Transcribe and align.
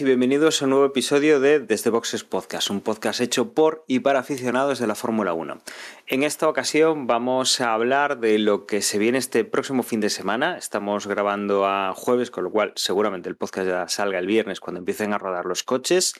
y 0.00 0.04
bienvenidos 0.04 0.62
a 0.62 0.64
un 0.64 0.70
nuevo 0.70 0.86
episodio 0.86 1.38
de 1.38 1.60
Desde 1.60 1.90
Boxes 1.90 2.24
Podcast, 2.24 2.70
un 2.70 2.80
podcast 2.80 3.20
hecho 3.20 3.52
por 3.52 3.84
y 3.86 3.98
para 3.98 4.20
aficionados 4.20 4.78
de 4.78 4.86
la 4.86 4.94
Fórmula 4.94 5.34
1. 5.34 5.60
En 6.06 6.22
esta 6.22 6.48
ocasión 6.48 7.06
vamos 7.06 7.60
a 7.60 7.74
hablar 7.74 8.18
de 8.18 8.38
lo 8.38 8.64
que 8.64 8.80
se 8.80 8.98
viene 8.98 9.18
este 9.18 9.44
próximo 9.44 9.82
fin 9.82 10.00
de 10.00 10.08
semana. 10.08 10.56
Estamos 10.56 11.06
grabando 11.06 11.66
a 11.66 11.92
jueves, 11.94 12.30
con 12.30 12.44
lo 12.44 12.50
cual 12.50 12.72
seguramente 12.74 13.28
el 13.28 13.36
podcast 13.36 13.66
ya 13.66 13.88
salga 13.88 14.18
el 14.18 14.26
viernes 14.26 14.60
cuando 14.60 14.78
empiecen 14.78 15.12
a 15.12 15.18
rodar 15.18 15.44
los 15.44 15.62
coches. 15.62 16.14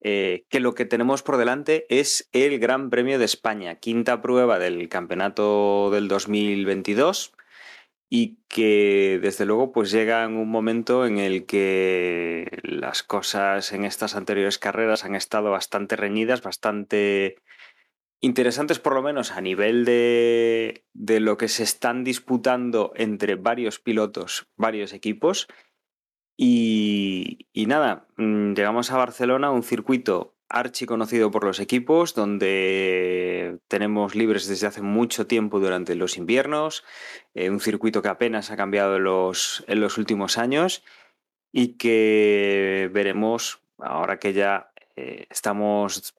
Eh, 0.00 0.44
que 0.48 0.60
lo 0.60 0.74
que 0.74 0.84
tenemos 0.84 1.24
por 1.24 1.38
delante 1.38 1.86
es 1.88 2.28
el 2.32 2.60
Gran 2.60 2.88
Premio 2.88 3.18
de 3.18 3.24
España, 3.24 3.76
quinta 3.76 4.22
prueba 4.22 4.60
del 4.60 4.88
campeonato 4.88 5.90
del 5.90 6.06
2022 6.06 7.32
y 8.10 8.38
que 8.48 9.18
desde 9.22 9.44
luego 9.44 9.72
pues 9.72 9.90
llega 9.90 10.24
en 10.24 10.36
un 10.36 10.48
momento 10.48 11.06
en 11.06 11.18
el 11.18 11.44
que 11.44 12.58
las 12.62 13.02
cosas 13.02 13.72
en 13.72 13.84
estas 13.84 14.16
anteriores 14.16 14.58
carreras 14.58 15.04
han 15.04 15.14
estado 15.14 15.50
bastante 15.50 15.96
reñidas, 15.96 16.42
bastante 16.42 17.36
interesantes 18.20 18.78
por 18.78 18.94
lo 18.94 19.02
menos 19.02 19.32
a 19.32 19.40
nivel 19.40 19.84
de, 19.84 20.84
de 20.94 21.20
lo 21.20 21.36
que 21.36 21.48
se 21.48 21.62
están 21.62 22.02
disputando 22.02 22.92
entre 22.96 23.34
varios 23.34 23.78
pilotos, 23.78 24.48
varios 24.56 24.92
equipos. 24.92 25.46
Y, 26.36 27.48
y 27.52 27.66
nada, 27.66 28.06
mm, 28.16 28.54
llegamos 28.54 28.90
a 28.90 28.96
Barcelona, 28.96 29.50
un 29.50 29.62
circuito 29.62 30.37
archi 30.48 30.86
conocido 30.86 31.30
por 31.30 31.44
los 31.44 31.60
equipos, 31.60 32.14
donde 32.14 33.58
tenemos 33.68 34.14
libres 34.14 34.48
desde 34.48 34.66
hace 34.66 34.82
mucho 34.82 35.26
tiempo 35.26 35.60
durante 35.60 35.94
los 35.94 36.16
inviernos, 36.16 36.84
eh, 37.34 37.50
un 37.50 37.60
circuito 37.60 38.02
que 38.02 38.08
apenas 38.08 38.50
ha 38.50 38.56
cambiado 38.56 38.96
en 38.96 39.04
los, 39.04 39.98
últimos 39.98 40.38
años 40.38 40.84
y 41.52 41.76
que 41.76 42.90
veremos 42.92 43.62
ahora 43.78 44.18
que 44.18 44.32
ya 44.32 44.70
eh, 44.96 45.26
estamos, 45.30 46.14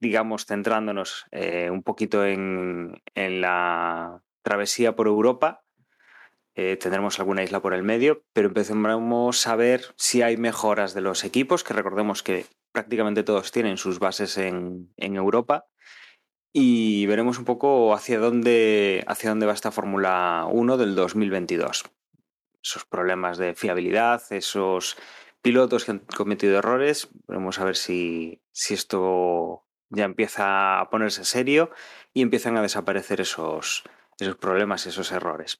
digamos, 0.00 0.46
centrándonos 0.46 1.26
eh, 1.30 1.70
un 1.70 1.82
poquito 1.82 2.24
en, 2.24 3.00
la 3.14 4.22
travesía 4.42 4.96
por 4.96 5.08
Europa. 5.08 5.64
tendremos 6.54 7.20
alguna 7.20 7.44
isla 7.44 7.60
por 7.60 7.72
el 7.72 7.84
medio, 7.84 8.24
pero 8.32 8.48
empezamos 8.48 9.46
a 9.46 9.54
ver 9.56 9.94
si 9.96 10.22
hay 10.22 10.36
mejoras 10.36 10.92
de 10.92 11.02
los 11.02 11.22
equipos, 11.22 11.62
que 11.62 11.74
recordemos 11.74 12.22
que 12.22 12.46
prácticamente 12.78 13.24
todos 13.24 13.50
tienen 13.50 13.76
sus 13.76 13.98
bases 13.98 14.38
en, 14.38 14.92
Europa. 14.96 15.66
Y 16.52 17.06
veremos 17.06 17.36
un 17.36 17.44
poco 17.44 17.92
hacia 17.92 18.20
dónde, 18.20 19.02
hacia 19.08 19.30
dónde 19.30 19.46
va 19.46 19.52
esta 19.52 19.72
Fórmula 19.72 20.46
1 20.48 20.76
del 20.76 20.94
2022. 20.94 21.90
Esos 22.62 22.84
problemas 22.84 23.36
de 23.36 23.54
fiabilidad, 23.54 24.22
esos 24.30 24.96
pilotos 25.42 25.84
que 25.84 25.90
han 25.90 25.98
cometido 25.98 26.56
errores. 26.56 27.08
Veremos 27.26 27.58
a 27.58 27.64
ver 27.64 27.74
si, 27.74 28.44
si 28.52 28.74
esto 28.74 29.66
ya 29.90 30.04
empieza 30.04 30.78
a 30.78 30.88
ponerse 30.88 31.24
serio 31.24 31.72
y 32.14 32.22
empiezan 32.22 32.56
a 32.56 32.62
desaparecer 32.62 33.20
esos, 33.20 33.82
esos 34.20 34.36
problemas, 34.36 34.86
esos 34.86 35.10
errores. 35.10 35.58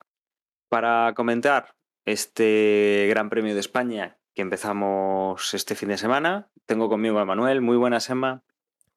Para 0.69 1.15
comentar 1.17 1.75
este 2.07 3.07
Gran 3.11 3.29
Premio 3.29 3.55
de 3.55 3.61
España 3.61 4.18
que 4.39 4.43
empezamos 4.43 5.53
este 5.53 5.75
fin 5.75 5.89
de 5.89 5.99
semana. 5.99 6.49
Tengo 6.65 6.89
conmigo 6.89 7.19
a 7.19 7.25
Manuel. 7.25 7.61
Muy 7.61 7.77
buenas, 7.77 8.09
Emma. 8.09 8.45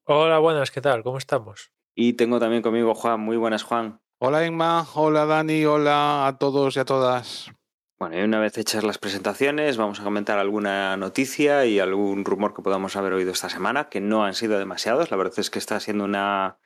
Hola, 0.03 0.37
buenas, 0.37 0.69
¿qué 0.69 0.81
tal? 0.81 1.01
¿Cómo 1.01 1.17
estamos? 1.17 1.71
Y 1.95 2.13
tengo 2.13 2.39
también 2.39 2.61
conmigo 2.61 2.93
Juan. 2.93 3.21
Muy 3.21 3.37
buenas, 3.37 3.63
Juan. 3.63 3.99
Hola, 4.19 4.45
Emma. 4.45 4.85
Hola, 4.93 5.25
Dani. 5.25 5.65
Hola 5.65 6.27
a 6.27 6.37
todos 6.37 6.75
y 6.75 6.79
a 6.79 6.85
todas. 6.85 7.49
Bueno, 7.97 8.19
y 8.19 8.21
una 8.21 8.39
vez 8.39 8.55
hechas 8.59 8.83
las 8.83 8.99
presentaciones, 8.99 9.77
vamos 9.77 9.99
a 9.99 10.03
comentar 10.03 10.37
alguna 10.37 10.95
noticia 10.95 11.65
y 11.65 11.79
algún 11.79 12.23
rumor 12.23 12.53
que 12.53 12.61
podamos 12.61 12.95
haber 12.95 13.13
oído 13.13 13.31
esta 13.31 13.49
semana, 13.49 13.89
que 13.89 13.99
no 13.99 14.23
han 14.23 14.35
sido 14.35 14.59
demasiados. 14.59 15.09
La 15.09 15.17
verdad 15.17 15.39
es 15.39 15.49
que 15.49 15.57
está 15.57 15.79
siendo 15.79 16.03
una 16.03 16.59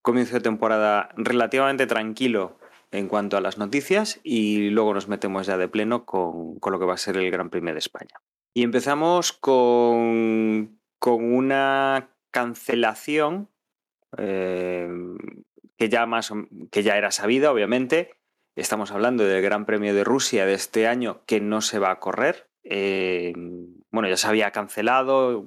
comienzo 0.00 0.36
de 0.36 0.40
temporada 0.40 1.10
relativamente 1.16 1.86
tranquilo 1.86 2.60
en 2.90 3.08
cuanto 3.08 3.36
a 3.36 3.40
las 3.40 3.58
noticias 3.58 4.20
y 4.22 4.70
luego 4.70 4.94
nos 4.94 5.08
metemos 5.08 5.46
ya 5.46 5.56
de 5.56 5.68
pleno 5.68 6.04
con, 6.04 6.58
lo 6.60 6.78
que 6.78 6.84
va 6.84 6.94
a 6.94 6.98
ser 6.98 7.16
el 7.16 7.30
Gran 7.30 7.50
Premio 7.50 7.72
de 7.72 7.78
España. 7.78 8.20
Y 8.54 8.62
empezamos 8.62 9.32
con, 9.32 10.80
con 10.98 11.32
una 11.32 12.10
cancelación 12.30 13.48
eh, 14.16 14.88
que, 15.76 15.88
ya 15.88 16.06
más, 16.06 16.32
que 16.70 16.82
ya 16.82 16.96
era 16.96 17.10
sabida, 17.10 17.52
obviamente. 17.52 18.14
Estamos 18.56 18.90
hablando 18.90 19.24
del 19.24 19.42
Gran 19.42 19.66
Premio 19.66 19.94
de 19.94 20.04
Rusia 20.04 20.44
de 20.46 20.54
este 20.54 20.88
año 20.88 21.22
que 21.26 21.40
no 21.40 21.60
se 21.60 21.78
va 21.78 21.92
a 21.92 22.00
correr. 22.00 22.48
Eh, 22.64 23.32
bueno, 23.90 24.08
ya 24.08 24.16
se 24.16 24.26
había 24.26 24.50
cancelado, 24.50 25.46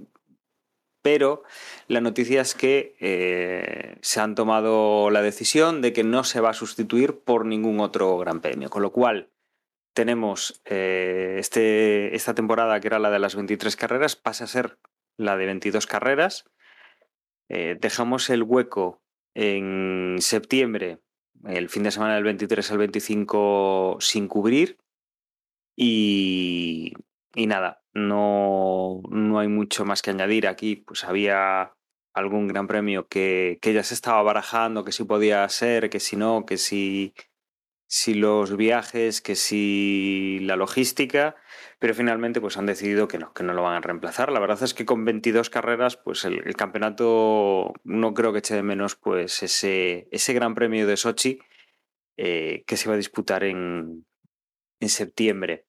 pero 1.03 1.43
la 1.87 2.01
noticia 2.01 2.41
es 2.41 2.55
que 2.55 2.95
eh, 2.99 3.97
se 4.01 4.21
han 4.21 4.33
tomado 4.33 5.11
la 5.11 5.21
decisión 5.21 5.81
de 5.81 5.93
que 5.93 6.03
no 6.03 6.23
se 6.23 6.39
va 6.39 6.51
a 6.51 6.53
sustituir 6.53 7.19
por 7.19 7.45
ningún 7.45 7.81
otro 7.81 8.17
gran 8.17 8.39
premio, 8.39 8.69
con 8.69 8.81
lo 8.81 8.91
cual 8.91 9.29
tenemos 9.93 10.61
eh, 10.65 11.35
este, 11.39 12.15
esta 12.15 12.33
temporada 12.33 12.79
que 12.79 12.87
era 12.87 12.99
la 12.99 13.11
de 13.11 13.19
las 13.19 13.35
23 13.35 13.75
carreras, 13.75 14.15
pasa 14.15 14.45
a 14.45 14.47
ser 14.47 14.79
la 15.17 15.37
de 15.37 15.45
22 15.45 15.85
carreras. 15.85 16.45
Eh, 17.49 17.77
dejamos 17.79 18.29
el 18.29 18.41
hueco 18.41 19.03
en 19.35 20.15
septiembre, 20.19 20.99
el 21.43 21.67
fin 21.67 21.83
de 21.83 21.91
semana 21.91 22.15
del 22.15 22.23
23 22.23 22.71
al 22.71 22.77
25 22.77 23.97
sin 23.99 24.29
cubrir 24.29 24.77
y, 25.75 26.93
y 27.35 27.47
nada, 27.47 27.82
no, 27.93 29.01
no 29.09 29.39
hay 29.39 29.47
mucho 29.47 29.85
más 29.85 30.01
que 30.01 30.11
añadir. 30.11 30.47
Aquí 30.47 30.77
pues 30.77 31.03
había 31.03 31.73
algún 32.13 32.47
gran 32.47 32.67
premio 32.67 33.07
que, 33.07 33.59
que, 33.61 33.73
ya 33.73 33.83
se 33.83 33.93
estaba 33.93 34.21
barajando, 34.23 34.83
que 34.83 34.91
sí 34.91 35.03
podía 35.03 35.47
ser, 35.49 35.89
que 35.89 35.99
si 35.99 36.15
no, 36.15 36.45
que 36.45 36.57
si, 36.57 37.13
si 37.87 38.13
los 38.13 38.55
viajes, 38.57 39.21
que 39.21 39.35
si 39.35 40.39
la 40.41 40.55
logística, 40.55 41.35
pero 41.79 41.93
finalmente 41.93 42.41
pues 42.41 42.57
han 42.57 42.65
decidido 42.65 43.07
que 43.07 43.17
no, 43.17 43.33
que 43.33 43.43
no 43.43 43.53
lo 43.53 43.63
van 43.63 43.75
a 43.75 43.81
reemplazar. 43.81 44.31
La 44.31 44.39
verdad 44.39 44.61
es 44.63 44.73
que 44.73 44.85
con 44.85 45.05
22 45.05 45.49
carreras 45.49 45.97
pues 45.97 46.25
el, 46.25 46.55
campeonato 46.55 47.73
no 47.83 48.13
creo 48.13 48.31
que 48.33 48.39
eche 48.39 48.55
de 48.55 48.63
menos 48.63 48.95
pues 48.95 49.43
ese, 49.43 50.07
ese 50.11 50.33
gran 50.33 50.55
premio 50.55 50.87
de 50.87 50.97
Sochi 50.97 51.39
eh, 52.17 52.63
que 52.67 52.77
se 52.77 52.89
va 52.89 52.95
a 52.95 52.97
disputar 52.97 53.43
en, 53.43 54.05
en 54.79 54.89
septiembre. 54.89 55.65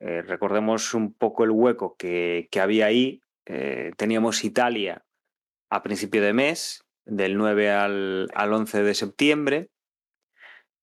Eh, 0.00 0.22
recordemos 0.22 0.94
un 0.94 1.12
poco 1.12 1.44
el 1.44 1.50
hueco 1.50 1.96
que, 1.96 2.48
había 2.60 2.86
ahí. 2.86 3.20
Eh, 3.46 3.92
teníamos 3.96 4.44
Italia 4.44 5.04
a 5.70 5.82
principio 5.82 6.22
de 6.22 6.32
mes, 6.32 6.84
del 7.04 7.36
9 7.36 7.70
al, 7.70 8.28
11 8.34 8.82
de 8.82 8.94
septiembre, 8.94 9.70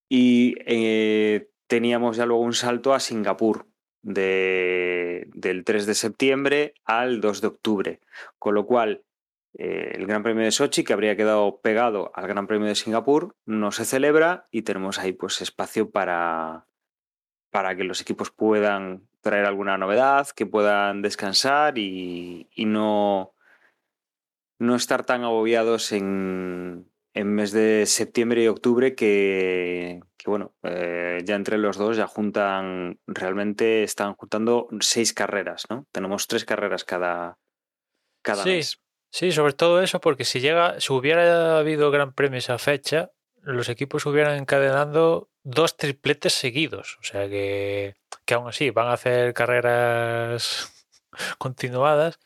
y 0.09 0.55
eh, 0.65 1.49
teníamos 1.67 2.17
ya 2.17 2.25
luego 2.25 2.43
un 2.43 2.53
salto 2.53 2.93
a 2.93 2.99
Singapur 2.99 3.67
del 4.01 5.63
3 5.65 5.85
de 5.87 5.95
septiembre 5.95 6.73
al 6.83 7.21
2 7.21 7.41
de 7.41 7.47
octubre, 7.47 7.99
con 8.37 8.53
lo 8.53 8.67
cual 8.67 9.03
el 9.57 10.05
Gran 10.05 10.21
Premio 10.21 10.43
de 10.43 10.51
Sochi, 10.51 10.83
que 10.83 10.93
habría 10.93 11.15
quedado 11.15 11.61
pegado 11.61 12.11
al 12.13 12.27
Gran 12.27 12.45
Premio 12.45 12.67
de 12.67 12.75
Singapur, 12.75 13.35
no 13.45 13.71
se 13.71 13.85
celebra 13.85 14.47
y 14.51 14.63
tenemos 14.63 14.99
ahí 14.99 15.13
pues 15.13 15.41
espacio 15.41 15.89
para, 15.89 16.67
para 17.55 17.73
que 17.77 17.85
los 17.85 18.01
equipos 18.01 18.31
puedan 18.31 19.07
traer 19.21 19.45
alguna 19.45 19.77
novedad, 19.77 20.27
que 20.35 20.45
puedan 20.45 21.01
descansar 21.01 21.77
y, 21.77 22.49
no, 22.57 23.33
no 24.59 24.75
estar 24.75 25.05
tan 25.05 25.23
agobiados 25.23 25.93
en, 25.93 26.91
en 27.13 27.27
mes 27.33 27.53
de 27.53 27.85
septiembre 27.85 28.43
y 28.43 28.47
octubre 28.47 28.93
que, 28.93 30.01
bueno, 30.25 30.53
eh, 30.63 31.21
ya 31.23 31.35
entre 31.35 31.57
los 31.57 31.77
dos 31.77 31.95
ya 31.95 32.07
juntan, 32.07 32.99
realmente 33.07 33.83
están 33.83 34.15
juntando 34.15 34.67
seis 34.81 35.13
carreras, 35.13 35.63
¿no? 35.69 35.85
Tenemos 35.93 36.27
tres 36.27 36.43
carreras 36.43 36.83
cada, 36.83 37.37
cada 38.21 38.43
sí, 38.43 38.49
mes. 38.49 38.81
Sí, 39.11 39.31
sobre 39.31 39.53
todo 39.53 39.81
eso, 39.81 40.01
porque 40.01 40.25
si 40.25 40.41
llega, 40.41 40.81
si 40.81 40.91
hubiera 40.91 41.57
habido 41.57 41.89
gran 41.89 42.11
premio 42.11 42.39
esa 42.39 42.57
fecha, 42.57 43.11
los 43.43 43.69
equipos 43.69 44.05
hubieran 44.05 44.35
encadenando 44.35 45.29
dos 45.45 45.77
tripletes 45.77 46.33
seguidos. 46.33 46.97
O 46.99 47.03
sea 47.03 47.29
que, 47.29 47.95
que 48.25 48.33
aún 48.33 48.49
así 48.49 48.71
van 48.71 48.87
a 48.87 48.93
hacer 48.93 49.33
carreras 49.33 50.73
continuadas, 51.37 52.19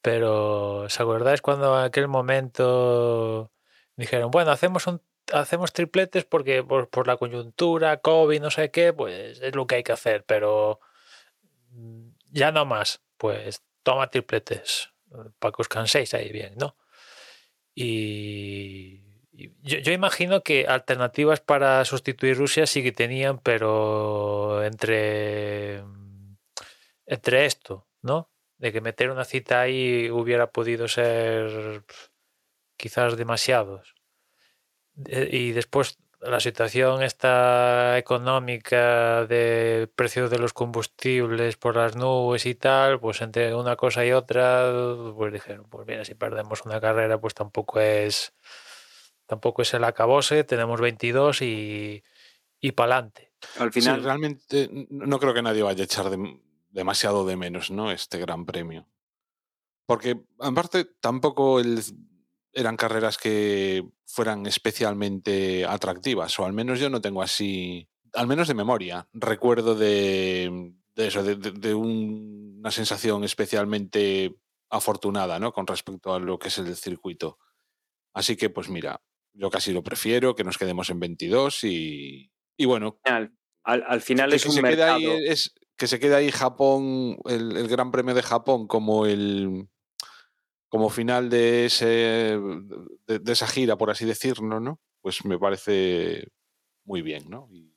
pero 0.00 0.84
¿os 0.84 1.00
acordáis 1.00 1.42
cuando 1.42 1.78
en 1.78 1.84
aquel 1.84 2.08
momento 2.08 3.52
dijeron, 3.96 4.30
bueno, 4.30 4.52
hacemos 4.52 4.86
hacemos 5.32 5.72
tripletes 5.72 6.24
porque 6.24 6.64
por, 6.64 6.88
por 6.88 7.06
la 7.06 7.16
coyuntura, 7.16 7.98
COVID, 7.98 8.40
no 8.40 8.50
sé 8.50 8.70
qué, 8.70 8.92
pues 8.92 9.40
es 9.40 9.54
lo 9.54 9.66
que 9.66 9.76
hay 9.76 9.82
que 9.82 9.92
hacer, 9.92 10.24
pero 10.24 10.80
mm, 11.70 12.08
ya 12.32 12.52
no 12.52 12.64
más, 12.64 13.02
pues 13.16 13.62
toma 13.82 14.10
tripletes 14.10 14.90
para 15.38 15.52
que 15.52 15.62
os 15.62 15.68
canséis 15.68 16.14
ahí 16.14 16.30
bien, 16.30 16.54
¿no? 16.56 16.76
Y 17.74 19.09
yo, 19.62 19.78
yo 19.78 19.92
imagino 19.92 20.42
que 20.42 20.66
alternativas 20.66 21.40
para 21.40 21.84
sustituir 21.84 22.36
Rusia 22.36 22.66
sí 22.66 22.82
que 22.82 22.92
tenían, 22.92 23.38
pero 23.38 24.62
entre, 24.64 25.82
entre 27.06 27.46
esto, 27.46 27.86
¿no? 28.02 28.30
De 28.58 28.72
que 28.72 28.80
meter 28.80 29.10
una 29.10 29.24
cita 29.24 29.60
ahí 29.60 30.10
hubiera 30.10 30.50
podido 30.50 30.88
ser 30.88 31.84
quizás 32.76 33.16
demasiados. 33.16 33.94
Y 34.96 35.52
después 35.52 35.98
la 36.20 36.40
situación 36.40 37.02
esta 37.02 37.96
económica 37.96 39.24
de 39.26 39.88
precios 39.94 40.30
de 40.30 40.38
los 40.38 40.52
combustibles 40.52 41.56
por 41.56 41.76
las 41.76 41.96
nubes 41.96 42.44
y 42.46 42.54
tal, 42.54 43.00
pues 43.00 43.22
entre 43.22 43.54
una 43.54 43.76
cosa 43.76 44.04
y 44.04 44.12
otra, 44.12 44.70
pues 45.16 45.32
dijeron, 45.32 45.66
pues 45.70 45.86
mira, 45.86 46.04
si 46.04 46.14
perdemos 46.14 46.64
una 46.66 46.80
carrera, 46.80 47.18
pues 47.18 47.34
tampoco 47.34 47.80
es 47.80 48.34
tampoco 49.30 49.62
es 49.62 49.72
el 49.74 49.84
acabose, 49.84 50.42
tenemos 50.42 50.80
22 50.80 51.40
y, 51.42 52.02
y 52.60 52.72
pa'lante. 52.72 53.32
Al 53.60 53.72
Sí, 53.72 53.80
final, 53.80 54.02
realmente 54.02 54.68
no 54.90 55.20
creo 55.20 55.32
que 55.32 55.40
nadie 55.42 55.62
vaya 55.62 55.82
a 55.82 55.84
echar 55.84 56.10
de- 56.10 56.40
demasiado 56.70 57.24
de 57.24 57.36
menos, 57.36 57.70
¿no? 57.70 57.92
Este 57.92 58.18
gran 58.18 58.44
premio. 58.44 58.88
Porque, 59.86 60.20
aparte, 60.40 60.84
tampoco 61.00 61.60
el- 61.60 61.80
eran 62.52 62.76
carreras 62.76 63.16
que 63.18 63.84
fueran 64.04 64.44
especialmente 64.46 65.64
atractivas, 65.64 66.36
o 66.40 66.44
al 66.44 66.52
menos 66.52 66.80
yo 66.80 66.90
no 66.90 67.00
tengo 67.00 67.22
así, 67.22 67.88
al 68.14 68.26
menos 68.26 68.48
de 68.48 68.54
memoria, 68.54 69.08
recuerdo 69.12 69.76
de, 69.76 70.72
de 70.96 71.06
eso, 71.06 71.22
de, 71.22 71.36
de- 71.36 71.52
de 71.52 71.74
un- 71.74 72.56
una 72.58 72.72
sensación 72.72 73.22
especialmente 73.24 74.34
afortunada, 74.70 75.38
¿no? 75.38 75.52
Con 75.52 75.66
respecto 75.68 76.12
a 76.14 76.18
lo 76.18 76.38
que 76.38 76.48
es 76.48 76.58
el 76.58 76.74
circuito. 76.76 77.38
Así 78.12 78.36
que, 78.36 78.50
pues 78.50 78.68
mira, 78.68 79.00
yo 79.32 79.50
casi 79.50 79.72
lo 79.72 79.82
prefiero, 79.82 80.34
que 80.34 80.44
nos 80.44 80.58
quedemos 80.58 80.90
en 80.90 81.00
22 81.00 81.64
y, 81.64 82.30
y 82.56 82.64
bueno, 82.66 82.98
al, 83.04 83.32
al- 83.64 83.84
al 83.86 84.00
final 84.00 84.30
que, 84.30 84.36
es 84.36 84.42
que 84.42 84.48
un 84.48 84.54
se 84.56 84.62
mercado. 84.62 84.94
ahí 84.96 85.06
es 85.26 85.54
que 85.76 85.86
se 85.86 85.98
quede 85.98 86.14
ahí 86.16 86.30
Japón 86.30 87.16
el, 87.24 87.56
el 87.56 87.68
Gran 87.68 87.90
Premio 87.90 88.14
de 88.14 88.22
Japón 88.22 88.66
como 88.66 89.06
el 89.06 89.68
como 90.68 90.90
final 90.90 91.30
de 91.30 91.64
ese 91.66 91.86
de, 93.06 93.18
de 93.18 93.32
esa 93.32 93.46
gira 93.46 93.76
por 93.78 93.90
así 93.90 94.04
decirlo 94.04 94.60
no 94.60 94.78
pues 95.00 95.24
me 95.24 95.38
parece 95.38 96.28
muy 96.84 97.00
bien 97.02 97.30
no 97.30 97.48
y 97.50 97.74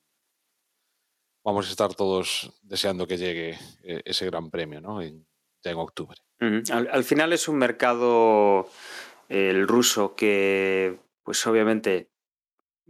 vamos 1.45 1.67
a 1.67 1.71
estar 1.71 1.93
todos 1.93 2.51
deseando 2.61 3.07
que 3.07 3.17
llegue 3.17 3.57
eh, 3.83 4.01
ese 4.05 4.25
Gran 4.25 4.49
Premio 4.51 4.81
no 4.81 5.01
en, 5.01 5.25
ya 5.63 5.71
en 5.71 5.77
octubre. 5.77 6.17
Al, 6.71 6.89
al 6.91 7.03
final 7.05 7.31
es 7.31 7.47
un 7.47 7.57
mercado, 7.57 8.67
el 9.29 9.65
ruso, 9.65 10.13
que 10.15 10.99
pues 11.23 11.45
obviamente 11.47 12.09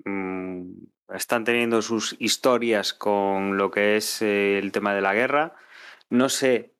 mm, 0.05 0.71
están 1.09 1.43
teniendo 1.43 1.81
sus 1.81 2.15
historias 2.19 2.93
con 2.93 3.57
lo 3.57 3.71
que 3.71 3.95
es 3.97 4.21
eh, 4.21 4.57
el 4.57 4.71
tema 4.71 4.93
de 4.93 5.01
la 5.01 5.13
guerra. 5.13 5.55
No 6.09 6.29
sé 6.29 6.73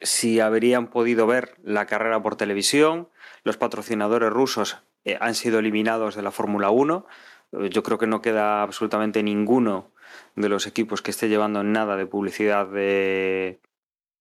si 0.00 0.40
habrían 0.40 0.88
podido 0.88 1.26
ver 1.26 1.56
la 1.62 1.86
carrera 1.86 2.22
por 2.22 2.36
televisión. 2.36 3.08
Los 3.42 3.56
patrocinadores 3.56 4.30
rusos 4.30 4.78
eh, 5.04 5.18
han 5.20 5.34
sido 5.34 5.58
eliminados 5.58 6.14
de 6.14 6.22
la 6.22 6.30
Fórmula 6.30 6.70
1. 6.70 7.06
Eh, 7.52 7.70
Yo 7.70 7.82
creo 7.82 7.98
que 7.98 8.06
no 8.06 8.22
queda 8.22 8.62
absolutamente 8.62 9.22
ninguno 9.22 9.92
de 10.36 10.48
los 10.48 10.66
equipos 10.66 11.02
que 11.02 11.10
esté 11.10 11.28
llevando 11.28 11.62
nada 11.62 11.96
de 11.96 12.06
publicidad 12.06 12.66
de, 12.66 13.60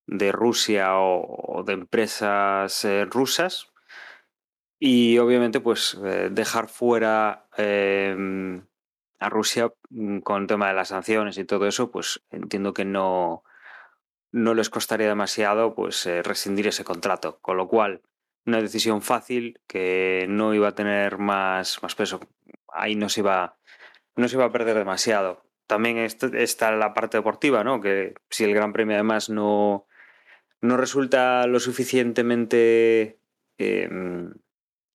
de 0.07 0.31
Rusia 0.31 0.97
o, 0.97 1.63
de 1.65 1.74
empresas 1.74 2.85
rusas. 3.09 3.69
Y 4.79 5.17
obviamente, 5.17 5.59
pues 5.59 5.97
eh, 6.05 6.29
dejar 6.31 6.67
fuera 6.69 7.47
eh, 7.57 8.15
a 9.19 9.29
Rusia 9.29 9.73
mm, 9.89 10.19
con 10.19 10.41
el 10.43 10.47
tema 10.47 10.69
de 10.69 10.73
las 10.73 10.89
sanciones 10.89 11.37
y 11.37 11.45
todo 11.45 11.67
eso, 11.67 11.91
pues 11.91 12.21
entiendo 12.31 12.73
que 12.73 12.85
no, 12.85 13.43
no 14.31 14.53
les 14.53 14.69
costaría 14.69 15.07
demasiado 15.07 15.75
pues 15.75 16.05
eh, 16.05 16.21
rescindir 16.23 16.67
ese 16.67 16.83
contrato. 16.85 17.39
Con 17.41 17.57
lo 17.57 17.67
cual, 17.67 18.01
una 18.45 18.61
decisión 18.61 19.01
fácil 19.01 19.59
que 19.67 20.25
no 20.29 20.53
iba 20.53 20.69
a 20.69 20.75
tener 20.75 21.17
más, 21.17 21.81
más 21.83 21.95
peso. 21.95 22.21
Ahí 22.71 22.95
no 22.95 23.09
se 23.09 23.19
iba, 23.21 23.57
no 24.15 24.27
se 24.29 24.35
iba 24.35 24.45
a 24.45 24.51
perder 24.51 24.77
demasiado. 24.77 25.43
También 25.67 25.97
est- 25.97 26.23
está 26.35 26.71
la 26.71 26.93
parte 26.93 27.17
deportiva, 27.17 27.63
¿no? 27.63 27.81
Que 27.81 28.15
si 28.29 28.43
el 28.45 28.53
Gran 28.55 28.71
Premio 28.73 28.95
además 28.95 29.29
no, 29.29 29.87
no 30.61 30.77
resulta 30.77 31.45
lo 31.47 31.59
suficientemente 31.59 33.19
eh, 33.57 33.89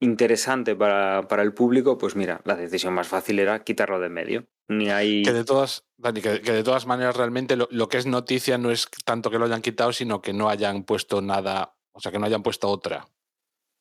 interesante 0.05 0.77
para, 0.77 1.27
para 1.29 1.43
el 1.43 1.53
público, 1.53 1.99
pues 1.99 2.17
mira, 2.17 2.41
la 2.45 2.57
decisión 2.57 2.95
más 2.95 3.09
fácil 3.09 3.39
era 3.39 3.65
quitarlo 3.65 3.99
de 3.99 4.07
en 4.07 4.13
medio. 4.13 4.47
Ni 4.69 4.91
hay... 4.91 5.23
que 5.23 5.33
de 5.33 5.45
todas 5.45 5.85
Dani, 5.99 6.23
que, 6.23 6.41
que 6.41 6.53
de 6.53 6.65
todas 6.65 6.87
maneras 6.87 7.17
realmente 7.17 7.57
lo, 7.57 7.69
lo 7.71 7.89
que 7.89 7.99
es 7.99 8.07
noticia 8.07 8.57
no 8.57 8.71
es 8.71 8.89
tanto 9.05 9.31
que 9.31 9.39
lo 9.39 9.45
hayan 9.45 9.61
quitado 9.61 9.93
sino 9.93 10.23
que 10.23 10.33
no 10.33 10.49
hayan 10.49 10.85
puesto 10.85 11.21
nada 11.21 11.77
o 11.93 12.01
sea 12.01 12.11
que 12.11 12.19
no 12.19 12.25
hayan 12.25 12.43
puesto 12.43 12.71
otra 12.71 13.07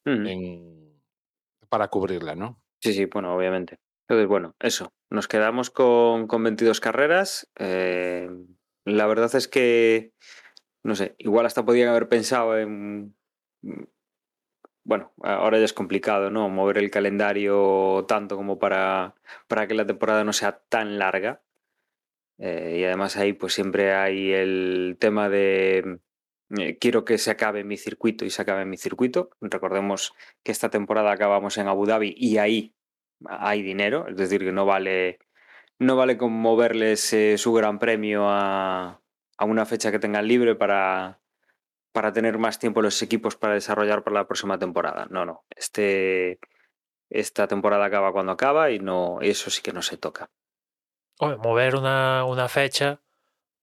en, 0.03 1.01
para 1.69 1.87
cubrirla 1.87 2.35
no 2.35 2.63
Sí, 2.83 2.91
sí, 2.91 3.05
bueno, 3.05 3.33
obviamente. 3.33 3.79
Entonces, 4.09 4.27
bueno, 4.27 4.57
eso. 4.59 4.91
Nos 5.09 5.29
quedamos 5.29 5.69
con, 5.69 6.27
con 6.27 6.43
22 6.43 6.81
carreras. 6.81 7.49
Eh, 7.57 8.29
la 8.83 9.07
verdad 9.07 9.33
es 9.35 9.47
que, 9.47 10.11
no 10.83 10.93
sé, 10.95 11.15
igual 11.17 11.45
hasta 11.45 11.63
podían 11.63 11.87
haber 11.87 12.09
pensado 12.09 12.57
en... 12.57 13.15
Bueno, 14.85 15.13
ahora 15.21 15.57
ya 15.59 15.65
es 15.65 15.73
complicado, 15.73 16.29
¿no? 16.29 16.49
Mover 16.49 16.77
el 16.77 16.91
calendario 16.91 18.05
tanto 18.07 18.35
como 18.35 18.59
para, 18.59 19.15
para 19.47 19.67
que 19.67 19.75
la 19.75 19.85
temporada 19.85 20.23
no 20.25 20.33
sea 20.33 20.59
tan 20.69 20.99
larga. 20.99 21.41
Eh, 22.37 22.77
y 22.79 22.83
además 22.83 23.15
ahí 23.17 23.33
pues 23.33 23.53
siempre 23.53 23.93
hay 23.93 24.33
el 24.33 24.97
tema 24.99 25.29
de 25.29 25.99
eh, 26.57 26.77
quiero 26.79 27.05
que 27.05 27.17
se 27.17 27.31
acabe 27.31 27.63
mi 27.63 27.77
circuito 27.77 28.25
y 28.25 28.29
se 28.29 28.41
acabe 28.41 28.65
mi 28.65 28.77
circuito. 28.77 29.31
Recordemos 29.41 30.13
que 30.43 30.51
esta 30.51 30.69
temporada 30.69 31.11
acabamos 31.11 31.57
en 31.57 31.67
Abu 31.67 31.85
Dhabi 31.85 32.13
y 32.17 32.37
ahí 32.37 32.75
hay 33.25 33.61
dinero, 33.61 34.07
es 34.09 34.17
decir, 34.17 34.41
que 34.41 34.51
no 34.51 34.65
vale, 34.65 35.19
no 35.79 35.95
vale 35.95 36.17
con 36.17 36.33
moverles 36.33 37.13
eh, 37.13 37.37
su 37.37 37.53
gran 37.53 37.79
premio 37.79 38.29
a, 38.29 39.01
a 39.37 39.45
una 39.45 39.65
fecha 39.65 39.91
que 39.91 39.99
tengan 39.99 40.27
libre 40.27 40.55
para, 40.55 41.22
para 41.93 42.11
tener 42.11 42.37
más 42.37 42.59
tiempo 42.59 42.81
los 42.81 43.01
equipos 43.01 43.37
para 43.37 43.53
desarrollar 43.53 44.03
para 44.03 44.15
la 44.15 44.27
próxima 44.27 44.59
temporada. 44.59 45.07
No, 45.09 45.25
no. 45.25 45.45
Este, 45.55 46.39
esta 47.09 47.47
temporada 47.47 47.85
acaba 47.85 48.11
cuando 48.11 48.33
acaba 48.33 48.71
y 48.71 48.79
no, 48.79 49.21
eso 49.21 49.49
sí 49.49 49.61
que 49.61 49.73
no 49.73 49.81
se 49.81 49.97
toca. 49.97 50.29
Hombre, 51.19 51.37
mover 51.37 51.75
una, 51.75 52.25
una 52.25 52.49
fecha 52.49 53.01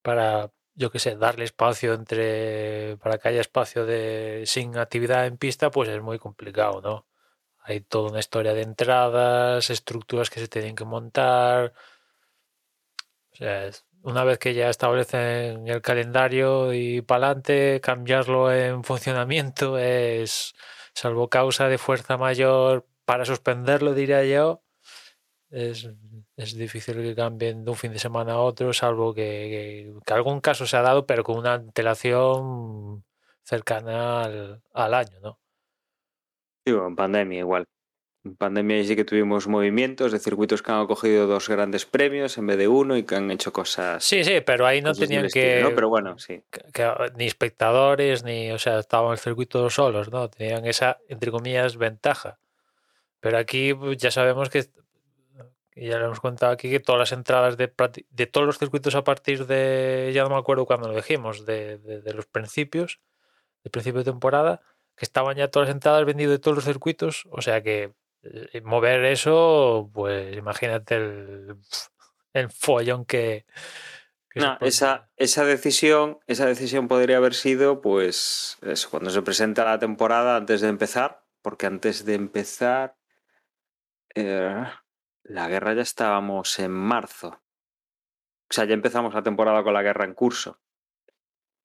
para, 0.01 0.51
yo 0.73 0.91
qué 0.91 0.99
sé, 0.99 1.17
darle 1.17 1.45
espacio 1.45 1.93
entre, 1.93 2.97
para 2.97 3.17
que 3.17 3.29
haya 3.29 3.41
espacio 3.41 3.85
de 3.85 4.43
sin 4.45 4.77
actividad 4.77 5.27
en 5.27 5.37
pista, 5.37 5.69
pues 5.71 5.89
es 5.89 6.01
muy 6.01 6.17
complicado, 6.19 6.81
¿no? 6.81 7.07
Hay 7.63 7.81
toda 7.81 8.09
una 8.11 8.19
historia 8.19 8.53
de 8.53 8.63
entradas, 8.63 9.69
estructuras 9.69 10.29
que 10.29 10.39
se 10.39 10.47
tienen 10.47 10.75
que 10.75 10.85
montar. 10.85 11.73
O 13.33 13.35
sea, 13.35 13.65
es- 13.67 13.85
una 14.03 14.23
vez 14.23 14.39
que 14.39 14.53
ya 14.53 14.69
establecen 14.69 15.67
el 15.67 15.81
calendario 15.81 16.73
y 16.73 17.01
para 17.01 17.27
adelante, 17.27 17.79
cambiarlo 17.81 18.51
en 18.53 18.83
funcionamiento 18.83 19.77
es, 19.77 20.53
salvo 20.93 21.29
causa 21.29 21.67
de 21.67 21.77
fuerza 21.77 22.17
mayor, 22.17 22.87
para 23.05 23.25
suspenderlo, 23.25 23.93
diría 23.93 24.23
yo, 24.25 24.63
es, 25.49 25.89
es 26.37 26.55
difícil 26.55 26.95
que 27.03 27.15
cambien 27.15 27.65
de 27.65 27.71
un 27.71 27.77
fin 27.77 27.91
de 27.93 27.99
semana 27.99 28.33
a 28.33 28.39
otro, 28.39 28.73
salvo 28.73 29.13
que, 29.13 29.93
que- 30.05 30.13
algún 30.13 30.41
caso 30.41 30.65
se 30.65 30.77
ha 30.77 30.81
dado, 30.81 31.05
pero 31.05 31.23
con 31.23 31.37
una 31.37 31.53
antelación 31.55 33.03
cercana 33.43 34.23
al, 34.23 34.63
al 34.73 34.93
año, 34.93 35.19
¿no? 35.21 35.39
Digo, 36.65 36.87
en 36.87 36.95
pandemia 36.95 37.39
igual. 37.39 37.65
En 38.23 38.35
pandemia 38.35 38.83
sí 38.83 38.95
que 38.95 39.03
tuvimos 39.03 39.47
movimientos 39.47 40.11
de 40.11 40.19
circuitos 40.19 40.61
que 40.61 40.71
han 40.71 40.85
cogido 40.85 41.25
dos 41.25 41.49
grandes 41.49 41.87
premios 41.87 42.37
en 42.37 42.45
vez 42.45 42.57
de 42.57 42.67
uno 42.67 42.95
y 42.95 43.03
que 43.03 43.15
han 43.15 43.31
hecho 43.31 43.51
cosas. 43.51 44.03
Sí, 44.03 44.23
sí, 44.23 44.41
pero 44.45 44.67
ahí 44.67 44.79
no 44.81 44.93
tenían 44.93 45.25
estilo, 45.25 45.43
que, 45.45 45.61
¿no? 45.63 45.73
Pero 45.73 45.89
bueno, 45.89 46.19
sí. 46.19 46.43
que- 46.51 46.61
que 46.71 46.91
ni 47.15 47.25
espectadores, 47.25 48.23
ni, 48.23 48.51
o 48.51 48.59
sea, 48.59 48.77
estaban 48.77 49.11
el 49.13 49.17
circuito 49.17 49.67
solos, 49.71 50.11
¿no? 50.11 50.29
Tenían 50.29 50.65
esa, 50.65 50.99
entre 51.07 51.31
comillas, 51.31 51.77
ventaja. 51.77 52.37
Pero 53.21 53.39
aquí 53.39 53.73
pues, 53.73 53.97
ya 53.97 54.11
sabemos 54.11 54.49
que, 54.49 54.65
ya 55.75 55.97
lo 55.97 56.05
hemos 56.05 56.19
contado 56.19 56.51
aquí, 56.51 56.69
que 56.69 56.79
todas 56.79 56.99
las 56.99 57.11
entradas 57.13 57.57
de, 57.57 57.71
de 58.11 58.25
todos 58.27 58.45
los 58.45 58.59
circuitos 58.59 58.93
a 58.93 59.03
partir 59.03 59.47
de, 59.47 60.11
ya 60.13 60.21
no 60.23 60.29
me 60.29 60.35
acuerdo 60.37 60.67
cuándo 60.67 60.89
lo 60.89 60.95
dijimos, 60.95 61.45
de, 61.47 61.79
de- 61.79 62.01
de 62.01 62.13
los 62.13 62.27
principios, 62.27 62.99
de 63.63 63.71
principio 63.71 63.99
de 64.03 64.11
temporada, 64.11 64.61
que 64.95 65.05
estaban 65.05 65.37
ya 65.37 65.47
todas 65.47 65.69
las 65.69 65.75
entradas 65.75 66.05
vendidas 66.05 66.31
de 66.33 66.39
todos 66.39 66.55
los 66.57 66.65
circuitos, 66.65 67.23
o 67.31 67.41
sea 67.41 67.63
que 67.63 67.93
mover 68.63 69.05
eso, 69.05 69.89
pues 69.93 70.35
imagínate 70.35 70.95
el, 70.95 71.55
el 72.33 72.49
follón 72.49 73.05
que. 73.05 73.45
No, 74.33 74.57
esa, 74.61 75.09
esa 75.17 75.43
decisión, 75.43 76.19
esa 76.25 76.45
decisión 76.45 76.87
podría 76.87 77.17
haber 77.17 77.33
sido, 77.33 77.81
pues, 77.81 78.57
eso, 78.61 78.89
cuando 78.89 79.09
se 79.09 79.21
presenta 79.21 79.65
la 79.65 79.77
temporada 79.77 80.37
antes 80.37 80.61
de 80.61 80.69
empezar, 80.69 81.25
porque 81.41 81.65
antes 81.65 82.05
de 82.05 82.13
empezar, 82.13 82.95
eh, 84.15 84.63
la 85.23 85.47
guerra 85.49 85.73
ya 85.73 85.81
estábamos 85.81 86.59
en 86.59 86.71
marzo. 86.71 87.41
O 88.49 88.53
sea, 88.53 88.65
ya 88.65 88.73
empezamos 88.73 89.13
la 89.13 89.23
temporada 89.23 89.63
con 89.63 89.73
la 89.73 89.81
guerra 89.81 90.05
en 90.05 90.13
curso. 90.13 90.59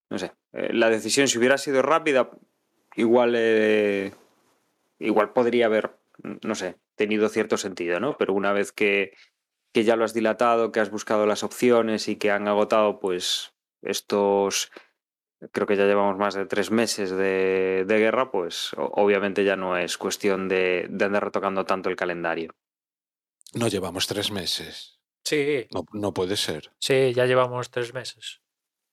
No 0.08 0.18
sé, 0.18 0.32
eh, 0.52 0.72
la 0.72 0.88
decisión, 0.88 1.26
si 1.26 1.38
hubiera 1.38 1.58
sido 1.58 1.82
rápida, 1.82 2.30
igual, 2.94 3.34
eh, 3.36 4.14
igual 4.98 5.32
podría 5.32 5.66
haber, 5.66 5.96
no 6.22 6.54
sé, 6.54 6.76
tenido 6.94 7.28
cierto 7.28 7.56
sentido, 7.56 8.00
¿no? 8.00 8.16
Pero 8.16 8.34
una 8.34 8.52
vez 8.52 8.72
que, 8.72 9.12
que 9.72 9.84
ya 9.84 9.96
lo 9.96 10.04
has 10.04 10.14
dilatado, 10.14 10.72
que 10.72 10.80
has 10.80 10.90
buscado 10.90 11.26
las 11.26 11.42
opciones 11.42 12.08
y 12.08 12.16
que 12.16 12.30
han 12.30 12.48
agotado, 12.48 12.98
pues, 13.00 13.54
estos, 13.82 14.70
creo 15.52 15.66
que 15.66 15.76
ya 15.76 15.84
llevamos 15.86 16.16
más 16.16 16.34
de 16.34 16.46
tres 16.46 16.70
meses 16.70 17.10
de, 17.10 17.84
de 17.86 17.98
guerra, 17.98 18.30
pues 18.30 18.70
obviamente 18.76 19.44
ya 19.44 19.56
no 19.56 19.76
es 19.76 19.98
cuestión 19.98 20.48
de, 20.48 20.86
de 20.90 21.04
andar 21.04 21.24
retocando 21.24 21.64
tanto 21.64 21.88
el 21.90 21.96
calendario. 21.96 22.54
No 23.54 23.68
llevamos 23.68 24.06
tres 24.06 24.30
meses. 24.30 24.98
Sí, 25.24 25.66
No, 25.72 25.84
no 25.92 26.12
puede 26.14 26.36
ser. 26.36 26.72
sí, 26.78 27.12
ya 27.14 27.26
llevamos 27.26 27.70
tres 27.70 27.92
meses. 27.92 28.40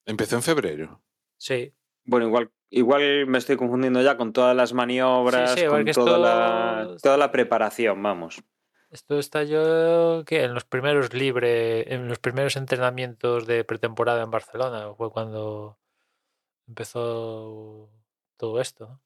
Empezó 0.06 0.36
en 0.36 0.44
febrero. 0.44 1.02
Sí. 1.38 1.74
Bueno, 2.06 2.26
igual, 2.28 2.52
igual 2.74 3.26
me 3.28 3.38
estoy 3.38 3.56
confundiendo 3.58 4.02
ya 4.02 4.18
con 4.18 4.34
todas 4.34 4.56
las 4.56 4.74
maniobras, 4.74 5.54
Sí, 5.54 5.62
sí, 5.62 5.66
con 5.68 5.86
toda, 5.86 5.94
todo- 6.06 6.18
la, 6.24 6.98
toda 7.02 7.18
la 7.18 7.32
preparación, 7.32 8.02
vamos. 8.04 8.42
Esto 8.92 9.18
está 9.18 9.44
yo 9.44 10.24
que 10.26 10.44
en 10.44 10.54
los 10.54 10.66
primeros 10.66 11.14
libre, 11.14 11.94
en 11.94 12.08
los 12.08 12.20
primeros 12.20 12.56
entrenamientos 12.56 13.48
de 13.48 13.64
pretemporada 13.64 14.22
en 14.24 14.30
Barcelona, 14.30 14.94
fue 14.96 15.10
cuando 15.12 15.80
empezó 16.68 17.90
todo 18.38 18.62
esto. 18.62 18.88
¿no? 18.88 19.02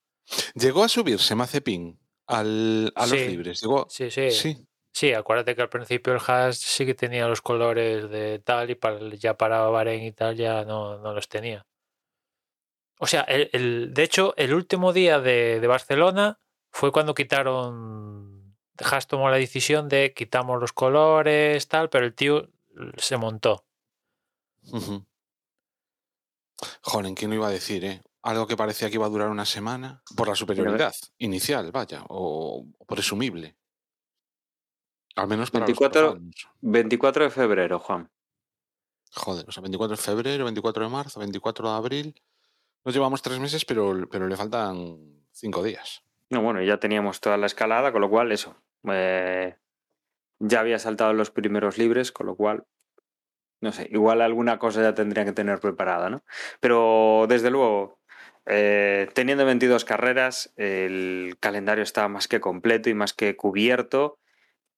Llegó 0.55 0.83
a 0.83 0.89
subirse 0.89 1.35
Mazepin 1.35 1.99
al, 2.27 2.91
a 2.95 3.01
los 3.07 3.11
Sí. 3.19 3.27
libres. 3.29 3.61
Llegó. 3.61 3.87
Sí, 3.89 4.09
sí, 4.11 4.31
sí. 4.31 4.57
Sí. 4.91 5.13
acuérdate 5.13 5.55
que 5.55 5.61
al 5.61 5.69
principio 5.69 6.13
el 6.13 6.19
Haas 6.27 6.57
sí 6.57 6.85
que 6.85 6.95
tenía 6.95 7.27
los 7.27 7.41
colores 7.41 8.09
de 8.09 8.39
tal 8.39 8.69
y 8.71 8.75
para, 8.75 8.99
ya 9.15 9.35
para 9.37 9.61
Bahrein 9.67 10.03
y 10.03 10.11
tal 10.11 10.35
ya 10.35 10.65
no, 10.65 10.97
no 10.97 11.13
los 11.13 11.29
tenía. 11.29 11.65
O 12.99 13.07
sea, 13.07 13.21
el, 13.21 13.49
el- 13.53 13.93
de 13.93 14.03
hecho, 14.03 14.33
el 14.37 14.53
último 14.53 14.93
día 14.93 15.19
de, 15.19 15.59
de 15.59 15.67
Barcelona 15.67 16.39
fue 16.71 16.91
cuando 16.91 17.13
quitaron. 17.13 18.55
Haas 18.79 19.07
tomó 19.07 19.29
la 19.29 19.37
decisión 19.37 19.89
de 19.89 20.13
quitamos 20.13 20.59
los 20.59 20.71
colores, 20.73 21.67
tal, 21.67 21.89
pero 21.89 22.05
el 22.05 22.13
tío 22.13 22.49
se 22.97 23.17
montó. 23.17 23.65
Ujú. 24.71 25.03
Joder, 26.81 27.13
¿quién 27.15 27.29
lo 27.31 27.35
iba 27.37 27.47
a 27.47 27.51
decir, 27.51 27.83
eh? 27.85 28.01
Algo 28.23 28.45
que 28.47 28.57
parecía 28.57 28.89
que 28.89 28.95
iba 28.95 29.05
a 29.05 29.09
durar 29.09 29.29
una 29.29 29.45
semana 29.45 30.03
por 30.15 30.27
la 30.27 30.35
superioridad 30.35 30.93
inicial, 31.17 31.71
vaya, 31.71 32.03
o, 32.09 32.65
o 32.77 32.85
presumible. 32.85 33.55
Al 35.15 35.27
menos 35.27 35.49
para 35.49 35.65
24 35.65 36.01
los 36.01 36.11
profanos. 36.13 36.47
24 36.61 37.23
de 37.23 37.29
febrero, 37.31 37.79
Juan. 37.79 38.11
Joder, 39.15 39.45
o 39.47 39.51
sea, 39.51 39.61
24 39.61 39.95
de 39.95 40.01
febrero, 40.03 40.43
24 40.45 40.83
de 40.83 40.89
marzo, 40.91 41.19
24 41.19 41.69
de 41.69 41.75
abril. 41.75 42.21
Nos 42.85 42.93
llevamos 42.95 43.21
tres 43.21 43.39
meses, 43.39 43.65
pero, 43.65 44.07
pero 44.09 44.27
le 44.27 44.37
faltan 44.37 44.97
cinco 45.31 45.63
días. 45.63 46.03
No, 46.29 46.41
bueno, 46.41 46.61
ya 46.61 46.77
teníamos 46.79 47.19
toda 47.21 47.37
la 47.37 47.45
escalada, 47.45 47.91
con 47.91 48.01
lo 48.01 48.09
cual 48.09 48.31
eso. 48.31 48.61
eh, 48.89 49.55
ya 50.39 50.59
había 50.59 50.79
saltado 50.79 51.13
los 51.13 51.31
primeros 51.31 51.77
libres, 51.77 52.11
con 52.11 52.27
lo 52.27 52.35
cual, 52.35 52.65
no 53.61 53.71
sé, 53.71 53.87
igual 53.91 54.21
alguna 54.21 54.59
cosa 54.59 54.81
ya 54.81 54.93
tendría 54.93 55.25
que 55.25 55.31
tener 55.31 55.59
preparada, 55.59 56.09
¿no? 56.09 56.23
Pero 56.59 57.25
desde 57.27 57.49
luego, 57.49 57.99
eh, 58.45 59.09
teniendo 59.13 59.45
22 59.45 59.83
carreras, 59.83 60.53
el 60.55 61.37
calendario 61.39 61.83
está 61.83 62.07
más 62.07 62.27
que 62.27 62.39
completo 62.39 62.89
y 62.89 62.93
más 62.93 63.13
que 63.13 63.35
cubierto 63.35 64.19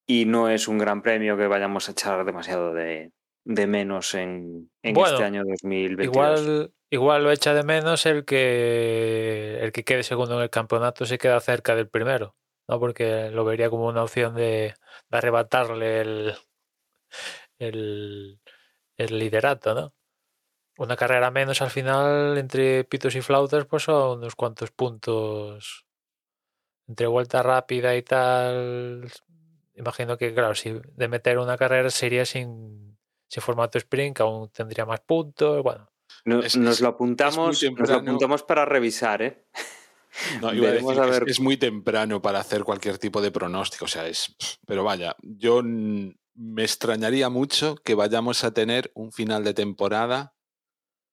y 0.06 0.24
no 0.24 0.48
es 0.48 0.66
un 0.66 0.78
gran 0.78 1.02
premio 1.02 1.36
que 1.36 1.46
vayamos 1.46 1.88
a 1.88 1.92
echar 1.92 2.24
demasiado 2.24 2.72
de, 2.72 3.12
de 3.44 3.66
menos 3.66 4.14
en, 4.14 4.70
en 4.82 4.94
Bueno, 4.94 5.12
este 5.12 5.24
año 5.24 5.44
2022. 5.44 6.04
Igual, 6.06 6.72
igual 6.90 7.24
lo 7.24 7.30
echa 7.32 7.54
de 7.54 7.62
menos 7.64 8.06
el 8.06 8.24
que 8.24 9.58
el 9.60 9.72
que 9.72 9.84
quede 9.84 10.02
segundo 10.02 10.36
en 10.36 10.42
el 10.42 10.50
campeonato 10.50 11.06
se 11.06 11.18
queda 11.18 11.40
cerca 11.40 11.74
del 11.76 11.88
primero, 11.88 12.36
¿no? 12.68 12.80
Porque 12.80 13.30
lo 13.30 13.44
vería 13.44 13.70
como 13.70 13.86
una 13.86 14.02
opción 14.04 14.34
de, 14.34 14.74
de 15.10 15.18
arrebatarle 15.18 16.00
el, 16.00 16.34
el, 17.58 18.38
liderato, 19.18 19.74
¿no? 19.74 19.94
Una 20.78 20.96
carrera 20.96 21.30
menos 21.30 21.62
al 21.62 21.70
final 21.70 22.38
entre 22.38 22.84
pitos 22.84 23.14
y 23.16 23.22
flautas, 23.22 23.66
pues 23.66 23.84
son 23.84 24.18
unos 24.20 24.36
cuantos 24.36 24.70
puntos 24.72 25.86
entre 26.88 27.06
vuelta 27.06 27.42
rápida 27.42 27.96
y 27.96 28.02
tal. 28.02 29.10
Imagino 29.74 30.18
que, 30.18 30.34
claro, 30.34 30.54
si 30.54 30.72
de 30.72 31.08
meter 31.08 31.38
una 31.38 31.56
carrera 31.56 31.90
sería 31.90 32.24
sin, 32.26 32.98
sin 33.28 33.42
formato 33.42 33.78
sprint, 33.78 34.16
que 34.16 34.22
aún 34.22 34.50
tendría 34.50 34.84
más 34.86 35.00
puntos. 35.00 35.62
Bueno, 35.62 35.89
No- 36.24 36.40
Es- 36.40 36.56
nos 36.56 36.80
lo 36.80 36.88
apuntamos, 36.88 37.62
nos 37.62 37.88
lo 37.88 37.96
apuntamos 37.96 38.42
para 38.42 38.64
revisar, 38.64 39.22
¿eh? 39.22 39.46
No, 40.40 40.52
iba 40.54 40.68
a 40.68 40.70
Veremos 40.72 40.96
decir 40.96 41.12
a 41.22 41.24
que 41.24 41.30
es- 41.30 41.40
muy 41.40 41.56
temprano 41.56 42.20
para 42.20 42.40
hacer 42.40 42.64
cualquier 42.64 42.98
tipo 42.98 43.20
de 43.22 43.30
pronóstico. 43.30 43.84
O 43.84 43.88
sea, 43.88 44.06
es. 44.08 44.36
Pero 44.66 44.84
vaya, 44.84 45.14
yo 45.22 45.62
me 45.62 46.62
extrañaría 46.62 47.28
mucho 47.28 47.76
que 47.76 47.94
vayamos 47.94 48.44
a 48.44 48.52
tener 48.52 48.90
un 48.94 49.12
final 49.12 49.44
de 49.44 49.54
temporada 49.54 50.34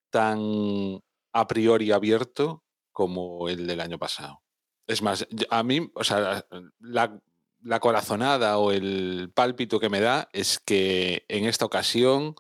tan 0.10 1.02
a 1.34 1.48
priori 1.48 1.92
abierto 1.92 2.64
como 2.92 3.50
el 3.50 3.68
del 3.68 3.82
año 3.82 3.98
pasado. 4.00 4.42
Es 4.88 5.02
más, 5.02 5.28
a 5.50 5.64
mí, 5.64 5.92
o 5.94 6.04
sea, 6.04 6.46
la, 6.80 7.20
la 7.62 7.80
corazonada 7.80 8.58
o 8.58 8.72
el 8.72 9.32
pálpito 9.36 9.80
que 9.80 9.90
me 9.90 10.00
da 10.00 10.30
es 10.32 10.60
que 10.60 11.26
en 11.28 11.46
esta 11.46 11.66
ocasión 11.66 12.36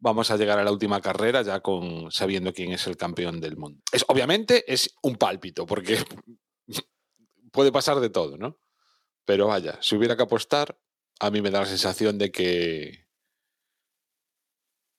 vamos 0.00 0.30
a 0.30 0.36
llegar 0.36 0.58
a 0.58 0.64
la 0.64 0.72
última 0.72 1.00
carrera 1.00 1.42
ya 1.42 1.60
con 1.60 2.10
sabiendo 2.10 2.52
quién 2.52 2.72
es 2.72 2.86
el 2.86 2.96
campeón 2.96 3.40
del 3.40 3.56
mundo. 3.56 3.80
Es, 3.92 4.04
obviamente 4.08 4.64
es 4.72 4.94
un 5.02 5.16
pálpito, 5.16 5.66
porque 5.66 5.98
puede 7.52 7.70
pasar 7.70 8.00
de 8.00 8.10
todo, 8.10 8.36
¿no? 8.36 8.58
Pero 9.26 9.46
vaya, 9.46 9.78
si 9.80 9.94
hubiera 9.96 10.16
que 10.16 10.22
apostar, 10.22 10.76
a 11.20 11.30
mí 11.30 11.40
me 11.42 11.50
da 11.50 11.60
la 11.60 11.66
sensación 11.66 12.18
de 12.18 12.32
que. 12.32 13.06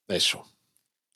Eso. 0.08 0.46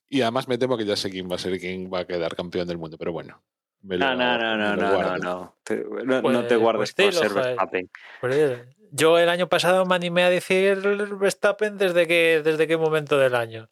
Y 0.07 0.21
además 0.21 0.47
me 0.47 0.57
temo 0.57 0.77
que 0.77 0.85
ya 0.85 0.95
sé 0.95 1.09
quién 1.09 1.29
va 1.29 1.35
a 1.35 1.39
ser 1.39 1.59
quien 1.59 1.91
va 1.91 1.99
a 1.99 2.07
quedar 2.07 2.35
campeón 2.35 2.67
del 2.67 2.77
mundo, 2.77 2.97
pero 2.97 3.11
bueno. 3.11 3.43
me 3.81 3.97
lo- 3.97 4.05
No, 4.05 4.15
no, 4.15 4.37
no, 4.57 4.75
me 4.75 4.81
no, 4.81 5.01
no, 5.01 5.17
no. 5.17 5.57
Te- 5.63 5.83
no, 5.83 6.03
no 6.15 6.21
Pues- 6.21 6.47
te 6.47 6.55
guardes 6.55 6.93
pues 6.93 6.95
por 6.95 7.05
dilo, 7.05 7.21
ser. 7.21 7.33
Verstappen. 7.33 7.89
Pues, 8.21 8.61
yo 8.91 9.19
el 9.19 9.29
año 9.29 9.47
pasado 9.49 9.85
me 9.85 9.95
animé 9.95 10.23
a 10.23 10.29
decir 10.29 10.77
Verstappen 11.19 11.77
desde 11.77 12.07
que 12.07 12.41
desde 12.43 12.67
qué 12.67 12.77
momento 12.77 13.17
del 13.17 13.35
año. 13.35 13.69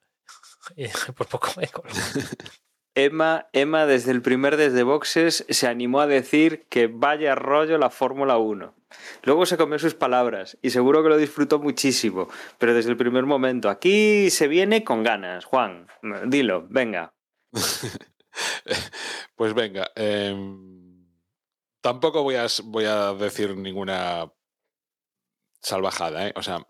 Y 0.75 0.87
por 1.17 1.27
poco 1.27 1.49
me. 1.57 1.69
Emma, 2.95 3.47
Emma, 3.53 3.85
desde 3.87 4.11
el 4.11 4.21
primer 4.21 4.55
desde 4.55 4.83
boxes, 4.83 5.45
se 5.49 5.67
animó 5.67 6.01
a 6.01 6.07
decir 6.07 6.67
que 6.69 6.87
vaya 6.87 7.33
rollo 7.33 7.77
la 7.79 7.89
Fórmula 7.89 8.37
1. 8.37 8.75
Luego 9.23 9.47
se 9.47 9.57
comió 9.57 9.79
sus 9.79 9.95
palabras 9.95 10.59
y 10.61 10.69
seguro 10.69 11.01
que 11.01 11.09
lo 11.09 11.17
disfrutó 11.17 11.57
muchísimo, 11.57 12.29
pero 12.59 12.75
desde 12.75 12.91
el 12.91 12.97
primer 12.97 13.25
momento, 13.25 13.69
aquí 13.69 14.29
se 14.29 14.47
viene 14.47 14.83
con 14.83 15.01
ganas, 15.03 15.45
Juan. 15.45 15.87
Dilo, 16.27 16.67
venga. 16.69 17.13
Pues 19.35 19.53
venga, 19.53 19.91
em, 19.95 21.07
tampoco 21.81 22.23
voy 22.23 22.35
a, 22.35 22.47
voy 22.63 22.85
a 22.85 23.13
decir 23.13 23.55
ninguna 23.55 24.31
salvajada, 25.61 26.27
¿eh? 26.27 26.33
O 26.35 26.41
sea, 26.41 26.65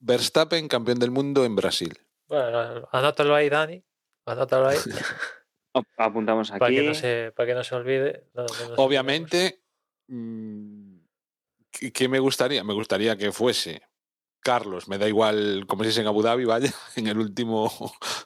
Verstappen 0.00 0.68
campeón 0.68 0.98
del 0.98 1.10
mundo 1.10 1.44
en 1.44 1.56
Brasil. 1.56 1.98
Bueno, 2.28 2.88
anótalo 2.92 3.34
ahí, 3.34 3.48
Dani. 3.48 3.82
Anótalo 4.26 4.68
ahí. 4.68 4.78
Ap- 5.74 5.86
Apuntamos 5.96 6.50
para, 6.50 6.70
que 6.70 6.78
aquí. 6.78 6.86
no 6.86 6.94
se, 6.94 7.32
para 7.34 7.46
que 7.46 7.54
no 7.54 7.64
se 7.64 7.74
olvide. 7.74 8.24
No- 8.34 8.44
no. 8.46 8.74
Obviamente, 8.76 9.62
mm, 10.08 10.98
¿qué 11.92 12.08
me 12.08 12.18
gustaría? 12.18 12.62
Me 12.64 12.74
gustaría 12.74 13.16
que 13.16 13.32
fuese 13.32 13.82
Carlos, 14.40 14.88
me 14.88 14.98
da 14.98 15.08
igual 15.08 15.64
como 15.66 15.82
si 15.84 15.90
es 15.90 15.98
en 15.98 16.06
Abu 16.06 16.22
Dhabi, 16.22 16.44
vaya, 16.44 16.70
en 16.96 17.06
el 17.08 17.18
último... 17.18 17.70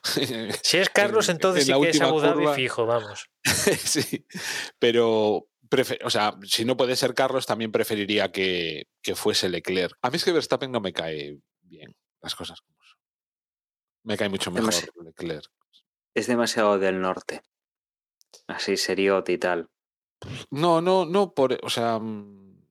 Si 0.63 0.77
es 0.77 0.89
Carlos, 0.89 1.27
en- 1.29 1.35
entonces 1.37 1.61
en 1.61 1.65
sí 1.65 1.71
la 1.71 1.77
que 1.79 1.89
es 1.89 1.95
última 1.95 2.09
Abu 2.09 2.19
Dhabi 2.21 2.39
curva. 2.43 2.53
fijo, 2.55 2.85
vamos. 2.85 3.29
sí, 3.43 4.25
pero, 4.79 5.47
o 6.03 6.09
sea, 6.09 6.37
si 6.43 6.65
no 6.65 6.77
puede 6.77 6.95
ser 6.95 7.13
Carlos, 7.13 7.45
también 7.45 7.71
preferiría 7.71 8.31
que, 8.31 8.87
que 9.01 9.15
fuese 9.15 9.49
Leclerc. 9.49 9.97
A 10.01 10.09
mí 10.09 10.17
es 10.17 10.23
que 10.23 10.31
Verstappen 10.31 10.71
no 10.71 10.79
me 10.81 10.93
cae 10.93 11.39
bien, 11.63 11.95
las 12.21 12.35
cosas 12.35 12.61
como. 12.61 12.77
Me 14.03 14.17
cae 14.17 14.29
mucho 14.29 14.51
mejor 14.51 14.71
Demasi- 14.73 15.03
Leclerc. 15.03 15.51
Es 16.13 16.27
demasiado 16.27 16.77
del 16.77 16.99
norte. 17.01 17.41
Así 18.47 18.77
seriote 18.77 19.33
y 19.33 19.37
tal. 19.37 19.69
No, 20.51 20.81
no, 20.81 21.05
no, 21.05 21.33
por, 21.33 21.57
o 21.63 21.69
sea, 21.69 21.99
mm, 21.99 22.65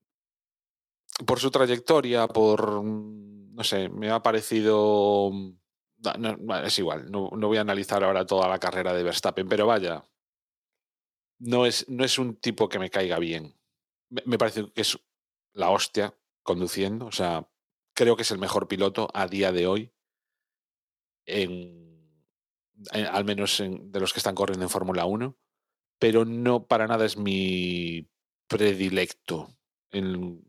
por 1.26 1.38
su 1.40 1.50
trayectoria, 1.50 2.26
por, 2.28 2.82
mm, 2.82 3.54
no 3.54 3.64
sé, 3.64 3.88
me 3.88 4.10
ha 4.10 4.22
parecido... 4.22 5.30
no, 5.32 6.12
no, 6.18 6.36
bueno, 6.38 6.66
es 6.66 6.78
igual, 6.78 7.10
no, 7.10 7.30
no 7.36 7.48
voy 7.48 7.58
a 7.58 7.62
analizar 7.62 8.02
ahora 8.04 8.26
toda 8.26 8.48
la 8.48 8.58
carrera 8.58 8.92
de 8.94 9.02
Verstappen, 9.02 9.48
pero 9.48 9.66
vaya, 9.66 10.04
no 11.38 11.66
es, 11.66 11.88
no 11.88 12.04
es 12.04 12.18
un 12.18 12.36
tipo 12.36 12.68
que 12.68 12.78
me 12.78 12.90
caiga 12.90 13.18
bien. 13.18 13.54
Me, 14.10 14.22
me 14.24 14.38
parece 14.38 14.70
que 14.72 14.80
es 14.82 14.98
la 15.52 15.70
hostia 15.70 16.16
conduciendo, 16.42 17.06
o 17.06 17.12
sea, 17.12 17.48
creo 17.94 18.16
que 18.16 18.22
es 18.22 18.30
el 18.30 18.38
mejor 18.38 18.66
piloto 18.68 19.08
a 19.14 19.26
día 19.26 19.52
de 19.52 19.66
hoy, 19.66 19.91
en, 21.26 22.10
en- 22.92 23.06
al 23.06 23.24
menos 23.24 23.60
en- 23.60 23.90
de 23.92 24.00
los 24.00 24.12
que 24.12 24.18
están 24.20 24.34
corriendo 24.34 24.64
en 24.64 24.70
Fórmula 24.70 25.04
1, 25.04 25.36
pero 25.98 26.24
no 26.24 26.66
para 26.66 26.86
nada 26.86 27.04
es 27.04 27.16
mi 27.16 28.08
predilecto 28.48 29.48
en, 29.90 30.42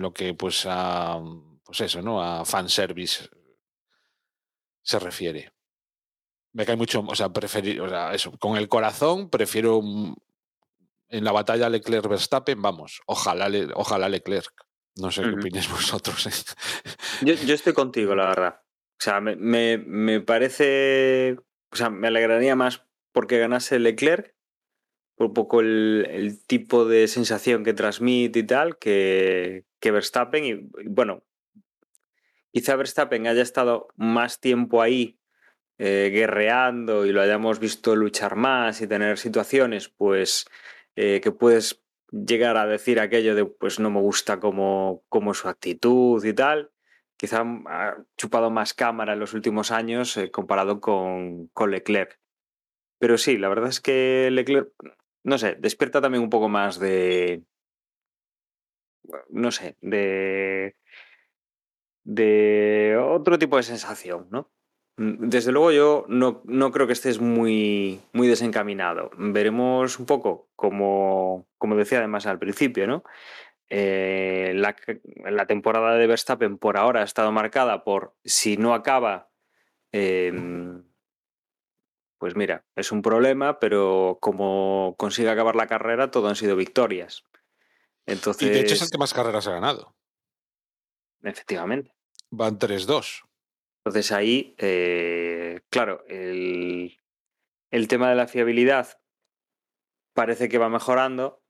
lo 0.00 0.12
que 0.12 0.34
pues 0.34 0.64
a 0.66 1.20
pues 1.64 1.80
eso, 1.80 2.00
¿no? 2.00 2.22
A 2.22 2.44
fanservice 2.44 3.28
se 4.82 4.98
refiere. 4.98 5.52
Me 6.52 6.64
cae 6.64 6.76
mucho, 6.76 7.00
o 7.06 7.14
sea, 7.14 7.28
preferir, 7.30 7.80
o 7.80 7.88
sea, 7.88 8.14
eso, 8.14 8.30
con 8.38 8.56
el 8.56 8.68
corazón 8.68 9.28
prefiero 9.28 9.82
mm, 9.82 10.14
en 11.08 11.24
la 11.24 11.32
batalla 11.32 11.68
Leclerc-Verstappen, 11.68 12.62
vamos, 12.62 13.00
ojalá, 13.06 13.50
ojalá 13.74 14.08
Leclerc. 14.08 14.52
No 14.96 15.10
sé 15.10 15.22
qué 15.22 15.28
opinéis 15.40 15.68
vosotros. 15.70 16.26
¿eh? 16.26 16.30
Yo, 17.22 17.34
yo 17.34 17.54
estoy 17.54 17.74
contigo, 17.74 18.14
la 18.14 18.28
verdad. 18.28 18.60
O 18.98 19.02
sea, 19.02 19.20
me, 19.20 19.36
me, 19.36 19.78
me 19.78 20.20
parece. 20.20 21.36
O 21.70 21.76
sea, 21.76 21.90
me 21.90 22.08
alegraría 22.08 22.56
más 22.56 22.86
porque 23.12 23.38
ganase 23.38 23.78
Leclerc, 23.78 24.34
por 25.16 25.28
un 25.28 25.34
poco 25.34 25.60
el, 25.60 26.38
tipo 26.46 26.84
de 26.84 27.08
sensación 27.08 27.64
que 27.64 27.72
transmite 27.72 28.40
y 28.40 28.42
tal, 28.42 28.78
que, 28.78 29.64
que 29.80 29.90
Verstappen. 29.90 30.44
Y, 30.44 30.50
y 30.50 30.88
bueno, 30.88 31.24
quizá 32.52 32.76
Verstappen 32.76 33.26
haya 33.26 33.42
estado 33.42 33.88
más 33.96 34.40
tiempo 34.40 34.82
ahí 34.82 35.18
eh, 35.78 36.10
guerreando 36.10 37.04
y 37.04 37.12
lo 37.12 37.20
hayamos 37.20 37.58
visto 37.58 37.94
luchar 37.96 38.34
más 38.34 38.80
y 38.80 38.86
tener 38.86 39.18
situaciones, 39.18 39.90
pues 39.90 40.46
eh, 40.94 41.20
que 41.22 41.32
puedes 41.32 41.82
llegar 42.10 42.56
a 42.56 42.66
decir 42.66 42.98
aquello 42.98 43.34
de 43.34 43.44
pues 43.44 43.78
no 43.78 43.90
me 43.90 44.00
gusta 44.00 44.40
como, 44.40 45.04
como 45.10 45.34
su 45.34 45.48
actitud 45.48 46.24
y 46.24 46.32
tal. 46.32 46.70
Quizá 47.16 47.42
ha 47.66 47.96
chupado 48.16 48.50
más 48.50 48.74
cámara 48.74 49.14
en 49.14 49.20
los 49.20 49.34
últimos 49.34 49.70
años 49.70 50.16
eh, 50.16 50.30
comparado 50.30 50.80
con, 50.80 51.48
con 51.48 51.70
Leclerc. 51.70 52.18
Pero 52.98 53.18
sí, 53.18 53.38
la 53.38 53.48
verdad 53.48 53.68
es 53.68 53.80
que 53.80 54.28
Leclerc, 54.30 54.70
no 55.24 55.38
sé, 55.38 55.56
despierta 55.58 56.00
también 56.00 56.22
un 56.22 56.30
poco 56.30 56.48
más 56.48 56.78
de. 56.78 57.42
No 59.30 59.50
sé, 59.52 59.76
de. 59.80 60.76
de 62.04 62.96
otro 63.00 63.38
tipo 63.38 63.56
de 63.56 63.62
sensación, 63.62 64.28
¿no? 64.30 64.50
Mm, 64.96 65.28
Desde 65.28 65.52
luego 65.52 65.72
yo 65.72 66.04
no, 66.08 66.42
no 66.44 66.70
creo 66.72 66.86
que 66.86 66.92
estés 66.94 67.20
muy, 67.20 68.00
muy 68.12 68.28
desencaminado. 68.28 69.10
Veremos 69.18 69.98
un 69.98 70.06
poco, 70.06 70.48
como, 70.56 71.46
como 71.58 71.76
decía 71.76 71.98
además 71.98 72.26
al 72.26 72.38
principio, 72.38 72.86
¿no? 72.86 73.04
Eh, 73.68 74.52
la, 74.54 74.76
la 75.30 75.46
temporada 75.46 75.96
de 75.96 76.06
Verstappen 76.06 76.56
por 76.58 76.76
ahora 76.76 77.00
ha 77.00 77.04
estado 77.04 77.32
marcada 77.32 77.82
por 77.82 78.14
si 78.24 78.56
no 78.56 78.74
acaba, 78.74 79.30
eh, 79.92 80.32
pues 82.18 82.36
mira, 82.36 82.64
es 82.74 82.92
un 82.92 83.02
problema, 83.02 83.58
pero 83.58 84.18
como 84.20 84.94
consigue 84.98 85.30
acabar 85.30 85.56
la 85.56 85.66
carrera, 85.66 86.10
todo 86.10 86.28
han 86.28 86.36
sido 86.36 86.56
victorias. 86.56 87.24
Entonces, 88.06 88.48
Y 88.48 88.50
de 88.50 88.60
hecho 88.60 88.74
es 88.74 88.82
el 88.82 88.90
que 88.90 88.98
más 88.98 89.12
carreras 89.12 89.46
ha 89.48 89.52
ganado. 89.52 89.94
efectivamente. 91.22 91.92
Van 92.30 92.58
3-2. 92.58 93.24
Entonces 93.84 94.12
ahí, 94.12 94.54
eh, 94.58 95.60
claro, 95.70 96.04
el, 96.08 96.98
el 97.70 97.88
tema 97.88 98.08
de 98.10 98.16
la 98.16 98.26
fiabilidad 98.26 99.00
parece 100.12 100.48
que 100.48 100.58
va 100.58 100.68
mejorando. 100.68 101.42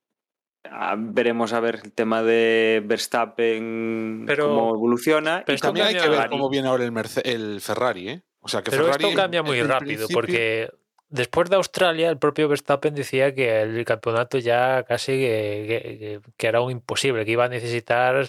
Ah, 0.70 0.94
veremos 0.98 1.52
a 1.52 1.60
ver 1.60 1.80
el 1.84 1.92
tema 1.92 2.22
de 2.22 2.82
Verstappen 2.84 4.24
Pero- 4.26 4.48
cómo 4.48 4.74
evoluciona. 4.74 5.42
pero 5.46 5.56
y 5.56 5.60
También 5.60 5.86
hay 5.86 5.94
que 5.94 6.00
ver 6.00 6.10
Ferrari. 6.10 6.30
cómo 6.30 6.48
viene 6.48 6.68
ahora 6.68 6.84
el, 6.84 6.92
Merce- 6.92 7.22
el 7.24 7.60
Ferrari, 7.60 8.08
¿eh? 8.08 8.22
O 8.40 8.48
sea, 8.48 8.62
que 8.62 8.70
Pero 8.70 8.84
Ferrari 8.84 9.04
esto 9.06 9.16
cambia 9.16 9.40
en- 9.40 9.46
muy 9.46 9.58
en 9.58 9.68
rápido, 9.68 9.86
principio- 10.06 10.14
porque 10.14 10.70
después 11.08 11.50
de 11.50 11.56
Australia, 11.56 12.08
el 12.10 12.18
propio 12.18 12.48
Verstappen 12.48 12.94
decía 12.94 13.34
que 13.34 13.62
el 13.62 13.84
campeonato 13.84 14.38
ya 14.38 14.82
casi 14.84 15.12
que, 15.12 15.64
que- 15.68 16.30
que 16.36 16.46
era 16.46 16.60
un 16.60 16.70
imposible, 16.72 17.24
que 17.24 17.32
iba 17.32 17.44
a 17.44 17.48
necesitar 17.48 18.28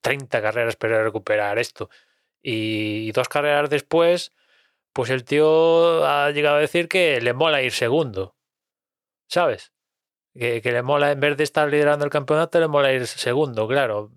30 0.00 0.40
carreras 0.42 0.76
para 0.76 1.02
recuperar 1.02 1.58
esto. 1.58 1.88
Y 2.42 3.10
dos 3.12 3.28
carreras 3.28 3.68
después, 3.70 4.32
pues 4.92 5.10
el 5.10 5.24
tío 5.24 6.06
ha 6.06 6.30
llegado 6.30 6.56
a 6.56 6.60
decir 6.60 6.88
que 6.88 7.20
le 7.20 7.32
mola 7.32 7.62
ir 7.62 7.72
segundo. 7.72 8.36
¿Sabes? 9.28 9.72
Que, 10.38 10.60
que 10.60 10.72
le 10.72 10.82
mola, 10.82 11.12
en 11.12 11.20
vez 11.20 11.36
de 11.36 11.44
estar 11.44 11.68
liderando 11.68 12.04
el 12.04 12.10
campeonato, 12.10 12.60
le 12.60 12.68
mola 12.68 12.92
ir 12.92 13.06
segundo, 13.06 13.66
claro. 13.66 14.12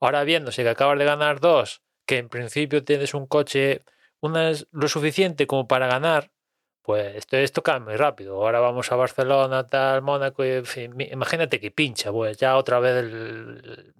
Ahora 0.00 0.24
viéndose 0.24 0.62
que 0.62 0.68
acabas 0.68 0.98
de 0.98 1.04
ganar 1.06 1.40
dos, 1.40 1.82
que 2.06 2.18
en 2.18 2.28
principio 2.28 2.84
tienes 2.84 3.14
un 3.14 3.26
coche 3.26 3.82
una 4.20 4.50
es 4.50 4.66
lo 4.72 4.88
suficiente 4.88 5.46
como 5.46 5.66
para 5.68 5.86
ganar, 5.86 6.30
pues 6.82 7.16
esto, 7.16 7.36
esto 7.36 7.62
cambia 7.62 7.90
muy 7.92 7.96
rápido. 7.96 8.36
Ahora 8.36 8.60
vamos 8.60 8.90
a 8.92 8.96
Barcelona, 8.96 9.66
tal, 9.66 10.02
Mónaco, 10.02 10.44
y, 10.44 10.50
en 10.50 10.64
fin, 10.66 10.94
imagínate 10.98 11.60
que 11.60 11.70
pincha, 11.70 12.10
pues 12.12 12.36
ya 12.36 12.56
otra 12.56 12.78
vez 12.80 12.96
el 13.04 13.94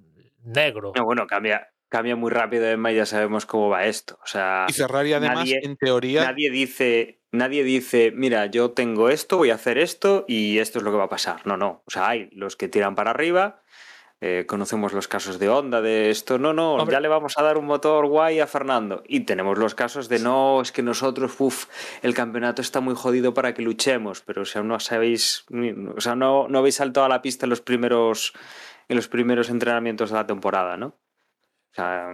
negro. 0.44 0.92
No, 0.94 1.04
bueno, 1.04 1.26
cambia, 1.26 1.68
cambia 1.88 2.16
muy 2.16 2.30
rápido, 2.30 2.66
Emma, 2.66 2.92
y 2.92 2.96
ya 2.96 3.06
sabemos 3.06 3.46
cómo 3.46 3.68
va 3.68 3.86
esto. 3.86 4.18
O 4.22 4.26
sea, 4.26 4.66
Y 4.68 4.72
Ferrari, 4.72 5.12
además, 5.14 5.38
nadie- 5.46 5.60
en 5.62 5.76
teoría, 5.76 6.24
nadie 6.24 6.50
dice, 6.50 7.20
nadie 7.34 7.64
dice, 7.64 8.12
mira, 8.14 8.46
yo 8.46 8.70
tengo 8.72 9.08
esto, 9.10 9.36
voy 9.36 9.50
a 9.50 9.54
hacer 9.56 9.78
esto 9.78 10.24
y 10.28 10.58
esto 10.58 10.78
es 10.78 10.84
lo 10.84 10.90
que 10.90 10.96
va 10.98 11.04
a 11.04 11.08
pasar. 11.08 11.46
No, 11.46 11.56
no. 11.56 11.82
O 11.86 11.90
sea, 11.90 12.08
hay 12.08 12.28
los 12.32 12.56
que 12.56 12.68
tiran 12.68 12.94
para 12.94 13.10
arriba. 13.10 13.62
eh, 14.20 14.46
conocemos 14.46 14.92
los 14.94 15.06
casos 15.08 15.38
de 15.38 15.50
Honda, 15.50 15.82
de 15.82 16.08
esto, 16.08 16.38
no, 16.38 16.54
no, 16.54 16.78
Hombre. 16.78 16.94
ya 16.94 17.00
le 17.00 17.08
vamos 17.08 17.36
a 17.36 17.42
dar 17.42 17.58
un 17.58 17.66
motor 17.66 18.06
guay 18.06 18.40
a 18.40 18.46
Fernando. 18.46 19.02
Y 19.06 19.20
tenemos 19.20 19.58
los 19.58 19.74
casos 19.74 20.08
de 20.08 20.18
no, 20.18 20.62
es 20.62 20.72
que 20.72 20.82
nosotros, 20.82 21.34
uff, 21.40 21.66
el 22.02 22.14
campeonato 22.14 22.62
está 22.62 22.80
muy 22.80 22.94
jodido 22.94 23.34
para 23.34 23.52
que 23.52 23.60
luchemos, 23.62 24.22
pero 24.22 24.42
o 24.42 24.44
sea, 24.46 24.62
no 24.62 24.80
sabéis, 24.80 25.44
o 25.96 26.00
sea, 26.00 26.14
no, 26.14 26.48
no 26.48 26.58
habéis 26.60 26.76
saltado 26.76 27.04
a 27.06 27.08
la 27.10 27.20
pista 27.20 27.44
en 27.46 27.50
los 27.50 27.60
primeros, 27.60 28.32
en 28.88 28.96
los 28.96 29.08
primeros 29.08 29.50
entrenamientos 29.50 30.10
de 30.10 30.16
la 30.16 30.26
temporada, 30.26 30.76
¿no? 30.78 30.86
O 31.72 31.74
sea, 31.74 32.08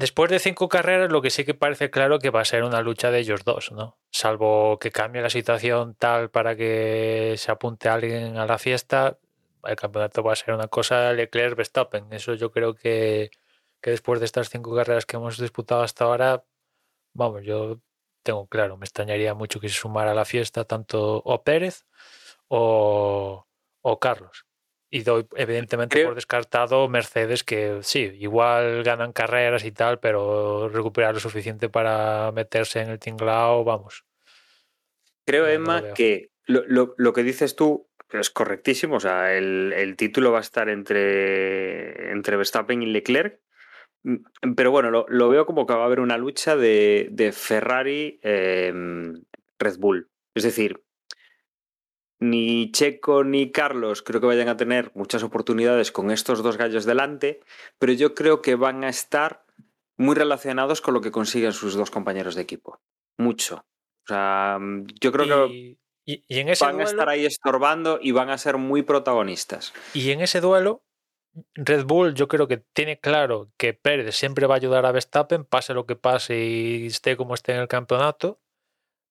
Después 0.00 0.30
de 0.30 0.38
cinco 0.38 0.70
carreras, 0.70 1.12
lo 1.12 1.20
que 1.20 1.28
sí 1.28 1.44
que 1.44 1.52
parece 1.52 1.90
claro 1.90 2.20
que 2.20 2.30
va 2.30 2.40
a 2.40 2.46
ser 2.46 2.64
una 2.64 2.80
lucha 2.80 3.10
de 3.10 3.18
ellos 3.18 3.44
dos, 3.44 3.70
¿no? 3.70 3.98
Salvo 4.10 4.78
que 4.78 4.90
cambie 4.90 5.20
la 5.20 5.28
situación 5.28 5.94
tal 5.94 6.30
para 6.30 6.56
que 6.56 7.34
se 7.36 7.52
apunte 7.52 7.90
alguien 7.90 8.38
a 8.38 8.46
la 8.46 8.56
fiesta, 8.56 9.18
el 9.62 9.76
campeonato 9.76 10.22
va 10.22 10.32
a 10.32 10.36
ser 10.36 10.54
una 10.54 10.68
cosa 10.68 11.12
Leclerc-Verstappen. 11.12 12.10
Eso 12.14 12.32
yo 12.32 12.50
creo 12.50 12.74
que, 12.74 13.30
que 13.82 13.90
después 13.90 14.20
de 14.20 14.24
estas 14.24 14.48
cinco 14.48 14.74
carreras 14.74 15.04
que 15.04 15.16
hemos 15.16 15.36
disputado 15.36 15.82
hasta 15.82 16.06
ahora, 16.06 16.44
vamos, 17.12 17.44
yo 17.44 17.78
tengo 18.22 18.46
claro, 18.46 18.78
me 18.78 18.86
extrañaría 18.86 19.34
mucho 19.34 19.60
que 19.60 19.68
se 19.68 19.74
sumara 19.74 20.12
a 20.12 20.14
la 20.14 20.24
fiesta 20.24 20.64
tanto 20.64 21.18
o 21.22 21.44
Pérez 21.44 21.84
o, 22.48 23.46
o 23.82 23.98
Carlos. 24.00 24.46
Y 24.92 25.02
doy 25.04 25.24
evidentemente 25.36 25.94
Creo- 25.94 26.06
por 26.08 26.14
descartado 26.16 26.88
Mercedes, 26.88 27.44
que 27.44 27.78
sí, 27.82 28.10
igual 28.18 28.82
ganan 28.82 29.12
carreras 29.12 29.64
y 29.64 29.70
tal, 29.70 30.00
pero 30.00 30.68
recuperar 30.68 31.14
lo 31.14 31.20
suficiente 31.20 31.68
para 31.68 32.32
meterse 32.32 32.80
en 32.80 32.90
el 32.90 32.98
tinglao, 32.98 33.62
vamos. 33.62 34.04
Creo, 35.26 35.44
No, 35.44 35.50
Emma, 35.50 35.80
lo 35.80 35.94
que 35.94 36.30
lo, 36.46 36.64
lo- 36.66 36.94
lo 36.98 37.12
que 37.12 37.22
dices 37.22 37.54
tú 37.54 37.88
es 38.10 38.30
correctísimo. 38.30 38.96
O 38.96 39.00
sea, 39.00 39.36
el, 39.36 39.72
el 39.76 39.94
título 39.96 40.32
va 40.32 40.38
a 40.38 40.42
estar 40.42 40.68
entre, 40.68 42.10
entre 42.10 42.36
Verstappen 42.36 42.82
y 42.82 42.86
Leclerc. 42.86 43.38
Mm, 44.02 44.54
Pero 44.56 44.72
bueno, 44.72 44.90
lo, 44.90 45.06
lo 45.08 45.28
veo 45.28 45.46
como 45.46 45.66
que 45.66 45.74
va 45.74 45.82
a 45.82 45.86
haber 45.86 46.00
una 46.00 46.18
lucha 46.18 46.56
de, 46.56 47.08
de 47.12 47.30
Ferrari 47.30 48.18
eh, 48.24 48.72
Red 49.58 49.76
Bull. 49.78 50.08
Es 50.34 50.42
decir, 50.42 50.82
ni 52.20 52.70
Checo 52.70 53.24
ni 53.24 53.50
Carlos 53.50 54.02
creo 54.02 54.20
que 54.20 54.26
vayan 54.26 54.48
a 54.48 54.56
tener 54.56 54.92
muchas 54.94 55.22
oportunidades 55.22 55.90
con 55.90 56.10
estos 56.10 56.42
dos 56.42 56.56
gallos 56.56 56.84
delante, 56.84 57.40
pero 57.78 57.92
yo 57.92 58.14
creo 58.14 58.42
que 58.42 58.54
van 58.54 58.84
a 58.84 58.88
estar 58.90 59.44
muy 59.96 60.14
relacionados 60.14 60.80
con 60.80 60.94
lo 60.94 61.00
que 61.00 61.10
consiguen 61.10 61.52
sus 61.52 61.74
dos 61.74 61.90
compañeros 61.90 62.34
de 62.34 62.42
equipo. 62.42 62.80
Mucho. 63.18 63.64
O 64.04 64.06
sea, 64.06 64.58
yo 65.00 65.12
creo 65.12 65.48
que 65.48 65.78
Y, 66.04 66.24
en 66.28 66.48
ese 66.48 66.64
van 66.64 66.80
a 66.80 66.84
estar 66.84 67.08
ahí 67.08 67.26
estorbando 67.26 67.98
y 68.00 68.12
van 68.12 68.30
a 68.30 68.38
ser 68.38 68.56
muy 68.56 68.82
protagonistas. 68.82 69.72
y 69.94 70.10
en 70.10 70.20
ese 70.20 70.40
duelo, 70.40 70.84
Red 71.54 71.84
Bull 71.84 72.14
yo 72.14 72.28
creo 72.28 72.48
que 72.48 72.58
tiene 72.58 72.98
claro 72.98 73.50
que 73.56 73.74
Pérez 73.74 74.14
siempre 74.16 74.46
va 74.46 74.54
a 74.54 74.56
ayudar 74.56 74.86
a 74.86 74.92
Verstappen, 74.92 75.44
pase 75.44 75.74
lo 75.74 75.86
que 75.86 75.96
pase 75.96 76.38
y 76.38 76.86
esté 76.86 77.16
como 77.16 77.34
esté 77.34 77.52
en 77.52 77.60
el 77.60 77.68
campeonato. 77.68 78.40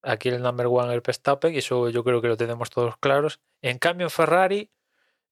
Aquí 0.02 0.28
el 0.28 0.42
number 0.42 0.66
one 0.66 0.94
es 0.94 1.02
Verstappen 1.02 1.54
y 1.54 1.58
eso 1.58 1.90
yo 1.90 2.02
creo 2.04 2.22
que 2.22 2.28
lo 2.28 2.36
tenemos 2.36 2.70
todos 2.70 2.96
claros. 2.98 3.40
En 3.60 3.78
cambio 3.78 4.06
en 4.06 4.10
Ferrari 4.10 4.70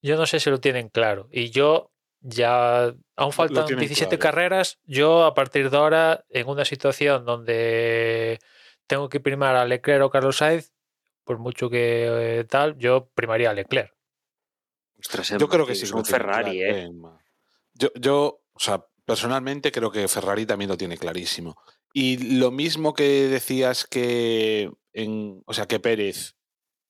yo 0.02 0.16
no 0.16 0.26
sé 0.26 0.40
si 0.40 0.50
lo 0.50 0.60
tienen 0.60 0.88
claro. 0.88 1.28
Y 1.30 1.50
yo 1.50 1.90
ya 2.20 2.94
aún 3.16 3.32
faltan 3.32 3.66
tienen 3.66 3.86
17 3.86 4.18
claro. 4.18 4.20
carreras. 4.20 4.78
Yo 4.84 5.24
a 5.24 5.34
partir 5.34 5.70
de 5.70 5.76
ahora, 5.76 6.24
en 6.28 6.48
una 6.48 6.64
situación 6.64 7.24
donde 7.24 8.38
tengo 8.86 9.08
que 9.08 9.20
primar 9.20 9.56
a 9.56 9.64
Leclerc 9.64 10.04
o 10.04 10.10
Carlos 10.10 10.38
Sainz, 10.38 10.72
por 11.24 11.38
mucho 11.38 11.68
que 11.68 12.38
eh, 12.40 12.44
tal, 12.44 12.76
yo 12.78 13.10
primaría 13.14 13.50
a 13.50 13.54
Leclerc. 13.54 13.94
Ostras, 14.98 15.34
Yo 15.38 15.48
creo 15.48 15.64
que 15.64 15.76
sí. 15.76 15.84
es 15.84 15.92
un 15.92 16.04
Ferrari, 16.04 16.58
claro, 16.58 16.78
¿eh? 16.78 16.90
Yo, 17.74 17.90
yo, 17.94 18.42
o 18.52 18.58
sea, 18.58 18.84
personalmente 19.04 19.70
creo 19.70 19.92
que 19.92 20.08
Ferrari 20.08 20.44
también 20.44 20.68
lo 20.68 20.76
tiene 20.76 20.98
clarísimo. 20.98 21.56
Y 21.92 22.38
lo 22.38 22.50
mismo 22.50 22.94
que 22.94 23.28
decías 23.28 23.86
que, 23.86 24.70
en, 24.92 25.42
o 25.46 25.54
sea, 25.54 25.66
que 25.66 25.80
Pérez 25.80 26.36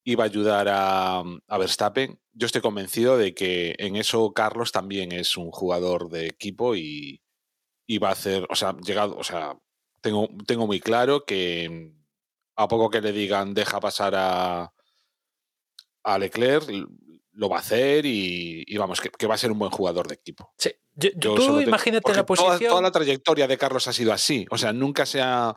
iba 0.05 0.25
a 0.25 0.27
ayudar 0.27 0.69
a, 0.69 1.19
a 1.21 1.59
Verstappen, 1.59 2.19
yo 2.33 2.47
estoy 2.47 2.61
convencido 2.61 3.19
de 3.19 3.35
que 3.35 3.75
en 3.79 3.97
eso 3.97 4.33
Carlos 4.33 4.73
también 4.73 5.13
es 5.13 5.37
un 5.37 5.51
jugador 5.51 6.09
de 6.09 6.27
equipo 6.27 6.77
y, 6.77 7.23
y 7.87 7.99
va 7.99 8.11
a 8.11 8.13
hacer, 8.13 8.47
o 8.51 8.55
sea, 8.55 8.77
llegado, 8.85 9.17
o 9.17 9.25
sea, 9.25 9.59
tengo, 10.01 10.29
tengo 10.47 10.67
muy 10.67 10.81
claro 10.81 11.25
que 11.25 11.93
a 12.57 12.69
poco 12.69 12.91
que 12.91 13.01
le 13.01 13.13
digan 13.13 13.55
deja 13.55 13.81
pasar 13.81 14.15
a, 14.17 14.73
a 16.05 16.19
Leclerc, 16.19 16.69
lo 17.39 17.49
va 17.49 17.57
a 17.57 17.61
hacer 17.61 18.05
y, 18.05 18.65
y 18.67 18.77
vamos, 18.79 19.01
que, 19.01 19.11
que 19.11 19.27
va 19.29 19.35
a 19.37 19.39
ser 19.39 19.53
un 19.53 19.59
buen 19.61 19.71
jugador 19.71 20.09
de 20.09 20.15
equipo. 20.15 20.53
Sí, 20.59 20.73
yo- 20.95 21.11
tú 21.37 21.61
imagínate 21.61 22.11
la 22.11 22.25
toda- 22.25 22.27
posición. 22.27 22.71
Toda, 22.71 22.83
la 22.83 22.91
trayectoria 22.91 23.47
de 23.47 23.57
Carlos 23.57 23.87
ha 23.87 23.93
sido 23.93 24.13
así. 24.13 24.45
O 24.51 24.59
sea, 24.59 24.73
nunca 24.73 25.07
se 25.07 25.21
ha 25.23 25.57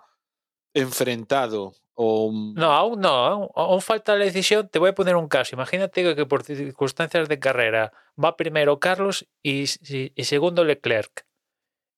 enfrentado 0.76 1.74
o. 1.94 2.32
No, 2.56 2.72
aún 2.72 3.02
no, 3.02 3.10
aún, 3.10 3.50
aún 3.56 3.82
falta 3.82 4.16
la 4.16 4.26
decisión. 4.26 4.70
Te 4.70 4.80
voy 4.80 4.90
a 4.90 4.96
poner 4.96 5.16
un 5.16 5.28
caso. 5.28 5.56
Imagínate 5.56 6.04
que, 6.04 6.16
que 6.16 6.26
por 6.26 6.44
circunstancias 6.44 7.28
de 7.28 7.40
carrera 7.40 7.92
va 8.22 8.38
primero 8.38 8.80
Carlos 8.80 9.28
y, 9.44 9.64
y- 9.64 10.12
y 10.16 10.24
segundo 10.26 10.64
Leclerc. 10.64 11.26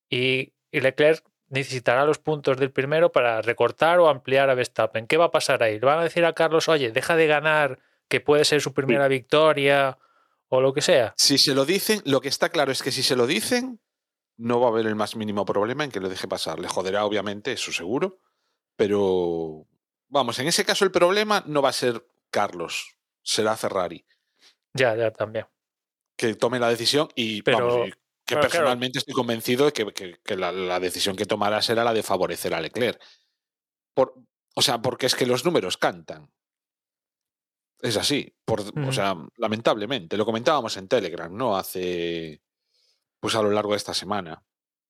Y, 0.09 0.53
y 0.71 0.79
Leclerc 0.81 1.23
necesitará 1.49 2.05
los 2.05 2.19
puntos 2.19 2.57
del 2.57 2.71
primero 2.71 3.11
para 3.11 3.41
recortar 3.41 3.99
o 3.99 4.09
ampliar 4.09 4.49
a 4.49 4.55
Verstappen. 4.55 5.07
¿Qué 5.07 5.17
va 5.17 5.25
a 5.25 5.31
pasar 5.31 5.61
ahí? 5.61 5.73
¿Le 5.79 5.85
van 5.85 5.99
a 5.99 6.03
decir 6.03 6.25
a 6.25 6.33
Carlos, 6.33 6.67
oye, 6.67 6.91
deja 6.91 7.15
de 7.15 7.27
ganar, 7.27 7.79
que 8.13 8.21
puede 8.21 8.45
ser 8.45 8.61
su 8.61 8.75
primera 8.75 9.07
victoria 9.07 9.97
o 10.47 10.61
lo 10.61 10.71
que 10.71 10.81
sea? 10.83 11.15
Si 11.17 11.39
se 11.39 11.55
lo 11.55 11.65
dicen, 11.65 11.99
lo 12.05 12.21
que 12.21 12.27
está 12.29 12.49
claro 12.49 12.71
es 12.71 12.83
que 12.83 12.91
si 12.91 13.01
se 13.01 13.15
lo 13.15 13.25
dicen, 13.25 13.81
no 14.37 14.59
va 14.59 14.67
a 14.67 14.69
haber 14.69 14.85
el 14.85 14.93
más 14.95 15.15
mínimo 15.15 15.45
problema 15.45 15.83
en 15.83 15.89
que 15.91 15.99
lo 15.99 16.09
deje 16.09 16.27
pasar. 16.27 16.59
Le 16.59 16.67
joderá, 16.67 17.05
obviamente, 17.05 17.51
eso 17.53 17.71
seguro. 17.71 18.19
Pero. 18.75 19.65
Vamos, 20.09 20.37
en 20.37 20.47
ese 20.47 20.63
caso 20.63 20.85
el 20.85 20.91
problema 20.91 21.43
no 21.47 21.63
va 21.63 21.69
a 21.69 21.73
ser 21.73 22.05
Carlos, 22.29 22.97
será 23.23 23.57
Ferrari. 23.57 24.05
Ya, 24.75 24.95
ya 24.95 25.09
también. 25.11 25.47
que 26.15 26.35
tome 26.35 26.59
la 26.59 26.69
decisión 26.69 27.09
y 27.15 27.41
Pero- 27.41 27.57
vamos, 27.67 27.87
y 27.87 27.91
que 27.91 27.97
pero 28.35 28.41
claro. 28.41 28.49
personalmente 28.51 28.99
estoy 28.99 29.15
convencido 29.15 29.65
de 29.65 29.73
que, 29.73 29.91
que- 29.91 30.19
que 30.23 30.35
la, 30.37 30.51
la 30.51 30.79
decisión 30.79 31.15
que 31.15 31.25
tomará 31.25 31.63
será 31.63 31.83
la 31.83 31.93
de 31.95 32.03
favorecer 32.03 32.53
a 32.53 32.61
Leclerc. 32.61 33.01
Por, 33.95 34.13
o 34.55 34.61
sea, 34.61 34.81
porque 34.83 35.07
es 35.07 35.15
que 35.15 35.25
los 35.25 35.43
números 35.45 35.77
cantan. 35.77 36.31
Es 37.83 37.97
así. 37.97 38.33
Por, 38.45 38.61
O 38.87 38.93
sea, 38.93 39.13
lamentablemente. 39.35 40.15
Lo 40.15 40.25
comentábamos 40.25 40.77
en 40.77 40.87
Telegram, 40.87 41.35
¿no? 41.35 41.57
Hace. 41.57 42.41
Pues 43.19 43.35
a 43.35 43.41
lo 43.41 43.51
largo 43.51 43.71
de 43.71 43.77
esta 43.77 43.93
semana. 43.93 44.41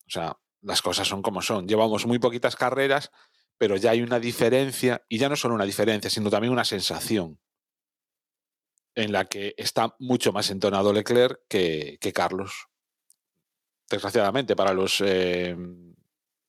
O 0.05 0.09
sea, 0.09 0.37
las 0.61 0.83
cosas 0.83 1.07
son 1.07 1.23
como 1.23 1.41
son. 1.41 1.67
Llevamos 1.67 2.05
muy 2.05 2.19
poquitas 2.19 2.55
carreras, 2.55 3.11
pero 3.57 3.77
ya 3.77 3.91
hay 3.91 4.03
una 4.03 4.19
diferencia, 4.19 5.03
y 5.09 5.17
ya 5.17 5.27
no 5.27 5.35
solo 5.35 5.55
una 5.55 5.65
diferencia, 5.65 6.09
sino 6.11 6.29
también 6.29 6.53
una 6.53 6.65
sensación 6.65 7.39
en 8.93 9.11
la 9.11 9.25
que 9.25 9.55
está 9.57 9.95
mucho 9.97 10.31
más 10.31 10.51
entonado 10.51 10.93
Leclerc 10.93 11.41
que, 11.47 11.97
que 11.99 12.13
Carlos. 12.13 12.67
Desgraciadamente, 13.89 14.55
para 14.55 14.73
los, 14.73 15.01
eh, 15.01 15.55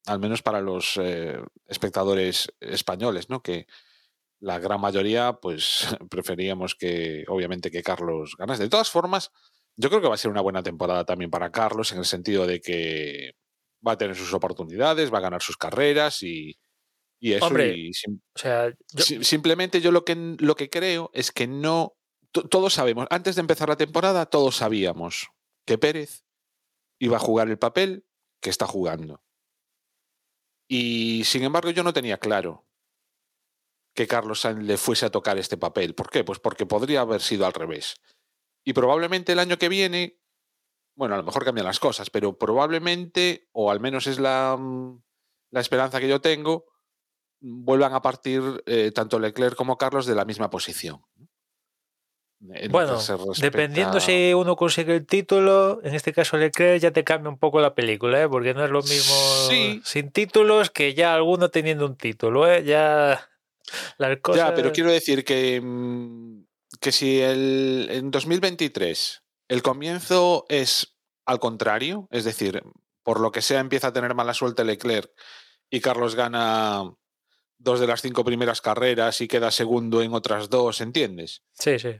al 0.07 0.19
menos 0.19 0.43
para 0.43 0.61
los 0.61 0.99
eh, 0.99 1.39
espectadores 1.67 2.53
españoles, 2.61 3.31
¿no? 3.31 3.43
Que 3.43 3.67
la 4.45 4.59
gran 4.59 4.81
mayoría, 4.81 5.33
pues, 5.41 5.87
preferíamos 6.11 6.75
que, 6.75 7.25
obviamente, 7.29 7.71
que 7.71 7.83
Carlos 7.83 8.35
ganase. 8.39 8.63
De 8.65 8.69
todas 8.69 8.91
formas, 8.91 9.31
yo 9.77 9.89
creo 9.89 10.01
que 10.03 10.09
va 10.09 10.15
a 10.15 10.19
ser 10.19 10.31
una 10.31 10.43
buena 10.43 10.63
temporada 10.63 11.05
también 11.05 11.31
para 11.31 11.51
Carlos, 11.51 11.91
en 11.93 11.99
el 11.99 12.05
sentido 12.05 12.47
de 12.47 12.61
que 12.61 13.33
va 13.87 13.93
a 13.93 13.99
tener 13.99 14.17
sus 14.17 14.33
oportunidades, 14.35 15.13
va 15.13 15.19
a 15.19 15.23
ganar 15.23 15.43
sus 15.43 15.57
carreras 15.57 16.23
y, 16.23 16.59
y 17.21 17.33
eso. 17.33 17.47
Hombre, 17.47 17.77
y 17.77 17.93
sim- 17.95 18.21
O 18.35 18.39
sea, 18.39 18.71
yo- 18.93 19.23
Simplemente 19.25 19.81
yo 19.81 19.91
lo 19.93 20.05
que, 20.05 20.15
lo 20.39 20.55
que 20.57 20.69
creo 20.71 21.11
es 21.15 21.33
que 21.33 21.47
no. 21.47 21.97
to- 22.33 22.47
Todos 22.49 22.75
sabemos, 22.75 23.07
antes 23.11 23.35
de 23.37 23.41
empezar 23.41 23.69
la 23.69 23.77
temporada, 23.77 24.27
todos 24.27 24.57
sabíamos 24.57 25.29
que 25.67 25.79
Pérez 25.79 26.25
iba 26.99 27.17
a 27.17 27.21
jugar 27.21 27.49
el 27.49 27.59
papel 27.59 28.05
que 28.41 28.51
está 28.51 28.67
jugando. 28.67 29.23
Y 30.69 31.23
sin 31.25 31.43
embargo, 31.45 31.71
yo 31.71 31.83
no 31.83 31.93
tenía 31.93 32.19
claro 32.19 32.64
que 33.95 34.07
Carlos 34.07 34.41
Sainz 34.41 34.63
le 34.65 34.77
fuese 34.77 35.07
a 35.07 35.11
tocar 35.11 35.39
este 35.39 35.57
papel. 35.57 35.95
¿Por 35.95 36.11
qué? 36.11 36.25
Pues 36.25 36.39
porque 36.41 36.67
podría 36.67 37.03
haber 37.03 37.21
sido 37.21 37.47
al 37.47 37.53
revés. 37.53 37.97
Y 38.65 38.73
probablemente 38.73 39.33
el 39.33 39.39
año 39.39 39.57
que 39.57 39.69
viene, 39.69 40.19
bueno, 40.97 41.15
a 41.15 41.19
lo 41.19 41.25
mejor 41.25 41.45
cambian 41.45 41.67
las 41.67 41.81
cosas, 41.81 42.11
pero 42.11 42.37
probablemente, 42.39 43.49
o 43.53 43.71
al 43.71 43.81
menos 43.81 44.07
es 44.07 44.19
la, 44.19 44.57
mm, 44.59 45.03
la 45.53 45.61
esperanza 45.61 46.01
que 46.01 46.09
yo 46.09 46.21
tengo, 46.21 46.67
vuelvan 47.41 47.93
a 47.95 48.03
partir 48.03 48.43
eh, 48.67 48.91
tanto 48.93 49.19
Leclerc 49.19 49.55
como 49.55 49.77
Carlos 49.79 50.07
de 50.07 50.15
la 50.15 50.25
misma 50.25 50.51
posición. 50.51 51.03
Bueno, 52.69 52.99
dependiendo 53.41 54.01
si 54.01 54.35
uno 54.35 54.55
consigue 54.55 54.95
el 54.97 55.07
título, 55.07 55.81
en 55.83 55.95
este 55.95 56.13
caso 56.13 56.37
Leclerc 56.37 56.79
ya 56.81 56.91
te 56.91 57.03
cambia 57.03 57.31
un 57.31 57.39
poco 57.39 57.59
la 57.61 57.75
película, 57.75 58.23
¿eh? 58.23 58.29
porque 58.29 58.53
no 58.53 58.63
es 58.63 58.71
lo 58.71 58.83
mismo 58.83 59.15
Sí. 59.49 59.81
sin 59.85 60.11
títulos 60.11 60.69
que 60.71 60.93
ya 60.93 61.15
alguno 61.15 61.49
teniendo 61.51 61.87
un 61.87 61.97
título, 61.97 62.47
¿eh? 62.51 62.63
Ya 62.65 63.31
las 63.99 64.19
cosas... 64.21 64.49
Ya, 64.49 64.55
pero 64.55 64.73
quiero 64.73 64.91
decir 64.91 65.25
que, 65.25 65.61
mm, 65.61 66.45
que 66.81 66.93
si 66.93 67.21
el, 67.21 67.89
en 67.91 68.11
2023 68.11 69.23
el 69.49 69.63
comienzo 69.63 70.47
es 70.49 70.97
al 71.27 71.39
contrario, 71.39 72.09
es 72.11 72.25
decir, 72.25 72.63
por 73.03 73.21
lo 73.21 73.33
que 73.33 73.43
sea 73.43 73.61
empieza 73.61 73.89
a 73.89 73.93
tener 73.93 74.15
mala 74.15 74.35
suerte 74.35 74.65
Leclerc 74.65 75.11
y 75.71 75.81
Carlos 75.81 76.15
gana 76.15 76.85
dos 77.59 77.81
de 77.81 77.87
las 77.87 78.03
cinco 78.03 78.25
primeras 78.25 78.61
carreras 78.61 79.21
y 79.21 79.29
queda 79.29 79.51
segundo 79.51 80.03
en 80.03 80.13
otras 80.13 80.51
dos, 80.51 80.81
¿entiendes? 80.81 81.43
Sí, 81.53 81.79
sí. 81.79 81.97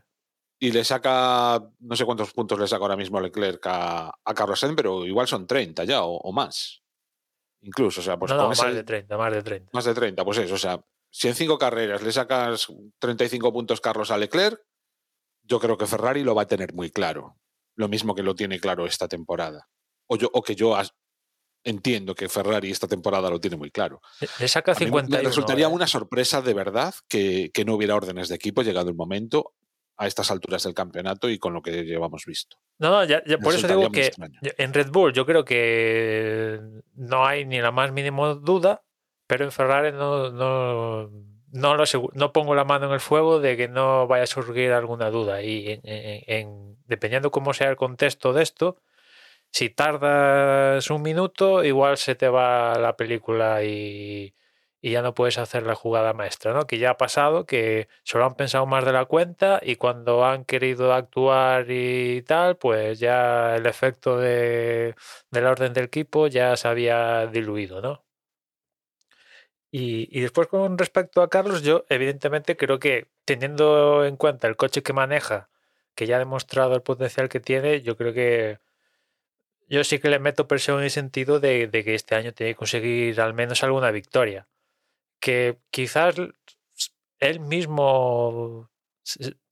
y 0.59 0.73
le 0.73 0.85
saca, 0.85 1.63
no 1.81 1.97
sé 1.97 2.05
cuántos 2.05 2.33
puntos 2.33 2.59
le 2.59 2.67
saca 2.67 2.83
ahora 2.83 2.97
mismo 2.97 3.21
Leclerc 3.21 3.67
a, 3.67 4.13
a 4.25 4.35
Carlos 4.35 4.61
Sainz, 4.61 4.77
pero 4.77 5.05
igual 5.05 5.27
son 5.27 5.47
30 5.47 5.85
ya 5.85 6.03
o, 6.05 6.17
o 6.17 6.33
más. 6.33 6.83
Incluso, 7.63 8.01
o 8.01 8.05
sea, 8.05 8.19
pues 8.19 8.31
no, 8.31 8.37
no, 8.37 8.49
más 8.49 8.75
de 8.75 8.85
30, 8.85 9.17
más 9.17 9.33
de 9.33 9.43
30. 9.43 9.71
más 9.73 9.85
de 9.87 9.95
30, 9.95 10.25
pues 10.25 10.39
eso, 10.39 10.55
o 10.55 10.59
sea, 10.59 10.85
si 11.17 11.29
en 11.29 11.37
cinco 11.37 11.59
carreras 11.59 12.03
le 12.03 12.11
sacas 12.11 12.67
35 12.99 13.53
puntos 13.53 13.81
Carlos 13.81 14.11
a 14.11 14.19
Leclerc, 14.19 14.61
yo 15.45 15.61
creo 15.61 15.79
que 15.79 15.87
Ferrari 15.87 16.25
lo 16.25 16.35
va 16.35 16.43
a 16.43 16.47
tener 16.49 16.75
muy 16.75 16.91
claro. 16.91 17.37
Lo 17.77 17.87
mismo 17.89 18.17
que 18.17 18.25
lo 18.25 18.35
tiene 18.35 18.59
claro 18.59 18.85
esta 18.85 19.07
temporada. 19.07 19.69
O, 20.09 20.17
yo, 20.17 20.29
o 20.33 20.43
que 20.43 20.57
yo 20.57 20.77
entiendo 21.63 22.17
que 22.17 22.29
Ferrari 22.29 22.73
esta 22.73 22.89
temporada 22.89 23.31
lo 23.31 23.39
tiene 23.39 23.57
muy 23.57 23.71
claro. 23.71 24.01
Le- 24.41 24.49
saca 24.49 24.73
A 24.73 24.75
mí 24.75 24.87
51. 24.87 25.23
me 25.23 25.29
resultaría 25.29 25.67
¿eh? 25.67 25.71
una 25.71 25.87
sorpresa 25.87 26.43
de 26.43 26.53
verdad 26.53 26.93
que, 27.09 27.51
que 27.55 27.65
no 27.65 27.75
hubiera 27.75 27.95
órdenes 27.95 28.29
de 28.29 28.35
equipo 28.35 28.63
llegado 28.63 28.89
el 28.91 28.97
momento 28.97 29.55
a 29.97 30.09
estas 30.09 30.33
alturas 30.33 30.65
del 30.65 30.75
campeonato 30.75 31.31
y 31.31 31.39
con 31.39 31.53
lo 31.55 31.63
que 31.63 31.85
llevamos 31.85 32.25
visto. 32.27 32.57
No, 32.81 32.91
no, 32.91 33.05
ya, 33.05 33.23
por 33.41 33.55
eso 33.55 33.69
digo 33.69 33.89
que 33.93 34.07
extraño. 34.09 34.41
en 34.43 34.73
Red 34.75 34.91
Bull 34.91 35.13
yo 35.13 35.25
creo 35.25 35.45
que 35.45 36.61
no 36.95 37.25
hay 37.25 37.45
ni 37.45 37.61
la 37.61 37.71
más 37.71 37.93
mínima 37.93 38.35
duda, 38.35 38.83
pero 39.35 39.47
en 39.47 39.51
Ferrari 39.53 39.91
no, 39.91 40.31
no, 40.31 41.11
no, 41.51 42.33
pongo 42.33 42.55
la 42.55 42.65
mano 42.65 42.87
en 42.87 42.93
el 42.93 43.01
fuego 43.01 43.41
de 43.41 43.57
que 43.57 43.67
no 43.67 44.07
vaya 44.07 44.23
a 44.23 44.27
surgir 44.29 44.71
alguna 44.71 45.11
duda. 45.11 45.43
Y 45.43 45.73
en- 45.73 45.81
en- 45.83 46.23
en- 46.29 46.77
dependiendo 46.87 47.33
cómo 47.33 47.53
sea 47.53 47.69
el 47.69 47.75
contexto 47.77 48.33
de 48.33 48.45
esto, 48.45 48.77
si 49.53 49.71
tardas 49.71 50.91
un 50.91 51.03
minuto, 51.03 51.65
igual 51.65 51.99
se 51.99 52.15
te 52.17 52.29
va 52.29 52.79
la 52.79 52.97
película 52.97 53.65
y, 53.65 54.35
ya 54.83 55.03
no 55.03 55.15
puedes 55.15 55.39
hacer 55.39 55.65
la 55.65 55.75
jugada 55.75 56.13
maestra, 56.13 56.53
¿no? 56.55 56.67
Que 56.69 56.79
ya 56.79 56.91
ha 56.91 56.97
pasado, 56.99 57.47
que 57.47 57.89
se 58.05 58.19
lo 58.19 58.27
han 58.27 58.37
pensado 58.37 58.67
más 58.67 58.85
de 58.85 58.93
la 58.93 59.07
cuenta 59.07 59.61
y 59.63 59.77
cuando 59.77 60.25
han 60.27 60.45
querido 60.45 60.93
actuar 60.95 61.67
y 61.71 62.23
tal, 62.23 62.57
pues 62.59 63.01
ya 63.01 63.57
el 63.57 63.67
efecto 63.67 64.19
de, 64.19 64.95
del 65.31 65.47
orden 65.47 65.73
del 65.73 65.87
equipo 65.87 66.29
ya 66.29 66.57
se 66.57 66.69
había 66.69 67.27
diluido, 67.27 67.81
¿no? 67.83 68.04
Y, 69.77 70.09
y 70.17 70.21
después 70.21 70.47
con 70.47 70.79
respecto 70.79 71.21
a 71.21 71.29
Carlos, 71.29 71.63
yo 71.63 71.85
evidentemente 71.89 72.57
creo 72.57 72.79
que 72.79 73.09
teniendo 73.25 74.05
en 74.05 74.17
cuenta 74.17 74.47
el 74.47 74.55
coche 74.55 74.85
que 74.85 74.93
maneja, 74.93 75.49
que 75.97 76.07
ya 76.07 76.15
ha 76.15 76.21
demostrado 76.21 76.77
el 76.77 76.83
potencial 76.83 77.29
que 77.29 77.41
tiene, 77.41 77.83
yo 77.83 77.97
creo 77.97 78.13
que 78.15 78.61
yo 79.69 79.83
sí 79.83 79.99
que 79.99 80.11
le 80.11 80.21
meto 80.21 80.47
presión 80.47 80.79
en 80.79 80.85
el 80.85 80.91
sentido 80.93 81.41
de, 81.41 81.69
que 81.73 81.97
este 81.97 82.15
año 82.15 82.33
tiene 82.33 82.53
que 82.53 82.57
conseguir 82.57 83.21
al 83.21 83.35
menos 83.35 83.65
alguna 83.65 83.91
victoria. 83.91 84.47
Que 85.21 85.59
quizás 85.71 86.15
él 87.19 87.41
mismo 87.41 88.71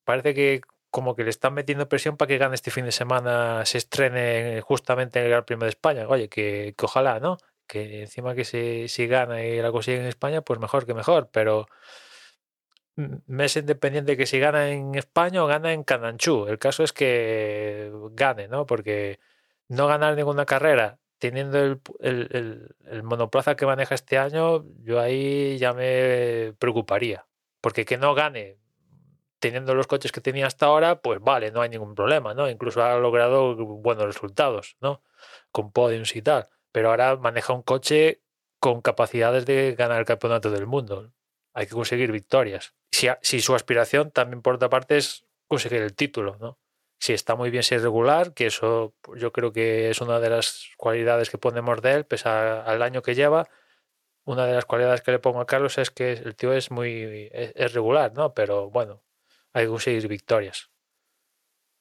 parece 0.04 0.34
que 0.34 0.60
como 0.90 1.16
que 1.16 1.24
le 1.24 1.30
están 1.30 1.54
metiendo 1.54 1.88
presión 1.88 2.16
para 2.16 2.28
que 2.28 2.38
gane 2.38 2.54
este 2.54 2.70
fin 2.70 2.84
de 2.84 2.92
semana, 2.92 3.66
se 3.66 3.78
estrene 3.78 4.60
justamente 4.60 5.18
en 5.18 5.24
el 5.24 5.30
Gran 5.32 5.44
Premio 5.44 5.64
de 5.64 5.70
España. 5.70 6.06
Oye, 6.08 6.28
que 6.28 6.74
ojalá, 6.80 7.18
¿no? 7.18 7.38
Que 7.66 8.02
encima 8.02 8.34
que 8.34 8.44
si, 8.44 8.88
si 8.88 9.06
gana 9.06 9.44
y 9.44 9.60
la 9.62 9.72
consigue 9.72 9.98
en 10.00 10.06
España, 10.06 10.42
pues 10.42 10.60
mejor 10.60 10.86
que 10.86 10.94
mejor, 10.94 11.30
pero 11.32 11.66
me 13.26 13.44
es 13.46 13.56
independiente 13.56 14.16
que 14.16 14.26
si 14.26 14.38
gana 14.38 14.70
en 14.70 14.94
España 14.94 15.42
o 15.42 15.46
gana 15.46 15.72
en 15.72 15.82
Cananchú. 15.84 16.46
El 16.46 16.58
caso 16.58 16.82
es 16.84 16.92
que 16.92 17.90
gane, 18.12 18.48
¿no? 18.48 18.66
Porque 18.66 19.18
no 19.68 19.86
ganar 19.86 20.14
ninguna 20.16 20.44
carrera 20.46 20.98
teniendo 21.18 21.58
el, 21.58 21.80
el- 22.00 22.28
el- 22.32 22.76
el 22.90 23.02
monoplaza 23.02 23.54
que 23.56 23.64
maneja 23.66 23.94
este 23.94 24.18
año, 24.18 24.64
yo 24.84 25.00
ahí 25.00 25.56
ya 25.58 25.72
me 25.72 26.52
preocuparía. 26.58 27.26
Porque 27.60 27.84
que 27.84 27.96
no 27.96 28.14
gane 28.14 28.58
teniendo 29.40 29.74
los 29.74 29.86
coches 29.88 30.12
que 30.12 30.20
tenía 30.20 30.46
hasta 30.46 30.66
ahora, 30.66 31.00
pues 31.02 31.20
vale, 31.20 31.50
no 31.52 31.62
hay 31.62 31.68
ningún 31.70 31.94
problema, 31.94 32.34
¿no? 32.34 32.48
Incluso 32.50 32.82
ha 32.84 32.96
logrado 32.98 33.56
buenos 33.56 34.06
resultados, 34.06 34.76
¿no? 34.80 35.02
Con 35.52 35.72
podiums 35.72 36.14
y 36.16 36.22
tal. 36.22 36.48
Pero 36.72 36.90
ahora 36.90 37.16
maneja 37.16 37.52
un 37.52 37.62
coche 37.62 38.22
con 38.58 38.80
capacidades 38.80 39.44
de 39.46 39.74
ganar 39.74 40.00
el 40.00 40.06
campeonato 40.06 40.50
del 40.50 40.66
mundo. 40.66 41.12
Hay 41.54 41.66
que 41.66 41.74
conseguir 41.74 42.10
victorias. 42.12 42.74
Si, 42.90 43.08
si 43.20 43.40
su 43.40 43.54
aspiración 43.54 44.10
también, 44.10 44.42
por 44.42 44.54
otra 44.54 44.68
parte, 44.70 44.96
es 44.96 45.26
conseguir 45.48 45.82
el 45.82 45.94
título, 45.94 46.36
¿no? 46.40 46.58
Si 46.98 47.12
está 47.12 47.34
muy 47.34 47.50
bien 47.50 47.62
ser 47.64 47.82
regular, 47.82 48.32
que 48.32 48.46
eso 48.46 48.94
pues, 49.00 49.20
yo 49.20 49.32
creo 49.32 49.52
que 49.52 49.90
es 49.90 50.00
una 50.00 50.20
de 50.20 50.30
las 50.30 50.68
cualidades 50.76 51.30
que 51.30 51.38
ponemos 51.38 51.82
de 51.82 51.92
él, 51.94 52.06
pese 52.06 52.28
a- 52.28 52.62
al 52.62 52.80
año 52.82 53.02
que 53.02 53.14
lleva. 53.14 53.48
Una 54.24 54.46
de 54.46 54.54
las 54.54 54.64
cualidades 54.66 55.02
que 55.02 55.10
le 55.10 55.18
pongo 55.18 55.40
a 55.40 55.46
Carlos 55.46 55.78
es 55.78 55.90
que 55.90 56.12
el 56.12 56.36
tío 56.36 56.52
es 56.52 56.70
muy 56.70 57.28
es, 57.32 57.52
es 57.56 57.72
regular, 57.74 58.12
¿no? 58.14 58.34
Pero 58.34 58.70
bueno, 58.70 59.02
hay 59.52 59.64
que 59.64 59.70
conseguir 59.70 60.06
victorias. 60.06 60.70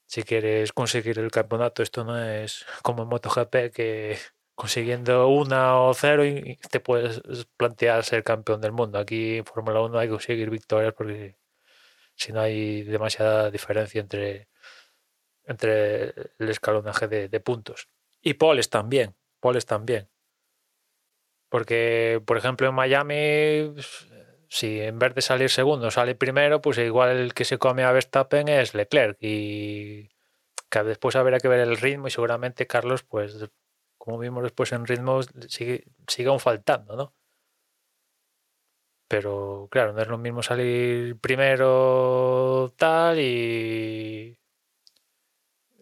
Si 0.07 0.23
quieres 0.23 0.73
conseguir 0.73 1.19
el 1.19 1.31
campeonato, 1.31 1.83
esto 1.83 2.03
no 2.03 2.19
es 2.21 2.65
como 2.81 3.03
en 3.03 3.09
MotoGP 3.09 3.71
que 3.71 4.17
consiguiendo 4.61 5.27
una 5.27 5.79
o 5.79 5.91
cero 5.95 6.23
y 6.23 6.55
te 6.69 6.79
puedes 6.79 7.19
plantear 7.57 8.03
ser 8.03 8.23
campeón 8.23 8.61
del 8.61 8.71
mundo. 8.71 8.99
Aquí 8.99 9.37
en 9.37 9.45
Fórmula 9.45 9.81
1 9.81 9.97
hay 9.97 10.07
que 10.07 10.11
conseguir 10.11 10.51
victorias 10.51 10.93
porque 10.93 11.35
si 12.13 12.31
no 12.31 12.41
hay 12.41 12.83
demasiada 12.83 13.49
diferencia 13.49 13.99
entre, 13.99 14.49
entre 15.45 16.09
el 16.37 16.49
escalonaje 16.49 17.07
de, 17.07 17.39
puntos. 17.39 17.87
Y 18.21 18.35
poles 18.35 18.69
también, 18.69 19.15
poles 19.39 19.65
también. 19.65 20.11
Porque, 21.49 22.21
por 22.23 22.37
ejemplo, 22.37 22.67
en 22.67 22.75
Miami, 22.75 23.73
si 24.47 24.79
en 24.79 24.99
vez 24.99 25.15
de 25.15 25.23
salir 25.23 25.49
segundo 25.49 25.89
sale 25.89 26.13
primero, 26.13 26.61
pues 26.61 26.77
igual 26.77 27.17
el 27.17 27.33
que 27.33 27.45
se 27.45 27.57
come 27.57 27.83
a 27.83 27.91
Verstappen 27.91 28.47
es 28.47 28.75
Leclerc. 28.75 29.17
Y 29.21 30.11
que 30.69 30.83
después 30.83 31.15
habrá 31.15 31.39
que 31.39 31.47
ver 31.47 31.61
el 31.61 31.77
ritmo 31.77 32.07
y 32.07 32.11
seguramente 32.11 32.67
Carlos, 32.67 33.01
pues 33.01 33.39
como 34.03 34.17
vimos 34.17 34.41
después 34.43 34.71
en 34.71 34.87
ritmo, 34.87 35.21
sigue, 35.47 35.85
sigue 36.07 36.29
aún 36.29 36.39
faltando, 36.39 36.95
¿no? 36.95 37.13
Pero 39.07 39.67
claro, 39.69 39.93
no 39.93 40.01
es 40.01 40.07
lo 40.07 40.17
mismo 40.17 40.41
salir 40.41 41.19
primero 41.19 42.73
tal 42.77 43.19
y 43.19 44.39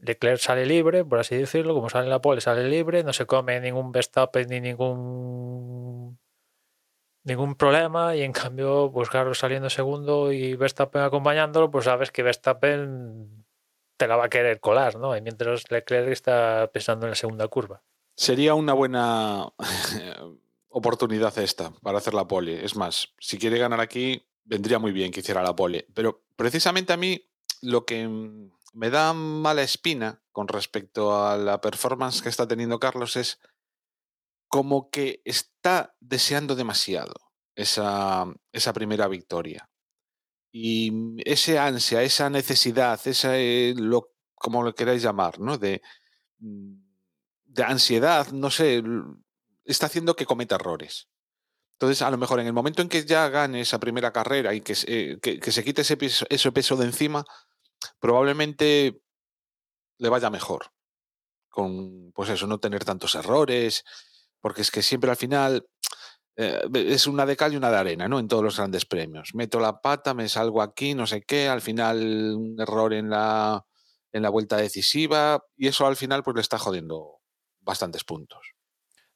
Leclerc 0.02 0.40
sale 0.40 0.66
libre, 0.66 1.06
por 1.06 1.20
así 1.20 1.38
decirlo, 1.38 1.74
como 1.74 1.90
sale 1.90 2.06
en 2.06 2.10
la 2.10 2.22
pole, 2.22 2.42
sale 2.42 2.68
libre, 2.68 3.04
no 3.04 3.14
se 3.14 3.26
come 3.26 3.60
ningún 3.62 3.92
Verstappen 3.94 4.48
ni 4.50 4.60
ningún 4.60 6.20
ningún 7.24 7.56
problema 7.56 8.16
y 8.16 8.24
en 8.24 8.34
cambio 8.34 8.92
pues 8.94 9.10
Carlos 9.10 9.40
saliendo 9.40 9.70
segundo 9.70 10.32
y 10.34 10.56
Verstappen 10.56 11.04
acompañándolo, 11.04 11.72
pues 11.72 11.86
sabes 11.86 12.12
que 12.12 12.24
Verstappen 12.24 13.46
te 13.98 14.08
la 14.08 14.18
va 14.18 14.26
a 14.26 14.30
querer 14.30 14.60
colar, 14.60 14.96
¿no? 14.98 15.16
Y 15.16 15.22
mientras 15.22 15.72
Leclerc 15.72 16.10
está 16.10 16.70
pensando 16.74 17.06
en 17.06 17.12
la 17.12 17.16
segunda 17.16 17.48
curva. 17.48 17.84
Sería 18.20 18.54
una 18.54 18.74
buena 18.74 19.48
oportunidad 20.68 21.38
esta 21.38 21.72
para 21.82 22.00
hacer 22.00 22.14
la 22.14 22.28
pole. 22.28 22.66
Es 22.66 22.76
más, 22.76 23.14
si 23.18 23.38
quiere 23.38 23.58
ganar 23.58 23.80
aquí, 23.80 24.28
vendría 24.44 24.78
muy 24.78 24.92
bien 24.92 25.10
que 25.10 25.22
hiciera 25.22 25.42
la 25.42 25.56
pole. 25.56 25.88
Pero 25.94 26.26
precisamente 26.36 26.92
a 26.92 26.98
mí 26.98 27.32
lo 27.62 27.86
que 27.86 28.10
me 28.74 28.90
da 28.90 29.14
mala 29.14 29.62
espina 29.62 30.22
con 30.34 30.50
respecto 30.50 31.16
a 31.16 31.38
la 31.38 31.62
performance 31.62 32.22
que 32.22 32.28
está 32.28 32.46
teniendo 32.46 32.78
Carlos 32.78 33.16
es 33.16 33.40
como 34.50 34.90
que 34.90 35.22
está 35.24 35.96
deseando 36.02 36.56
demasiado 36.56 37.14
esa, 37.56 38.26
esa 38.52 38.74
primera 38.74 39.08
victoria. 39.08 39.70
Y 40.52 40.92
ese 41.24 41.58
ansia, 41.58 42.04
esa 42.04 42.30
necesidad, 42.30 43.00
esa, 43.08 43.38
eh, 43.38 43.74
lo, 43.78 44.12
como 44.36 44.62
lo 44.62 44.76
queráis 44.76 45.04
llamar, 45.04 45.40
¿no? 45.40 45.58
De, 45.58 45.82
mm, 46.40 46.89
de 47.60 47.66
ansiedad, 47.66 48.32
no 48.32 48.50
sé, 48.50 48.82
está 49.66 49.88
haciendo 49.88 50.16
que 50.16 50.26
cometa 50.26 50.56
errores. 50.56 51.10
Entonces, 51.74 52.02
a 52.02 52.10
lo 52.10 52.18
mejor 52.18 52.40
en 52.40 52.48
el 52.48 52.54
momento 52.54 52.82
en 52.82 52.90
que 52.90 53.06
ya 53.06 53.28
gane 53.30 53.62
esa 53.62 53.80
primera 53.80 54.12
carrera 54.12 54.54
y 54.54 54.62
que, 54.62 54.76
eh, 54.88 55.20
que, 55.22 55.40
que 55.40 55.52
se 55.52 55.64
quite 55.64 55.82
ese 55.82 55.98
peso, 55.98 56.26
ese 56.30 56.52
peso 56.52 56.76
de 56.78 56.86
encima, 56.86 57.26
probablemente 58.00 59.02
le 59.98 60.10
vaya 60.10 60.30
mejor. 60.30 60.72
Con, 61.50 62.12
pues 62.14 62.30
eso, 62.30 62.48
no 62.48 62.60
tener 62.60 62.86
tantos 62.86 63.16
errores, 63.16 63.84
porque 64.40 64.62
es 64.62 64.72
que 64.72 64.82
siempre 64.82 65.10
al 65.10 65.18
final 65.18 65.68
eh, 66.38 66.62
es 66.74 67.08
una 67.08 67.26
de 67.26 67.36
cal 67.36 67.54
y 67.54 67.58
una 67.58 67.72
de 67.72 67.78
arena, 67.78 68.08
¿no? 68.08 68.20
En 68.20 68.30
todos 68.30 68.44
los 68.44 68.56
grandes 68.56 68.86
premios. 68.86 69.32
Meto 69.34 69.60
la 69.60 69.82
pata, 69.82 70.14
me 70.14 70.30
salgo 70.30 70.62
aquí, 70.62 70.94
no 70.94 71.06
sé 71.08 71.24
qué, 71.24 71.50
al 71.50 71.62
final 71.62 71.98
un 72.36 72.56
error 72.60 72.94
en 72.94 73.10
la, 73.10 73.66
en 74.14 74.22
la 74.22 74.30
vuelta 74.30 74.56
decisiva, 74.56 75.44
y 75.58 75.68
eso 75.68 75.86
al 75.86 75.98
final 75.98 76.24
pues 76.24 76.36
le 76.36 76.42
está 76.42 76.58
jodiendo 76.58 77.19
bastantes 77.62 78.04
puntos. 78.04 78.54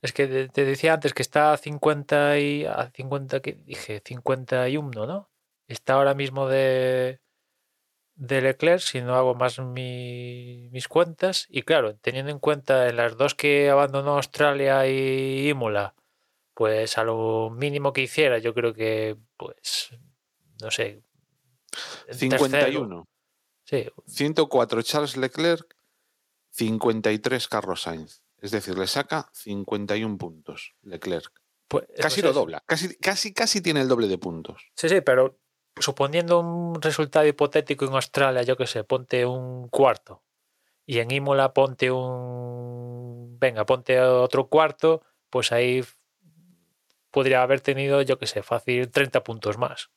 Es 0.01 0.11
que 0.11 0.27
te, 0.49 0.65
decía 0.65 0.93
antes 0.93 1.13
que 1.13 1.21
está 1.21 1.53
a 1.53 1.57
50 1.57 2.37
y 2.39 2.65
a 2.65 2.91
50 2.93 3.41
que 3.41 3.53
dije 3.53 4.01
51, 4.03 5.05
¿no? 5.05 5.29
Está 5.67 5.93
ahora 5.93 6.13
mismo 6.13 6.47
de 6.47 7.21
de 8.15 8.41
Leclerc 8.41 8.79
si 8.79 9.01
no 9.01 9.15
hago 9.15 9.33
más 9.33 9.59
mi- 9.59 10.69
mis 10.71 10.87
cuentas 10.87 11.47
y 11.49 11.63
claro, 11.63 11.95
teniendo 11.95 12.31
en 12.31 12.39
cuenta 12.39 12.87
en 12.87 12.97
las 12.97 13.17
dos 13.17 13.33
que 13.33 13.69
abandonó 13.69 14.15
Australia 14.17 14.87
y 14.87 15.49
Imola, 15.49 15.95
pues 16.53 16.97
a 16.97 17.03
lo 17.03 17.49
mínimo 17.49 17.91
que 17.91 18.01
hiciera, 18.01 18.37
yo 18.37 18.53
creo 18.53 18.73
que 18.73 19.17
pues 19.37 19.89
no 20.61 20.69
sé, 20.69 21.01
en 22.07 22.29
tercero, 22.29 22.37
51. 22.39 23.07
sí, 23.65 23.87
104 24.05 24.81
Charles 24.83 25.17
Leclerc, 25.17 25.75
53 26.51 27.47
Carlos 27.47 27.81
Sainz. 27.81 28.22
Es 28.43 28.51
decir, 28.51 28.77
le 28.77 28.87
saca 28.87 29.29
51 29.31 30.17
puntos 30.17 30.75
Leclerc. 30.81 31.31
pues, 31.69 31.85
Casi 31.97 32.21
pues 32.21 32.33
lo 32.33 32.39
dobla, 32.41 32.61
casi, 32.65 32.93
casi, 32.97 33.33
casi 33.33 33.61
tiene 33.61 33.79
el 33.79 33.87
doble 33.87 34.09
de 34.09 34.17
puntos. 34.17 34.67
Sí, 34.75 34.89
sí, 34.89 34.99
pero 34.99 35.39
suponiendo 35.79 36.41
un 36.41 36.81
resultado 36.81 37.25
hipotético 37.25 37.85
en 37.85 37.93
Australia, 37.93 38.43
yo 38.43 38.57
qué 38.57 38.67
sé, 38.67 38.83
ponte 38.83 39.25
un 39.25 39.69
cuarto. 39.69 40.25
Y 40.85 40.99
en 40.99 41.11
Imola 41.11 41.53
ponte 41.53 41.89
un... 41.89 43.39
Venga, 43.39 43.65
ponte 43.65 44.01
otro 44.01 44.49
cuarto, 44.49 45.03
pues 45.29 45.53
ahí 45.53 45.81
podría 47.11 47.43
haber 47.43 47.61
tenido, 47.61 48.01
yo 48.01 48.19
qué 48.19 48.27
sé, 48.27 48.43
fácil 48.43 48.91
30 48.91 49.23
puntos 49.23 49.57
más. 49.57 49.89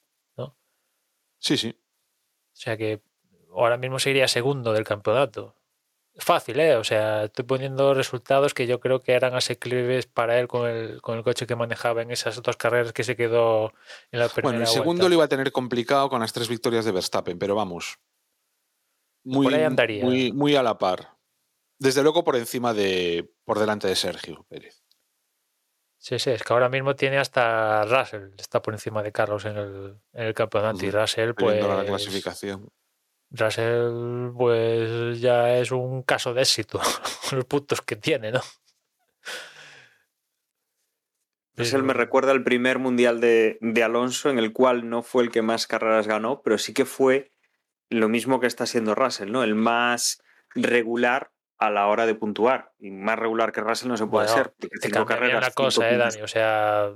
Sí, 1.39 1.57
sí. 1.57 1.77
O 1.79 2.57
sea 2.57 2.77
que 2.77 3.03
ahora 3.53 3.77
mismo 3.77 3.99
sería 3.99 4.29
segundo 4.29 4.73
del 4.73 4.85
campeonato. 4.85 5.57
Fácil, 6.19 6.59
¿eh? 6.61 6.77
O 6.77 6.85
sea, 6.85 7.25
estoy 7.25 7.45
poniendo 7.45 7.93
resultados 7.93 8.55
que 8.55 8.67
yo 8.67 8.81
creo 8.81 9.03
que 9.03 9.13
eran 9.13 9.35
asequibles 9.35 10.07
para 10.07 10.39
él 10.41 10.49
con 10.49 10.67
el, 10.67 11.03
con 11.03 11.19
el 11.19 11.23
coche 11.23 11.47
que 11.47 11.57
manejaba 11.57 12.01
en 12.01 12.11
esas 12.11 12.41
dos 12.43 12.57
carreras 12.57 12.95
que 12.95 13.05
se 13.05 13.17
quedó 13.17 13.75
en 14.11 14.21
la 14.21 14.29
primera 14.29 14.49
Bueno, 14.49 14.61
el 14.61 14.67
segundo 14.67 15.03
vuelta. 15.03 15.09
lo 15.09 15.15
iba 15.15 15.25
a 15.25 15.29
tener 15.29 15.53
complicado 15.53 16.09
con 16.09 16.21
las 16.21 16.33
tres 16.33 16.49
victorias 16.49 16.87
de 16.87 16.93
Verstappen, 16.93 17.39
pero 17.39 17.55
vamos. 17.55 17.99
Muy, 19.25 19.53
andaría. 19.55 20.05
muy, 20.05 20.33
muy 20.33 20.57
a 20.57 20.63
la 20.63 20.79
par. 20.79 21.17
Desde 21.79 22.03
luego 22.03 22.25
por 22.25 22.37
encima 22.37 22.73
de. 22.73 23.31
por 23.45 23.59
delante 23.59 23.87
de 23.87 23.97
Sergio 23.97 24.47
Pérez. 24.49 24.83
Sí, 25.99 26.19
sí, 26.19 26.31
es 26.31 26.43
que 26.43 26.53
ahora 26.53 26.69
mismo 26.69 26.95
tiene 26.95 27.19
hasta 27.19 27.85
Russell, 27.85 28.31
está 28.39 28.63
por 28.63 28.73
encima 28.73 29.03
de 29.03 29.13
Carlos 29.13 29.45
en 29.45 29.57
el, 29.57 29.99
en 30.13 30.27
el 30.27 30.35
campeonato 30.35 30.85
y 30.87 30.91
Russell 30.91 31.35
pues, 31.35 31.63
la 31.63 31.85
clasificación. 31.85 32.71
Russell 33.31 34.31
pues 34.37 35.21
ya 35.21 35.57
es 35.59 35.73
un 35.73 36.03
caso 36.03 36.33
de 36.35 36.43
éxito, 36.43 36.81
los 37.33 37.45
puntos 37.45 37.83
que 37.83 37.97
tiene, 37.97 38.33
¿no? 38.33 38.41
Russell 41.57 41.83
me 41.83 41.95
recuerda 41.95 42.33
al 42.33 42.45
primer 42.45 42.79
mundial 42.79 43.21
de, 43.21 43.57
de 43.63 43.83
Alonso, 43.83 44.29
en 44.29 44.39
el 44.39 44.53
cual 44.53 44.89
no 44.91 45.03
fue 45.03 45.23
el 45.25 45.31
que 45.31 45.41
más 45.41 45.67
carreras 45.67 46.07
ganó, 46.07 46.43
pero 46.43 46.59
sí 46.59 46.75
que 46.75 46.85
fue 46.85 47.33
lo 47.89 48.09
mismo 48.09 48.41
que 48.41 48.47
está 48.47 48.67
siendo 48.67 48.95
Russell, 48.95 49.33
¿no? 49.33 49.43
El 49.43 49.55
más 49.55 50.23
regular 50.55 51.31
a 51.59 51.71
la 51.71 51.87
hora 51.87 52.05
de 52.05 52.15
puntuar. 52.15 52.73
Y 52.79 52.91
más 52.91 53.19
regular 53.19 53.53
que 53.53 53.63
Russell 53.63 53.89
no 53.89 53.97
se 53.97 54.07
puede 54.07 54.27
Bueno, 54.29 54.45
ser. 54.45 54.55
Te 54.81 54.91
carreras, 54.91 55.39
una 55.39 55.51
cosa, 55.53 55.83
cinco 55.83 55.95
eh. 55.95 55.97
Dani. 55.97 56.23
O 56.23 56.29
sea, 56.29 56.95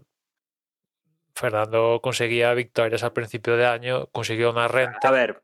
Fernando 1.34 2.00
conseguía 2.02 2.52
victorias 2.54 3.02
al 3.02 3.12
principio 3.12 3.56
de 3.56 3.66
año, 3.66 4.08
consiguió 4.08 4.50
una 4.50 4.66
A 4.66 4.68
renta. 4.68 5.10
ver, 5.10 5.42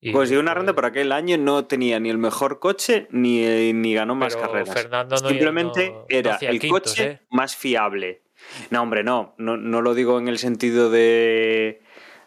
Y, 0.00 0.12
Consiguió 0.12 0.40
una 0.40 0.52
pues, 0.52 0.58
ronda, 0.58 0.74
pero 0.74 0.86
aquel 0.86 1.10
año 1.10 1.36
no 1.38 1.64
tenía 1.66 1.98
ni 1.98 2.08
el 2.08 2.18
mejor 2.18 2.60
coche 2.60 3.08
ni, 3.10 3.42
eh, 3.44 3.72
ni 3.74 3.94
ganó 3.94 4.14
más 4.14 4.36
pero 4.36 4.46
carreras. 4.46 4.72
Fernando 4.72 5.16
no- 5.20 5.28
Simplemente 5.28 5.90
no- 5.90 6.04
era 6.08 6.36
el 6.36 6.60
quintos, 6.60 6.82
coche 6.92 7.04
¿eh? 7.04 7.20
más 7.30 7.56
fiable. 7.56 8.22
No, 8.70 8.82
hombre, 8.82 9.02
no, 9.02 9.34
no. 9.38 9.56
No 9.56 9.82
lo 9.82 9.94
digo 9.94 10.18
en 10.20 10.28
el 10.28 10.38
sentido 10.38 10.88
de, 10.90 11.82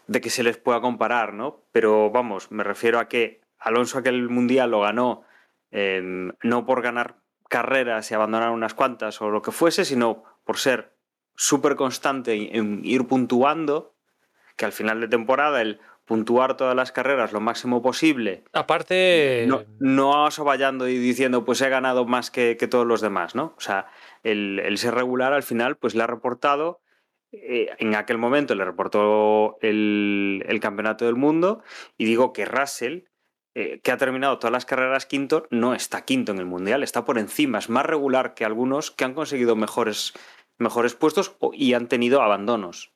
de 0.06 0.20
que 0.20 0.28
se 0.28 0.42
les 0.42 0.58
pueda 0.58 0.82
comparar, 0.82 1.32
¿no? 1.32 1.64
Pero 1.72 2.10
vamos, 2.10 2.50
me 2.50 2.62
refiero 2.62 2.98
a 2.98 3.08
que 3.08 3.40
Alonso 3.58 3.98
aquel 3.98 4.28
mundial 4.28 4.70
lo 4.70 4.80
ganó 4.80 5.24
eh, 5.70 6.02
no 6.42 6.66
por 6.66 6.82
ganar 6.82 7.16
carreras 7.48 8.10
y 8.10 8.14
abandonar 8.14 8.50
unas 8.50 8.74
cuantas 8.74 9.22
o 9.22 9.30
lo 9.30 9.40
que 9.40 9.50
fuese, 9.52 9.86
sino 9.86 10.24
por 10.44 10.58
ser 10.58 10.92
súper 11.36 11.76
constante 11.76 12.54
en 12.56 12.82
ir 12.84 13.06
puntuando, 13.06 13.94
que 14.56 14.66
al 14.66 14.72
final 14.72 15.00
de 15.00 15.08
temporada 15.08 15.62
el 15.62 15.80
puntuar 16.04 16.56
todas 16.56 16.74
las 16.74 16.92
carreras 16.92 17.32
lo 17.32 17.40
máximo 17.40 17.80
posible 17.80 18.44
Aparte, 18.52 19.44
no, 19.48 19.62
no 19.78 20.26
asovallando 20.26 20.88
y 20.88 20.98
diciendo 20.98 21.44
pues 21.44 21.60
he 21.60 21.68
ganado 21.68 22.04
más 22.04 22.30
que, 22.30 22.56
que 22.56 22.68
todos 22.68 22.86
los 22.86 23.00
demás, 23.00 23.34
¿no? 23.34 23.54
O 23.56 23.60
sea, 23.60 23.86
el, 24.22 24.58
el 24.58 24.78
ser 24.78 24.94
regular 24.94 25.32
al 25.32 25.42
final 25.42 25.76
pues 25.76 25.94
le 25.94 26.02
ha 26.02 26.06
reportado, 26.06 26.80
eh, 27.32 27.70
en 27.78 27.94
aquel 27.94 28.18
momento 28.18 28.54
le 28.54 28.64
reportó 28.64 29.58
el, 29.60 30.44
el 30.46 30.60
campeonato 30.60 31.06
del 31.06 31.16
mundo 31.16 31.62
y 31.96 32.04
digo 32.04 32.32
que 32.32 32.44
Russell, 32.44 33.04
eh, 33.54 33.80
que 33.82 33.92
ha 33.92 33.96
terminado 33.96 34.38
todas 34.38 34.52
las 34.52 34.66
carreras 34.66 35.06
quinto, 35.06 35.46
no 35.50 35.74
está 35.74 36.04
quinto 36.04 36.32
en 36.32 36.38
el 36.38 36.46
mundial, 36.46 36.82
está 36.82 37.04
por 37.04 37.18
encima, 37.18 37.58
es 37.58 37.68
más 37.68 37.86
regular 37.86 38.34
que 38.34 38.44
algunos 38.44 38.90
que 38.90 39.04
han 39.04 39.14
conseguido 39.14 39.56
mejores, 39.56 40.14
mejores 40.58 40.94
puestos 40.94 41.36
y 41.52 41.74
han 41.74 41.88
tenido 41.88 42.22
abandonos. 42.22 42.91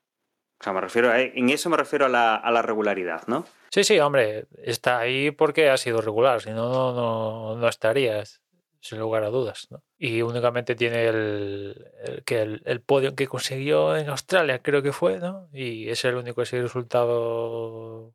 O 0.61 0.64
sea, 0.64 0.73
me 0.73 0.81
refiero 0.81 1.11
a, 1.11 1.21
en 1.21 1.51
eso 1.51 1.69
me 1.69 1.77
refiero 1.77 2.07
a 2.07 2.09
la, 2.09 2.35
a 2.35 2.51
la 2.51 2.62
regularidad, 2.62 3.27
¿no? 3.27 3.45
Sí, 3.71 3.85
sí, 3.85 3.99
hombre, 3.99 4.47
está 4.62 4.99
ahí 4.99 5.31
porque 5.31 5.69
ha 5.69 5.77
sido 5.77 6.01
regular, 6.01 6.40
si 6.40 6.51
no, 6.51 6.73
no, 6.73 6.92
no, 6.92 7.57
no 7.57 7.69
estarías, 7.69 8.40
sin 8.81 8.99
lugar 8.99 9.25
a 9.25 9.29
dudas. 9.29 9.69
¿no? 9.71 9.83
Y 9.99 10.23
únicamente 10.23 10.75
tiene 10.75 11.07
el, 11.07 11.92
el, 12.05 12.25
que 12.25 12.42
el, 12.42 12.62
el 12.64 12.81
podio 12.81 13.14
que 13.14 13.27
consiguió 13.27 13.97
en 13.97 14.09
Australia, 14.09 14.62
creo 14.62 14.83
que 14.83 14.92
fue, 14.92 15.19
¿no? 15.19 15.49
Y 15.53 15.88
es 15.90 16.05
el 16.05 16.16
único 16.16 16.42
resultado 16.42 18.14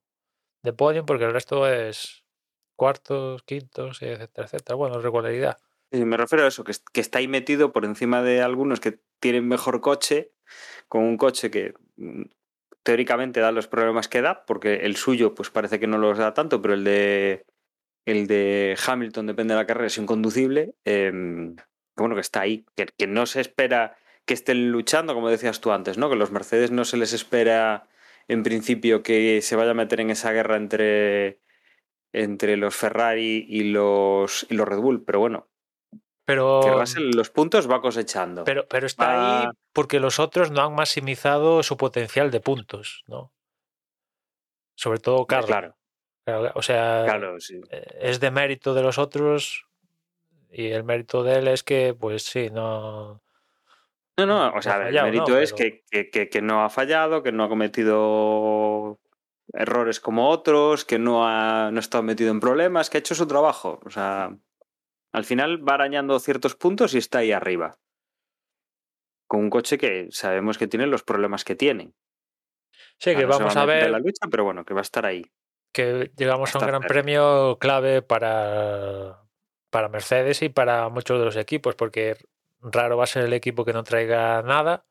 de 0.64 0.74
podio, 0.74 1.06
porque 1.06 1.26
el 1.26 1.34
resto 1.34 1.68
es 1.68 2.24
cuartos, 2.76 3.44
quintos, 3.44 4.02
etcétera, 4.02 4.48
etcétera. 4.48 4.76
Bueno, 4.76 5.00
regularidad. 5.00 5.58
Sí, 5.92 6.04
me 6.06 6.18
refiero 6.18 6.46
a 6.46 6.48
eso, 6.48 6.64
que, 6.64 6.74
que 6.94 7.02
está 7.02 7.20
ahí 7.20 7.28
metido 7.28 7.74
por 7.74 7.86
encima 7.86 8.24
de 8.24 8.42
algunos 8.42 8.80
que 8.80 9.00
tienen 9.20 9.48
mejor 9.48 9.82
coche, 9.82 10.32
con 10.88 11.04
un 11.04 11.18
coche 11.18 11.52
que 11.52 11.74
teóricamente 12.84 13.40
da 13.40 13.52
los 13.52 13.68
problemas 13.68 14.08
que 14.08 14.22
da, 14.22 14.46
porque 14.46 14.86
el 14.86 14.96
suyo 14.96 15.36
pues 15.36 15.50
parece 15.50 15.80
que 15.80 15.88
no 15.88 15.98
los 15.98 16.18
da 16.18 16.34
tanto, 16.34 16.62
pero 16.62 16.74
el 16.74 16.84
de 16.84 17.46
el 18.06 18.28
de 18.28 18.78
Hamilton 18.86 19.28
depende 19.28 19.54
de 19.54 19.60
la 19.60 19.68
carrera, 19.68 19.88
es 19.88 19.98
inconducible, 19.98 20.74
eh, 20.86 21.12
que 21.96 22.02
bueno, 22.02 22.16
que 22.16 22.22
está 22.22 22.42
ahí, 22.42 22.66
que, 22.76 23.08
no 23.08 23.26
se 23.28 23.42
espera 23.42 23.98
que 24.26 24.34
estén 24.34 24.72
luchando, 24.72 25.14
como 25.14 25.30
decías 25.30 25.62
tú 25.62 25.72
antes, 25.72 25.98
¿no? 25.98 26.10
Que 26.10 26.16
los 26.16 26.32
Mercedes 26.32 26.72
no 26.72 26.86
se 26.86 26.98
les 26.98 27.14
espera 27.14 27.88
en 28.28 28.44
principio 28.44 29.04
que 29.04 29.42
se 29.42 29.56
vaya 29.56 29.72
a 29.72 29.76
meter 29.76 30.00
en 30.00 30.10
esa 30.10 30.32
guerra 30.32 30.58
entre 30.58 31.40
entre 32.14 32.58
los 32.58 32.76
Ferrari 32.76 33.46
y 33.48 33.64
los, 33.72 34.46
y 34.50 34.56
los 34.56 34.68
Red 34.68 34.80
Bull, 34.80 35.04
pero 35.06 35.20
bueno, 35.20 35.48
Pero, 36.26 36.62
que 36.64 36.72
Russell 36.72 37.12
los 37.16 37.30
puntos 37.30 37.70
va 37.70 37.82
cosechando. 37.82 38.44
pero, 38.44 38.68
pero 38.68 38.86
está 38.86 39.42
ahí 39.42 39.48
porque 39.74 40.00
los 40.00 40.20
otros 40.20 40.52
no 40.52 40.62
han 40.64 40.76
maximizado 40.76 41.64
su 41.64 41.78
potencial 41.78 42.30
de 42.32 42.40
puntos, 42.40 43.04
¿no? 43.08 43.32
Sobre 44.76 45.00
todo 45.00 45.26
Carlos. 45.26 45.48
Claro, 45.48 45.76
Claro, 46.24 46.52
O 46.56 46.62
sea, 46.62 47.02
claro, 47.06 47.40
sí. 47.40 47.60
eh, 47.72 47.98
es 48.02 48.20
de 48.20 48.30
mérito 48.30 48.74
de 48.76 48.84
los 48.84 49.00
otros 49.00 49.66
y 50.52 50.68
el 50.68 50.84
mérito 50.84 51.24
de 51.24 51.40
él 51.40 51.48
es 51.48 51.64
que, 51.64 51.96
pues 52.00 52.24
sí, 52.24 52.50
no. 52.52 53.22
No, 54.18 54.26
no, 54.28 54.52
no 54.52 54.58
o 54.58 54.62
sea, 54.62 54.88
el 54.88 54.94
mérito 55.02 55.30
¿no? 55.32 55.38
es 55.40 55.52
Pero- 55.54 55.76
que- 55.90 56.10
que- 56.12 56.30
que 56.30 56.42
no 56.42 56.64
ha 56.64 56.70
fallado, 56.70 57.24
que 57.24 57.32
no 57.32 57.44
ha 57.46 57.50
cometido 57.50 59.00
errores 59.54 60.00
como 60.00 60.30
otros, 60.30 60.86
que 60.86 61.00
no 61.00 61.28
ha, 61.28 61.72
no 61.72 61.78
ha 61.78 61.80
estado 61.80 62.04
metido 62.04 62.30
en 62.30 62.40
problemas, 62.40 62.90
que 62.90 62.98
ha 62.98 63.00
hecho 63.00 63.16
su 63.16 63.26
trabajo. 63.28 63.80
O 63.84 63.90
sea, 63.90 64.36
al 65.12 65.26
final 65.26 65.68
va 65.68 65.76
arañando 65.76 66.20
ciertos 66.20 66.56
puntos 66.56 66.94
y 66.94 66.98
está 66.98 67.20
ahí 67.20 67.32
arriba. 67.32 67.78
Con 69.28 69.42
un 69.42 69.50
coche 69.50 69.78
que 69.78 70.08
sabemos 70.12 70.58
que 70.58 70.68
tiene 70.68 70.88
los 70.88 71.04
problemas 71.04 71.44
que 71.44 71.56
tiene. 71.56 71.94
Sí, 72.98 73.16
que 73.16 73.24
no 73.24 73.30
vamos 73.30 73.56
va 73.56 73.62
a 73.62 73.66
ver 73.66 73.90
la 73.90 74.00
lucha, 74.00 74.28
pero 74.30 74.44
bueno, 74.44 74.64
que 74.64 74.74
va 74.74 74.82
a 74.82 74.84
estar 74.84 75.06
ahí. 75.06 75.26
que 75.74 76.12
llegamos 76.16 76.54
a 76.54 76.60
un 76.60 76.66
gran 76.66 76.82
cerca. 76.82 76.94
premio 76.94 77.58
clave 77.60 78.02
para, 78.02 79.24
para 79.70 79.90
Mercedes 79.90 80.42
y 80.42 80.50
para 80.50 80.90
muchos 80.90 81.20
de 81.20 81.26
los 81.26 81.36
equipos, 81.36 81.76
porque 81.76 82.18
raro 82.62 82.98
va 82.98 83.06
a 83.06 83.08
ser 83.08 83.24
el 83.24 83.34
equipo 83.34 83.66
que 83.66 83.74
no 83.74 83.84
traiga 83.84 84.42
nada, 84.44 84.86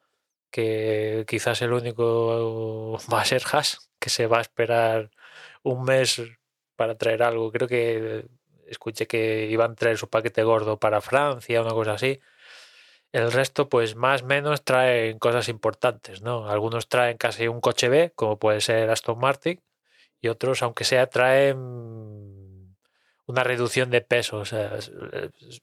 que 0.50 1.24
quizás 1.28 1.62
el 1.62 1.72
único 1.72 2.98
va 3.12 3.20
a 3.20 3.24
ser 3.24 3.42
Haas, 3.50 3.90
que 3.98 4.10
se 4.10 4.26
va 4.26 4.38
a 4.38 4.42
esperar 4.42 5.10
un 5.62 5.84
mes 5.84 6.22
para 6.76 6.96
traer 6.96 7.22
algo. 7.22 7.52
Creo 7.52 7.68
que 7.68 8.26
escuché 8.70 9.06
que 9.06 9.46
iban 9.50 9.72
a 9.72 9.74
traer 9.74 9.98
su 9.98 10.08
paquete 10.08 10.42
gordo 10.44 10.78
para 10.78 11.00
Francia, 11.00 11.60
una 11.60 11.72
cosa 11.72 11.92
así. 11.92 12.20
El 13.12 13.32
resto, 13.32 13.68
pues 13.68 13.96
más 13.96 14.22
o 14.22 14.26
menos 14.26 14.64
traen 14.64 15.18
cosas 15.18 15.48
importantes, 15.48 16.22
¿no? 16.22 16.48
Algunos 16.48 16.88
traen 16.88 17.16
casi 17.18 17.48
un 17.48 17.60
coche 17.60 17.88
B, 17.88 18.12
como 18.14 18.38
puede 18.38 18.60
ser 18.60 18.88
Aston 18.88 19.18
Martin, 19.18 19.60
y 20.20 20.28
otros, 20.28 20.62
aunque 20.62 20.84
sea, 20.84 21.08
traen 21.08 21.56
una 23.26 23.44
reducción 23.44 23.90
de 23.90 24.00
peso. 24.00 24.44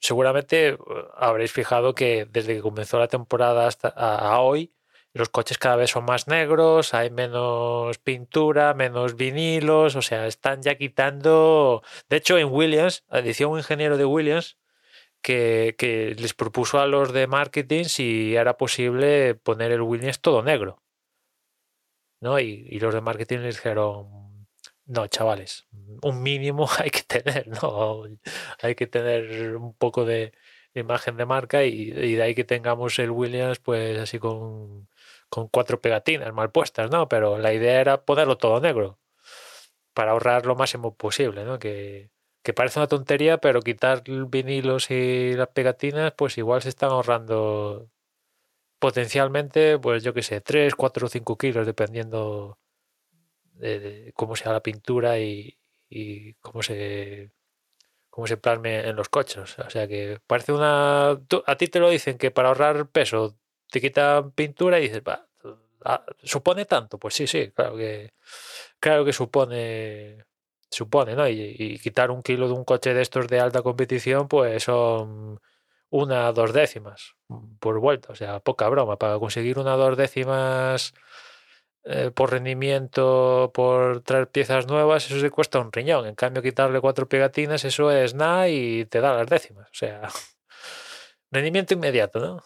Seguramente 0.01 0.77
habréis 1.15 1.51
fijado 1.51 1.95
que 1.95 2.25
desde 2.29 2.55
que 2.55 2.61
comenzó 2.61 2.99
la 2.99 3.07
temporada 3.07 3.67
hasta 3.67 4.39
hoy, 4.39 4.73
los 5.17 5.29
coches 5.29 5.57
cada 5.57 5.75
vez 5.75 5.91
son 5.91 6.05
más 6.05 6.27
negros, 6.27 6.93
hay 6.93 7.09
menos 7.09 7.97
pintura, 7.99 8.73
menos 8.73 9.15
vinilos, 9.15 9.95
o 9.95 10.01
sea, 10.01 10.27
están 10.27 10.61
ya 10.61 10.75
quitando. 10.75 11.83
De 12.09 12.17
hecho, 12.17 12.37
en 12.37 12.47
Williams, 12.51 13.03
decía 13.23 13.47
un 13.47 13.59
ingeniero 13.59 13.97
de 13.97 14.05
Williams 14.05 14.57
que, 15.21 15.75
que 15.77 16.15
les 16.17 16.33
propuso 16.33 16.79
a 16.79 16.87
los 16.87 17.13
de 17.13 17.27
marketing 17.27 17.85
si 17.85 18.35
era 18.35 18.57
posible 18.57 19.35
poner 19.35 19.71
el 19.71 19.81
Williams 19.81 20.21
todo 20.21 20.43
negro. 20.43 20.81
¿no? 22.21 22.39
Y, 22.39 22.67
y 22.69 22.79
los 22.79 22.93
de 22.93 23.01
marketing 23.01 23.39
les 23.39 23.55
dijeron, 23.55 24.47
no, 24.85 25.07
chavales, 25.07 25.67
un 26.01 26.23
mínimo 26.23 26.67
hay 26.79 26.89
que 26.89 27.03
tener, 27.03 27.47
¿no? 27.47 28.03
Hay 28.61 28.75
que 28.75 28.87
tener 28.87 29.55
un 29.57 29.73
poco 29.75 30.05
de 30.05 30.33
imagen 30.73 31.17
de 31.17 31.25
marca 31.25 31.63
y, 31.65 31.91
y 31.91 32.15
de 32.15 32.23
ahí 32.23 32.35
que 32.35 32.43
tengamos 32.43 32.99
el 32.99 33.11
Williams 33.11 33.59
pues 33.59 33.97
así 33.99 34.19
con, 34.19 34.87
con 35.29 35.47
cuatro 35.49 35.81
pegatinas 35.81 36.33
mal 36.33 36.51
puestas, 36.51 36.91
¿no? 36.91 37.07
Pero 37.09 37.37
la 37.37 37.53
idea 37.53 37.81
era 37.81 38.03
ponerlo 38.05 38.37
todo 38.37 38.59
negro 38.61 38.99
para 39.93 40.11
ahorrar 40.11 40.45
lo 40.45 40.55
máximo 40.55 40.95
posible, 40.95 41.43
¿no? 41.45 41.59
Que, 41.59 42.11
que 42.43 42.53
parece 42.53 42.79
una 42.79 42.87
tontería, 42.87 43.39
pero 43.39 43.61
quitar 43.61 44.03
vinilos 44.05 44.91
y 44.91 45.33
las 45.33 45.49
pegatinas, 45.49 46.13
pues 46.17 46.37
igual 46.37 46.61
se 46.61 46.69
están 46.69 46.91
ahorrando 46.91 47.89
potencialmente, 48.79 49.79
pues 49.79 50.03
yo 50.03 50.13
qué 50.13 50.23
sé, 50.23 50.41
3, 50.41 50.75
4 50.75 51.07
o 51.07 51.09
5 51.09 51.37
kilos, 51.37 51.65
dependiendo 51.65 52.59
de, 53.53 54.13
cómo 54.15 54.35
sea 54.35 54.53
la 54.53 54.63
pintura 54.63 55.19
y, 55.19 55.57
y 55.89 56.35
cómo 56.35 56.63
se 56.63 57.31
cómo 58.17 58.25
se 58.25 58.37
plasme 58.37 58.79
en 58.87 58.95
los 58.95 59.09
coches. 59.09 59.59
O 59.59 59.69
sea 59.69 59.87
que 59.87 60.19
parece 60.25 60.51
una... 60.51 61.11
a 61.45 61.55
ti 61.57 61.67
te 61.67 61.79
lo 61.79 61.89
dicen 61.89 62.17
que 62.17 62.31
para 62.31 62.47
ahorrar 62.47 62.89
peso 62.89 63.37
te 63.69 63.81
quitan 63.81 64.31
pintura 64.31 64.79
y 64.79 64.83
dices, 64.83 65.03
ah, 65.85 66.05
¿supone 66.23 66.65
tanto? 66.65 66.97
Pues 66.97 67.13
sí, 67.15 67.27
sí, 67.27 67.51
claro 67.51 67.77
que, 67.77 68.13
claro 68.79 69.05
que 69.05 69.13
supone, 69.13 70.25
supone, 70.69 71.15
¿no? 71.15 71.27
Y, 71.27 71.55
y 71.57 71.79
quitar 71.79 72.11
un 72.11 72.21
kilo 72.23 72.47
de 72.47 72.53
un 72.53 72.65
coche 72.65 72.93
de 72.93 73.01
estos 73.01 73.27
de 73.27 73.39
alta 73.39 73.61
competición, 73.61 74.27
pues 74.27 74.63
son 74.63 75.39
una 75.89 76.31
dos 76.33 76.53
décimas 76.53 77.15
por 77.59 77.79
vuelta, 77.79 78.11
o 78.11 78.15
sea, 78.15 78.39
poca 78.39 78.67
broma. 78.69 78.97
Para 78.97 79.19
conseguir 79.19 79.59
una 79.59 79.75
dos 79.75 79.97
décimas 79.97 80.93
eh, 81.83 82.11
por 82.11 82.31
rendimiento, 82.31 83.51
por 83.53 84.01
traer 84.01 84.27
piezas 84.29 84.67
nuevas, 84.67 85.05
eso 85.05 85.19
se 85.19 85.31
cuesta 85.31 85.59
un 85.59 85.71
riñón. 85.71 86.05
En 86.05 86.15
cambio, 86.15 86.41
quitarle 86.43 86.81
cuatro 86.81 87.07
pegatinas, 87.07 87.63
eso 87.65 87.91
es 87.91 88.13
nada 88.13 88.49
y 88.49 88.85
te 88.85 88.99
da 89.01 89.13
las 89.15 89.27
décimas. 89.27 89.67
O 89.69 89.73
sea, 89.73 90.01
rendimiento 91.31 91.73
inmediato, 91.73 92.19
¿no? 92.19 92.43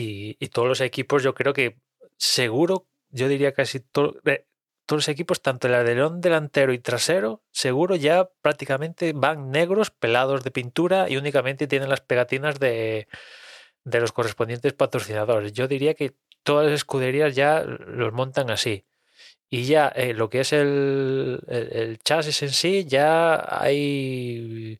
Y, 0.00 0.36
todos 0.50 0.68
los 0.68 0.80
equipos, 0.80 1.22
yo 1.24 1.34
creo 1.34 1.52
que 1.52 1.76
seguro, 2.16 2.86
yo 3.10 3.26
diría 3.28 3.52
casi 3.52 3.80
to- 3.80 4.14
eh, 4.26 4.44
todos 4.86 4.98
los 5.02 5.08
equipos, 5.08 5.42
tanto 5.42 5.66
el 5.66 5.74
alerón 5.74 6.20
delantero 6.20 6.72
y 6.72 6.78
trasero, 6.78 7.42
seguro 7.50 7.96
ya 7.96 8.28
prácticamente 8.42 9.12
van 9.12 9.50
negros, 9.50 9.90
pelados 9.90 10.44
de 10.44 10.50
pintura 10.52 11.08
y 11.10 11.16
únicamente 11.16 11.66
tienen 11.66 11.88
las 11.88 12.00
pegatinas 12.00 12.60
de, 12.60 13.08
de 13.84 14.00
los 14.00 14.12
correspondientes 14.12 14.72
patrocinadores. 14.72 15.52
Yo 15.52 15.66
diría 15.68 15.94
que 15.94 16.14
todas 16.44 16.66
las 16.66 16.74
escuderías 16.76 17.34
ya 17.34 17.62
los 17.64 18.12
montan 18.12 18.50
así. 18.50 18.84
Y 19.50 19.64
ya 19.64 19.88
eh, 19.88 20.14
lo 20.14 20.28
que 20.30 20.40
es 20.40 20.52
el, 20.52 21.40
el- 21.48 21.72
el 21.72 21.98
chasis 21.98 22.42
en 22.42 22.50
sí, 22.50 22.84
ya 22.86 23.44
hay. 23.48 24.78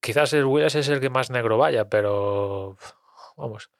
Quizás 0.00 0.32
el 0.32 0.44
Williams 0.46 0.74
es 0.76 0.88
el 0.88 1.00
que 1.00 1.10
más 1.10 1.30
negro 1.30 1.58
vaya, 1.58 1.88
pero. 1.88 2.76
Vamos. 3.40 3.70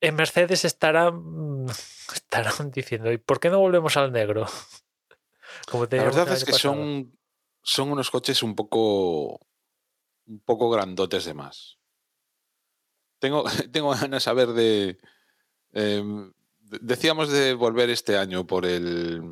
En 0.00 0.14
Mercedes 0.16 0.64
estarán, 0.64 1.66
estarán 2.14 2.70
diciendo, 2.70 3.12
¿y 3.12 3.18
por 3.18 3.38
qué 3.40 3.50
no 3.50 3.60
volvemos 3.60 3.96
al 3.96 4.12
negro? 4.12 4.46
Como 5.70 5.84
La 5.90 6.02
verdad 6.04 6.32
es 6.32 6.44
que 6.44 6.52
pasado. 6.52 6.74
son, 6.74 7.18
son 7.62 7.90
unos 7.92 8.10
coches 8.10 8.42
un 8.42 8.54
poco, 8.56 9.38
un 10.26 10.40
poco 10.44 10.70
grandotes 10.70 11.24
de 11.24 11.34
más. 11.34 11.78
Tengo, 13.18 13.44
tengo 13.72 13.90
ganas 13.90 14.10
de 14.10 14.20
saber 14.20 14.48
de... 14.48 14.98
em, 15.72 16.32
de- 16.60 16.78
decíamos 16.80 17.28
de 17.30 17.54
volver 17.54 17.90
este 17.90 18.16
año 18.16 18.46
por 18.46 18.66
el, 18.66 19.22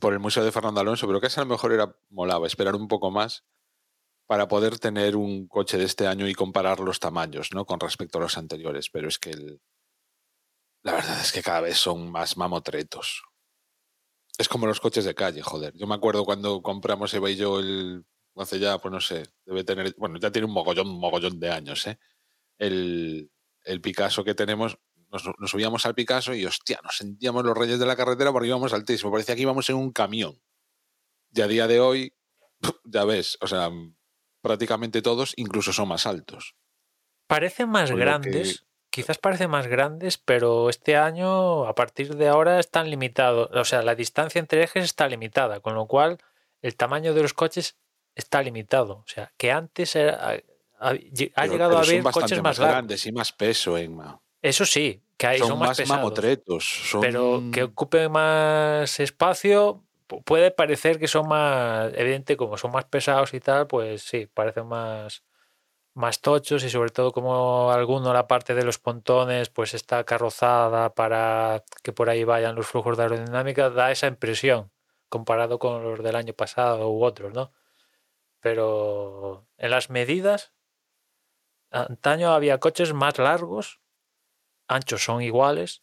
por 0.00 0.12
el 0.12 0.18
Museo 0.20 0.44
de 0.44 0.52
Fernando 0.52 0.80
Alonso, 0.80 1.06
pero 1.06 1.20
casi 1.20 1.40
a 1.40 1.44
lo 1.44 1.50
mejor 1.50 1.72
era 1.72 1.94
molaba 2.10 2.46
esperar 2.46 2.74
un 2.76 2.88
poco 2.88 3.10
más 3.10 3.44
para 4.28 4.46
poder 4.46 4.78
tener 4.78 5.16
un 5.16 5.48
coche 5.48 5.78
de 5.78 5.84
este 5.84 6.06
año 6.06 6.28
y 6.28 6.34
comparar 6.34 6.80
los 6.80 7.00
tamaños 7.00 7.48
¿no? 7.54 7.64
con 7.64 7.80
respecto 7.80 8.18
a 8.18 8.20
los 8.20 8.36
anteriores. 8.36 8.90
Pero 8.90 9.08
es 9.08 9.18
que 9.18 9.32
la 10.82 10.92
verdad 10.92 11.18
es 11.22 11.32
que 11.32 11.42
cada 11.42 11.62
vez 11.62 11.78
son 11.78 12.12
más 12.12 12.36
mamotretos. 12.36 13.22
Es 14.36 14.46
como 14.46 14.66
los 14.66 14.80
coches 14.80 15.06
de 15.06 15.14
calle, 15.14 15.40
joder. 15.40 15.72
Yo 15.74 15.86
me 15.86 15.94
acuerdo 15.94 16.26
cuando 16.26 16.60
compramos 16.60 17.12
Eva 17.14 17.30
y 17.30 17.36
yo 17.36 17.58
el. 17.58 18.04
Hace 18.36 18.60
ya, 18.60 18.78
pues 18.78 18.92
no 18.92 19.00
sé, 19.00 19.24
debe 19.46 19.64
tener. 19.64 19.94
Bueno, 19.96 20.18
ya 20.18 20.30
tiene 20.30 20.46
un 20.46 20.52
mogollón, 20.52 20.88
un 20.88 21.00
mogollón 21.00 21.40
de 21.40 21.50
años, 21.50 21.86
¿eh? 21.86 21.98
El, 22.58 23.32
el 23.64 23.80
Picasso 23.80 24.24
que 24.24 24.34
tenemos. 24.34 24.78
Nos, 25.10 25.24
nos 25.38 25.50
subíamos 25.50 25.86
al 25.86 25.94
Picasso 25.94 26.34
y, 26.34 26.44
hostia, 26.44 26.80
nos 26.84 26.98
sentíamos 26.98 27.44
los 27.44 27.56
reyes 27.56 27.78
de 27.78 27.86
la 27.86 27.96
carretera 27.96 28.30
porque 28.30 28.48
íbamos 28.48 28.74
altísimo. 28.74 29.10
Parecía 29.10 29.34
que 29.34 29.42
íbamos 29.42 29.68
en 29.70 29.76
un 29.76 29.90
camión. 29.90 30.38
Y 31.32 31.40
a 31.40 31.48
día 31.48 31.66
de 31.66 31.80
hoy, 31.80 32.14
ya 32.84 33.04
ves, 33.04 33.38
o 33.40 33.46
sea, 33.46 33.70
prácticamente 34.48 35.00
todos 35.02 35.32
incluso 35.36 35.72
son 35.72 35.86
más 35.88 36.06
altos. 36.06 36.56
Parecen 37.28 37.68
más 37.68 37.92
grandes, 37.92 38.64
quizás 38.90 39.18
parecen 39.18 39.50
más 39.50 39.66
grandes, 39.68 40.18
pero 40.18 40.70
este 40.70 40.96
año, 40.96 41.66
a 41.68 41.74
partir 41.74 42.16
de 42.16 42.26
ahora, 42.28 42.58
están 42.58 42.90
limitados. 42.90 43.50
O 43.52 43.64
sea, 43.64 43.82
la 43.82 43.94
distancia 43.94 44.38
entre 44.40 44.64
ejes 44.64 44.84
está 44.84 45.06
limitada, 45.08 45.60
con 45.60 45.74
lo 45.74 45.86
cual 45.86 46.18
el 46.62 46.74
tamaño 46.74 47.14
de 47.14 47.22
los 47.22 47.34
coches 47.34 47.76
está 48.14 48.42
limitado. 48.42 48.94
O 48.94 49.04
sea, 49.06 49.30
que 49.36 49.52
antes 49.52 49.94
era- 49.94 50.40
ha, 50.80 50.90
Pero- 50.90 51.00
llegado 51.12 51.46
pero 51.46 51.76
a 51.76 51.82
haber 51.82 52.02
coches 52.02 52.42
más 52.42 52.58
grandes 52.58 53.04
y 53.06 53.12
más 53.12 53.30
peso, 53.32 53.76
Emma. 53.76 54.20
Eso 54.40 54.64
sí, 54.64 55.02
que 55.18 55.26
hay, 55.26 55.38
Son, 55.38 55.48
son, 55.48 55.58
más, 55.58 55.68
más 55.70 55.76
pesados. 55.76 56.02
mamotretos. 56.02 56.64
Son... 56.90 57.00
Pero 57.00 57.42
que 57.52 57.64
ocupen 57.64 58.10
más 58.10 58.98
espacio, 59.00 59.84
puede 60.08 60.50
parecer 60.50 60.98
que 60.98 61.08
son 61.08 61.28
más, 61.28 61.92
evidente, 61.94 62.36
como 62.36 62.56
son 62.58 62.72
más 62.72 62.84
pesados 62.86 63.34
y 63.34 63.40
tal, 63.40 63.66
pues 63.66 64.02
sí, 64.02 64.26
parecen 64.26 64.66
más, 64.66 65.24
más 65.94 66.20
tochos 66.20 66.64
y 66.64 66.70
sobre 66.70 66.90
todo 66.90 67.12
como 67.12 67.72
alguno, 67.72 68.12
la 68.14 68.28
parte 68.28 68.54
de 68.54 68.64
los 68.64 68.78
pontones, 68.78 69.50
pues 69.50 69.74
está 69.74 70.04
carrozada 70.04 70.94
para 70.94 71.64
que 71.82 71.92
por 71.92 72.10
ahí 72.10 72.24
vayan 72.24 72.54
los 72.56 72.66
flujos 72.68 72.96
de 72.96 73.04
aerodinámica, 73.04 73.70
da 73.70 73.90
esa 73.92 74.06
impresión 74.08 74.72
comparado 75.08 75.58
con 75.58 75.82
los 75.84 76.02
del 76.02 76.16
año 76.16 76.34
pasado 76.34 76.90
u 76.90 77.04
otros, 77.04 77.32
¿no? 77.34 77.52
Pero 78.40 79.46
en 79.58 79.70
las 79.70 79.90
medidas, 79.90 80.54
antaño 81.70 82.32
había 82.32 82.60
coches 82.60 82.92
más 82.94 83.18
largos, 83.18 83.80
anchos 84.68 85.02
son 85.04 85.22
iguales, 85.22 85.82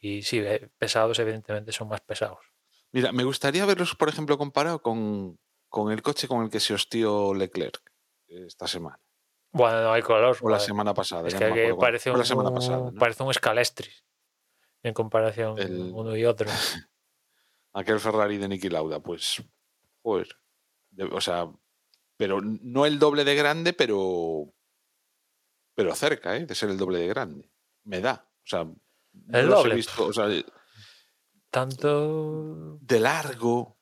y 0.00 0.22
sí, 0.22 0.38
eh, 0.40 0.70
pesados 0.78 1.18
evidentemente 1.18 1.72
son 1.72 1.88
más 1.88 2.00
pesados. 2.00 2.49
Mira, 2.92 3.12
me 3.12 3.24
gustaría 3.24 3.64
verlos, 3.66 3.94
por 3.94 4.08
ejemplo, 4.08 4.36
comparado 4.38 4.82
con, 4.82 5.38
con 5.68 5.92
el 5.92 6.02
coche 6.02 6.26
con 6.28 6.42
el 6.44 6.50
que 6.50 6.60
se 6.60 6.74
hostió 6.74 7.32
Leclerc 7.34 7.80
eh, 8.28 8.44
esta 8.46 8.66
semana. 8.66 8.98
Bueno, 9.52 9.82
no 9.82 9.92
hay 9.92 10.02
color. 10.02 10.36
O 10.40 10.48
la 10.48 10.60
semana 10.60 10.94
pasada. 10.94 11.26
Es 11.28 11.34
que, 11.34 11.48
no 11.48 11.54
que 11.54 11.74
parece, 11.74 12.10
un, 12.10 12.18
la 12.18 12.24
semana 12.24 12.52
pasada. 12.52 12.90
¿no? 12.92 12.98
parece 12.98 13.22
un 13.22 13.34
Scalestris 13.34 14.04
en 14.82 14.94
comparación 14.94 15.58
El- 15.58 15.90
uno 15.92 16.16
y 16.16 16.24
otro. 16.24 16.48
Aquel 17.72 18.00
Ferrari 18.00 18.36
de 18.38 18.48
Niki 18.48 18.68
Lauda, 18.68 19.00
pues. 19.00 19.42
Joder. 20.02 20.28
De- 20.90 21.04
o 21.04 21.20
sea, 21.20 21.48
pero 22.16 22.40
no 22.42 22.86
el 22.86 22.98
doble 22.98 23.24
de 23.24 23.34
grande, 23.34 23.72
pero. 23.72 24.52
Pero 25.74 25.94
cerca, 25.94 26.36
¿eh? 26.36 26.46
De 26.46 26.54
ser 26.54 26.70
el 26.70 26.78
doble 26.78 26.98
de 26.98 27.06
grande. 27.08 27.50
Me 27.84 28.00
da. 28.00 28.28
O 28.44 28.46
sea. 28.46 28.64
no 28.64 28.74
El 29.38 29.46
he 29.46 29.48
doble. 29.48 29.74
visto, 29.76 30.06
o 30.06 30.12
sea, 30.12 30.26
Tanto. 31.50 32.78
de 32.80 33.00
largo. 33.00 33.76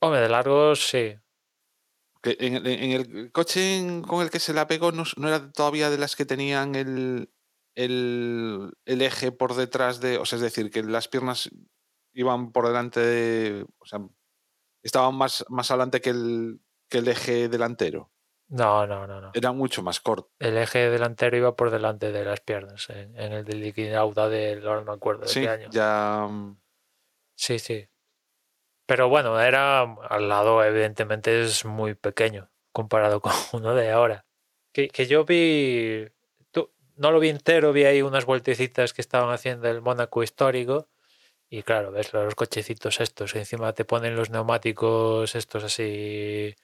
Hombre, 0.00 0.20
de 0.20 0.28
largo 0.28 0.74
sí. 0.74 1.14
Que 2.22 2.36
en, 2.40 2.54
el- 2.54 2.66
en 2.66 2.90
el 2.92 3.32
coche 3.32 4.02
con 4.06 4.22
el 4.22 4.30
que 4.30 4.38
se 4.40 4.52
la 4.52 4.66
pegó 4.66 4.92
no, 4.92 5.04
no 5.16 5.28
era 5.28 5.50
todavía 5.52 5.90
de 5.90 5.98
las 5.98 6.14
que 6.16 6.24
tenían 6.24 6.74
el, 6.74 7.32
el, 7.74 8.72
el 8.84 9.02
eje 9.02 9.32
por 9.32 9.54
detrás 9.54 10.00
de. 10.00 10.18
O 10.18 10.24
sea, 10.24 10.36
es 10.36 10.42
decir, 10.42 10.70
que 10.70 10.82
las 10.82 11.08
piernas 11.08 11.50
iban 12.12 12.52
por 12.52 12.66
delante 12.68 13.00
de. 13.00 13.66
O 13.78 13.86
sea, 13.86 14.00
estaban 14.82 15.14
más, 15.14 15.44
más 15.48 15.70
adelante 15.70 16.00
que 16.00 16.10
el, 16.10 16.60
que 16.88 16.98
el 16.98 17.08
eje 17.08 17.48
delantero. 17.48 18.12
No, 18.48 18.86
no, 18.86 19.06
no, 19.06 19.20
no. 19.20 19.30
Era 19.34 19.52
mucho 19.52 19.82
más 19.82 19.98
corto. 20.00 20.30
El 20.38 20.58
eje 20.58 20.90
delantero 20.90 21.36
iba 21.36 21.56
por 21.56 21.70
delante 21.70 22.12
de 22.12 22.24
las 22.24 22.40
piernas 22.40 22.88
en, 22.90 23.18
en 23.18 23.32
el 23.32 23.44
de 23.44 23.54
Liquid 23.54 23.94
Auda 23.94 24.28
del. 24.28 24.66
Ahora 24.66 24.80
no 24.80 24.86
me 24.86 24.92
acuerdo 24.96 25.22
de 25.22 25.28
Sí, 25.28 25.40
qué 25.40 25.48
año. 25.48 25.68
ya. 25.72 26.28
Sí, 27.36 27.58
sí. 27.58 27.88
Pero 28.86 29.08
bueno, 29.08 29.40
era 29.40 29.82
al 29.82 30.28
lado, 30.28 30.64
evidentemente, 30.64 31.42
es 31.42 31.64
muy 31.64 31.94
pequeño 31.94 32.50
comparado 32.72 33.20
con 33.22 33.32
uno 33.52 33.74
de 33.74 33.90
ahora. 33.90 34.26
Que, 34.72 34.88
que 34.88 35.06
yo 35.06 35.24
vi, 35.24 36.06
tú- 36.50 36.70
no 36.96 37.10
lo 37.12 37.20
vi 37.20 37.28
entero, 37.30 37.72
vi 37.72 37.84
ahí 37.84 38.02
unas 38.02 38.24
vueltecitas 38.26 38.92
que 38.94 39.02
estaban 39.02 39.30
haciendo 39.32 39.68
el 39.68 39.82
Mónaco 39.82 40.22
histórico. 40.22 40.88
Y 41.50 41.62
claro, 41.64 41.92
ves 41.92 42.12
los 42.14 42.34
cochecitos 42.36 43.00
estos, 43.00 43.34
encima 43.36 43.74
te 43.74 43.84
ponen 43.84 44.16
los 44.16 44.30
neumáticos 44.30 45.34
estos 45.36 45.64
así, 45.64 46.54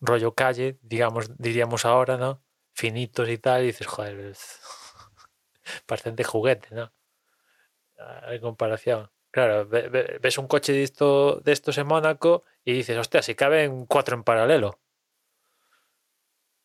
rollo 0.00 0.34
calle, 0.34 0.78
digamos, 0.82 1.24
diríamos 1.38 1.84
ahora, 1.84 2.16
¿no? 2.16 2.42
Finitos 2.74 3.28
y 3.28 3.38
tal, 3.38 3.62
y 3.62 3.66
dices, 3.66 3.86
joder, 3.86 4.18
es 4.20 4.60
bastante 5.88 6.24
juguete, 6.24 6.68
¿no? 6.74 6.92
En 8.32 8.40
comparación. 8.40 9.08
Claro, 9.30 9.66
ve- 9.68 9.88
ve- 9.88 10.18
ves 10.22 10.38
un 10.38 10.46
coche 10.48 10.72
de, 10.72 10.82
esto, 10.82 11.40
de 11.44 11.52
estos 11.52 11.76
en 11.78 11.86
Mónaco 11.86 12.44
y 12.64 12.72
dices, 12.72 12.96
hostia, 12.96 13.22
si 13.22 13.34
caben 13.34 13.84
cuatro 13.86 14.16
en 14.16 14.24
paralelo. 14.24 14.78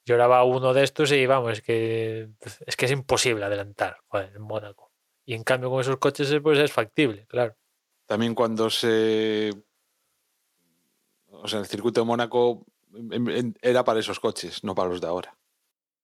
Yo 0.06 0.16
ahora 0.16 0.28
va 0.28 0.44
uno 0.44 0.74
de 0.74 0.84
estos 0.84 1.12
y 1.12 1.26
vamos, 1.26 1.54
es 1.54 1.62
que 1.62 2.30
es 2.66 2.76
que 2.76 2.86
es 2.86 2.92
imposible 2.92 3.46
adelantar 3.46 3.98
joder, 4.08 4.34
en 4.36 4.42
Mónaco. 4.42 4.92
Y 5.26 5.34
en 5.34 5.44
cambio 5.44 5.70
con 5.70 5.80
esos 5.80 5.98
coches 5.98 6.34
pues 6.42 6.60
es 6.60 6.72
factible, 6.74 7.26
claro. 7.28 7.56
También 8.06 8.36
cuando 8.36 8.70
se. 8.70 9.52
O 11.32 11.48
sea, 11.48 11.60
el 11.60 11.66
circuito 11.66 12.02
de 12.02 12.06
Mónaco 12.06 12.66
em, 12.94 13.30
em, 13.30 13.54
era 13.62 13.84
para 13.84 14.00
esos 14.02 14.20
coches, 14.20 14.64
no 14.64 14.76
para 14.76 14.90
los 14.90 15.00
de 15.02 15.08
ahora. 15.08 15.36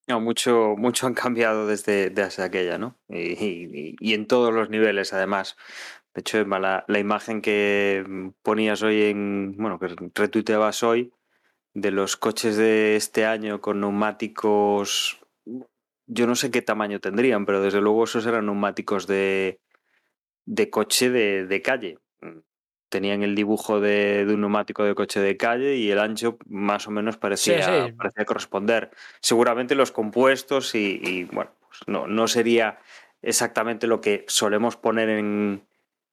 No, 0.07 0.20
mucho, 0.22 0.76
mucho 0.78 1.05
han 1.05 1.14
cambiado 1.14 1.68
desde, 1.68 2.10
desde 2.10 2.41
aquella, 2.43 2.78
¿no? 2.78 2.95
Y, 3.10 3.34
y- 3.45 3.95
y 3.99 4.14
en 4.16 4.28
todos 4.28 4.51
los 4.53 4.70
niveles, 4.70 5.14
además. 5.14 5.55
De 6.14 6.22
hecho, 6.22 6.39
Emma, 6.39 6.60
la, 6.60 6.86
la 6.88 6.99
imagen 6.99 7.41
que 7.41 8.03
mm, 8.07 8.30
ponías 8.41 8.82
hoy 8.82 9.03
en, 9.03 9.55
bueno, 9.57 9.80
que 9.80 9.95
retuiteabas 10.16 10.84
hoy, 10.84 11.12
de 11.74 11.91
los 11.91 12.18
coches 12.18 12.57
de 12.57 12.95
este 12.95 13.26
año 13.26 13.62
con 13.62 13.80
neumáticos, 13.80 15.22
yo 16.07 16.28
no 16.28 16.36
sé 16.36 16.51
qué 16.51 16.62
tamaño 16.62 16.99
tendrían, 16.99 17.45
pero 17.45 17.62
desde 17.62 17.82
luego 17.82 18.03
esos 18.05 18.26
eran 18.26 18.47
neumáticos 18.47 19.05
de, 19.07 19.60
de 20.45 20.70
coche 20.70 21.10
de, 21.10 21.45
de 21.45 21.62
calle. 21.62 21.99
Tenían 22.89 23.22
el 23.22 23.36
dibujo 23.36 23.80
de, 23.80 24.26
de 24.26 24.34
un 24.34 24.41
neumático 24.41 24.84
de 24.84 24.95
coche 24.95 25.20
de 25.20 25.38
calle 25.38 25.76
y 25.76 25.91
el 25.91 25.99
ancho 25.99 26.39
más 26.47 26.88
o 26.88 26.91
menos 26.91 27.18
parecía, 27.18 27.86
sí. 27.86 27.93
parecía 27.93 28.26
corresponder. 28.26 28.89
Seguramente 29.22 29.76
los 29.76 29.91
compuestos 29.91 30.74
y, 30.74 30.99
y, 31.03 31.26
bueno, 31.26 31.51
pues 31.68 31.82
no, 31.86 32.07
no 32.07 32.28
sería 32.28 32.80
exactamente 33.22 33.86
lo 33.86 34.01
que 34.01 34.26
solemos 34.28 34.76
poner 34.76 35.10
en, 35.10 35.62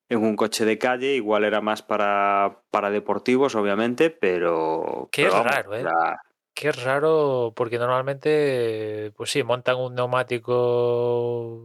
en 0.08 0.22
un 0.22 0.36
coche 0.36 0.64
de 0.64 0.78
calle, 0.78 1.14
igual 1.14 1.44
era 1.44 1.60
más 1.60 1.82
para, 1.82 2.62
para 2.70 2.90
deportivos, 2.90 3.54
obviamente, 3.54 4.10
pero... 4.10 5.08
Qué 5.12 5.24
pero 5.24 5.34
vamos, 5.34 5.52
raro, 5.52 5.74
¿eh? 5.74 5.82
la- 5.82 6.20
Qué 6.54 6.72
raro, 6.72 7.52
porque 7.54 7.78
normalmente, 7.78 9.12
pues 9.14 9.30
sí, 9.30 9.42
montan 9.42 9.76
un 9.76 9.94
neumático 9.94 11.62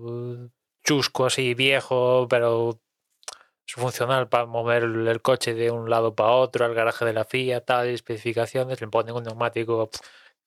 chusco 0.83 1.27
así 1.27 1.53
viejo, 1.53 2.27
pero 2.29 2.79
es 3.65 3.73
funcional 3.75 4.27
para 4.27 4.47
mover 4.47 4.83
el 4.83 5.21
coche 5.21 5.53
de 5.53 5.71
un 5.71 5.89
lado 5.89 6.13
para 6.15 6.31
otro, 6.31 6.65
al 6.65 6.73
garaje 6.73 7.05
de 7.05 7.13
la 7.13 7.23
FIA, 7.23 7.63
tal, 7.63 7.87
especificaciones, 7.87 8.81
le 8.81 8.87
ponen 8.87 9.15
un 9.15 9.23
neumático 9.23 9.89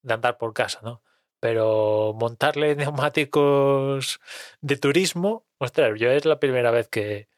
de 0.03 0.13
andar 0.15 0.37
por 0.37 0.53
casa, 0.53 0.81
¿no? 0.83 1.03
Pero 1.41 2.13
montarle 2.15 2.77
neumáticos 2.77 4.21
de 4.61 4.77
turismo, 4.77 5.47
ostras, 5.59 5.99
yo 5.99 6.11
es 6.11 6.27
la 6.27 6.39
primera 6.39 6.71
vez 6.71 6.89
que, 6.89 7.29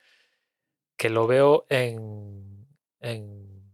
que 0.97 1.11
lo 1.11 1.27
veo 1.27 1.67
en, 1.69 2.67
en, 3.01 3.73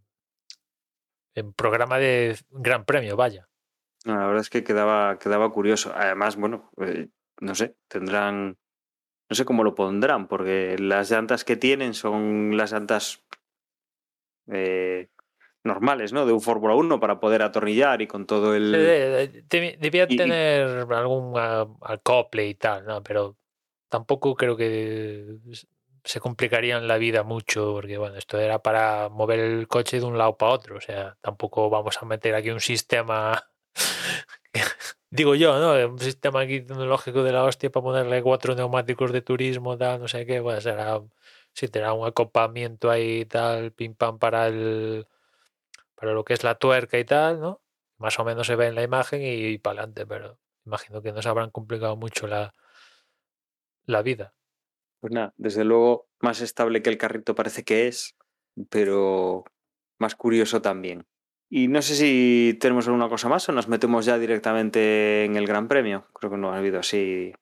en 1.35 1.53
programa 1.53 1.99
de 1.99 2.37
Gran 2.51 2.85
Premio, 2.85 3.17
vaya. 3.17 3.49
No, 4.05 4.17
la 4.19 4.27
verdad 4.27 4.41
es 4.43 4.51
que 4.51 4.65
quedaba, 4.65 5.19
quedaba 5.19 5.51
curioso. 5.53 5.93
Además, 5.95 6.37
bueno, 6.37 6.71
eh, 6.81 7.09
no 7.41 7.55
sé, 7.55 7.77
tendrán. 7.89 8.59
No 9.31 9.37
sé 9.37 9.45
cómo 9.45 9.65
lo 9.65 9.75
pondrán, 9.75 10.27
porque 10.29 10.77
las 10.79 11.11
llantas 11.11 11.45
que 11.45 11.57
tienen 11.57 11.95
son 11.95 12.57
las 12.57 12.73
llantas 12.73 13.25
eh, 14.49 15.09
normales, 15.65 16.13
¿no? 16.13 16.27
De 16.27 16.33
un 16.33 16.41
Fórmula 16.41 16.75
1 16.75 17.01
para 17.01 17.21
poder 17.21 17.43
atornillar 17.43 18.03
y 18.03 18.07
con 18.07 18.27
todo 18.27 18.55
el. 18.55 18.73
De- 18.73 19.45
Debía 19.79 20.07
y- 20.09 20.17
tener 20.17 20.87
algún 20.93 21.35
ah, 21.37 21.67
acople 21.83 22.47
y 22.49 22.55
tal, 22.55 22.85
¿no? 22.85 23.03
Pero 23.03 23.37
tampoco 23.89 24.35
creo 24.35 24.57
que 24.57 25.39
se 26.05 26.21
complicarían 26.21 26.89
la 26.89 26.99
vida 26.99 27.23
mucho, 27.23 27.73
porque 27.73 27.99
bueno, 27.99 28.17
esto 28.17 28.39
era 28.39 28.61
para 28.61 29.09
mover 29.09 29.41
el 29.41 29.69
coche 29.69 30.01
de 30.01 30.07
un 30.07 30.19
lado 30.19 30.37
para 30.37 30.53
otro, 30.53 30.77
o 30.77 30.81
sea, 30.81 31.17
tampoco 31.21 31.71
vamos 31.71 31.99
a 32.01 32.07
meter 32.07 32.35
aquí 32.35 32.51
un 32.51 32.61
sistema, 32.61 33.49
digo 35.11 35.35
yo, 35.35 35.59
¿no? 35.59 35.93
Un 35.93 35.99
sistema 36.01 36.41
aquí 36.41 36.61
tecnológico 36.63 37.23
de 37.23 37.33
la 37.33 37.45
hostia 37.45 37.71
para 37.71 37.85
ponerle 37.85 38.23
cuatro 38.23 38.55
neumáticos 38.55 39.13
de 39.13 39.23
turismo, 39.23 39.79
tal, 39.79 40.01
no 40.01 40.09
sé 40.09 40.27
qué, 40.27 40.41
bueno, 40.41 40.61
será, 40.61 41.01
sí, 41.55 41.69
tendrá 41.69 41.93
un 41.93 42.07
acoplamiento 42.07 42.91
ahí, 42.91 43.25
tal, 43.27 43.73
pim 43.73 43.95
pam 43.95 44.19
para 44.19 44.49
el, 44.49 45.07
para 45.95 46.13
lo 46.15 46.25
que 46.25 46.35
es 46.35 46.45
la 46.45 46.57
tuerca 46.57 46.99
y 46.99 47.05
tal, 47.05 47.41
¿no? 47.41 47.63
Más 47.99 48.19
o 48.19 48.25
menos 48.25 48.47
se 48.49 48.57
ve 48.57 48.67
en 48.69 48.75
la 48.75 48.83
imagen 48.83 49.23
y, 49.23 49.59
para 49.59 49.83
adelante, 49.83 50.07
pero 50.07 50.39
imagino 50.67 51.03
que 51.03 51.13
nos 51.13 51.27
habrán 51.27 51.51
complicado 51.51 51.97
mucho 51.97 52.27
la, 52.27 52.55
la 53.87 54.03
vida. 54.03 54.35
Pues 55.03 55.13
nada, 55.13 55.35
desde 55.37 55.65
luego 55.65 56.07
más 56.21 56.41
estable 56.41 56.81
que 56.81 56.89
el 56.89 56.97
carrito 56.97 57.35
parece 57.35 57.65
que 57.65 57.89
es, 57.89 58.15
pero 58.71 59.43
más 59.99 60.15
curioso 60.15 60.63
también. 60.63 61.09
Y 61.51 61.67
no 61.67 61.83
sé 61.83 61.97
si 61.97 62.57
tenemos 62.61 62.87
alguna 62.87 63.09
cosa 63.09 63.29
más 63.29 63.49
o 63.49 63.53
nos 63.53 63.67
metemos 63.67 64.07
ya 64.07 64.17
directamente 64.17 65.25
en 65.25 65.35
el 65.35 65.49
Gran 65.49 65.67
Premio. 65.67 66.07
Creo 66.15 66.31
que 66.31 66.39
no 66.39 66.53
ha 66.53 66.59
habido 66.59 66.79
así 66.79 67.35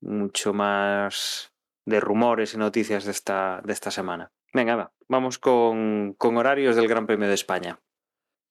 mucho 0.00 0.52
más 0.52 1.52
de 1.86 1.98
rumores 1.98 2.54
y 2.54 2.58
noticias 2.58 3.04
de 3.04 3.10
esta, 3.10 3.60
de 3.64 3.72
esta 3.72 3.90
semana. 3.90 4.30
Venga, 4.54 4.76
va, 4.76 4.92
vamos 5.08 5.40
con, 5.40 6.14
con 6.16 6.36
horarios 6.36 6.76
del 6.76 6.86
Gran 6.86 7.08
Premio 7.08 7.26
de 7.26 7.34
España. 7.34 7.80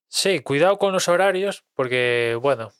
Sí, 0.09 0.41
cuidado 0.41 0.77
con 0.77 0.91
los 0.91 1.07
horarios, 1.07 1.63
porque, 1.73 2.37
bueno, 2.41 2.73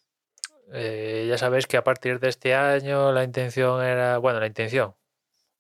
eh, 0.74 1.28
ya 1.30 1.38
sabéis 1.38 1.66
que 1.66 1.78
a 1.78 1.84
partir 1.86 2.20
de 2.20 2.28
este 2.28 2.56
año 2.56 3.14
la 3.14 3.24
intención 3.24 3.82
era, 3.82 4.18
bueno, 4.18 4.42
la 4.42 4.48
intención, 4.48 4.96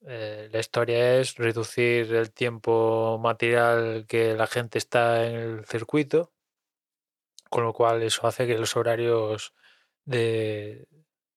eh, 0.08 0.50
la 0.52 0.60
historia 0.60 1.20
es 1.20 1.36
reducir 1.36 2.14
el 2.14 2.32
tiempo 2.32 3.20
material 3.22 4.06
que 4.08 4.34
la 4.36 4.48
gente 4.48 4.78
está 4.78 5.26
en 5.26 5.36
el 5.36 5.66
circuito, 5.66 6.32
con 7.50 7.64
lo 7.64 7.74
cual 7.74 8.04
eso 8.04 8.28
hace 8.28 8.48
que 8.48 8.58
los 8.58 8.76
horarios 8.76 9.54
de 10.06 10.88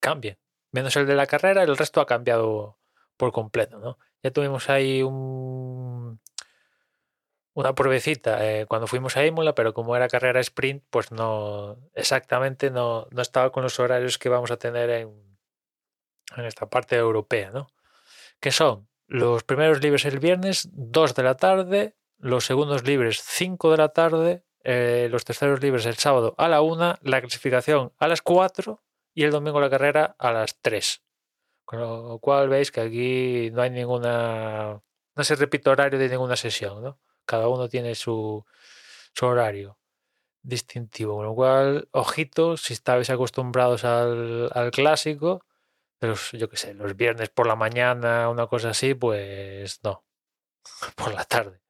cambien. 0.01 0.39
Menos 0.73 0.97
el 0.97 1.07
de 1.07 1.15
la 1.15 1.27
carrera, 1.27 1.63
el 1.63 1.77
resto 1.77 2.01
ha 2.01 2.07
cambiado 2.07 2.79
por 3.17 3.33
completo, 3.33 3.79
¿no? 3.79 3.99
Ya 4.23 4.31
tuvimos 4.31 4.71
ahí 4.71 5.03
un, 5.03 6.21
una 7.55 7.75
pruebecita 7.75 8.47
eh, 8.49 8.67
cuando 8.67 8.87
fuimos 8.87 9.17
a 9.17 9.27
Imola, 9.27 9.55
pero 9.55 9.75
como 9.75 9.97
era 9.97 10.09
carrera 10.09 10.41
sprint, 10.41 10.85
pues 10.91 11.13
no 11.13 11.79
exactamente 11.95 12.71
no, 12.71 13.07
no 13.11 13.23
estaba 13.23 13.53
con 13.53 13.63
los 13.65 13.79
horarios 13.81 14.19
que 14.19 14.29
vamos 14.29 14.51
a 14.51 14.57
tener 14.57 14.91
en, 14.91 15.39
en 16.37 16.45
esta 16.45 16.69
parte 16.69 16.97
europea, 16.97 17.51
¿no? 17.51 17.69
Que 18.43 18.51
son 18.51 18.89
los 19.07 19.45
primeros 19.45 19.81
libres 19.81 20.05
el 20.05 20.19
viernes, 20.19 20.69
2 20.73 21.15
de 21.15 21.23
la 21.23 21.37
tarde, 21.37 21.95
los 22.19 22.45
segundos 22.45 22.83
libres, 22.83 23.23
5 23.23 23.71
de 23.71 23.77
la 23.77 23.91
tarde, 23.91 24.45
eh, 24.65 25.07
los 25.13 25.25
terceros 25.25 25.63
libres 25.63 25.87
el 25.87 25.95
sábado 25.95 26.35
a 26.39 26.49
la 26.49 26.61
1, 26.61 26.99
la 27.03 27.21
clasificación 27.21 27.93
a 27.99 28.09
las 28.09 28.21
4 28.21 28.83
y 29.15 29.23
el 29.23 29.31
domingo 29.31 29.61
la 29.61 29.71
carrera 29.71 30.17
a 30.19 30.33
las 30.33 30.59
3. 30.61 31.05
Con 31.65 31.79
lo 31.79 32.19
cual 32.19 32.49
veis 32.49 32.73
que 32.73 32.81
aquí 32.81 33.51
no 33.53 33.63
hay 33.63 33.71
ninguna. 33.71 34.83
No 35.15 35.25
se 35.25 35.37
repite 35.37 35.71
horario 35.71 36.01
de 36.01 36.09
ninguna 36.09 36.35
sesión, 36.35 36.83
¿no? 36.83 36.99
Cada 37.25 37.47
uno 37.47 37.69
tiene 37.69 37.95
su, 37.95 38.45
su 39.15 39.27
horario 39.27 39.79
distintivo. 40.43 41.15
Con 41.15 41.27
lo 41.27 41.35
cual, 41.37 41.89
ojito, 41.93 42.57
si 42.57 42.73
estabais 42.73 43.09
acostumbrados 43.09 43.85
al, 43.85 44.51
al 44.53 44.73
clásico, 44.73 45.45
los, 46.09 46.33
yo 46.33 46.49
qué 46.49 46.57
sé, 46.57 46.75
los 46.75 46.97
viernes 46.97 47.31
por 47.31 47.47
la 47.47 47.57
mañana, 47.57 48.29
una 48.29 48.47
cosa 48.47 48.71
así, 48.71 48.95
pues 48.95 49.81
no, 49.83 50.05
por 50.97 51.15
la 51.15 51.25
tarde. 51.25 51.61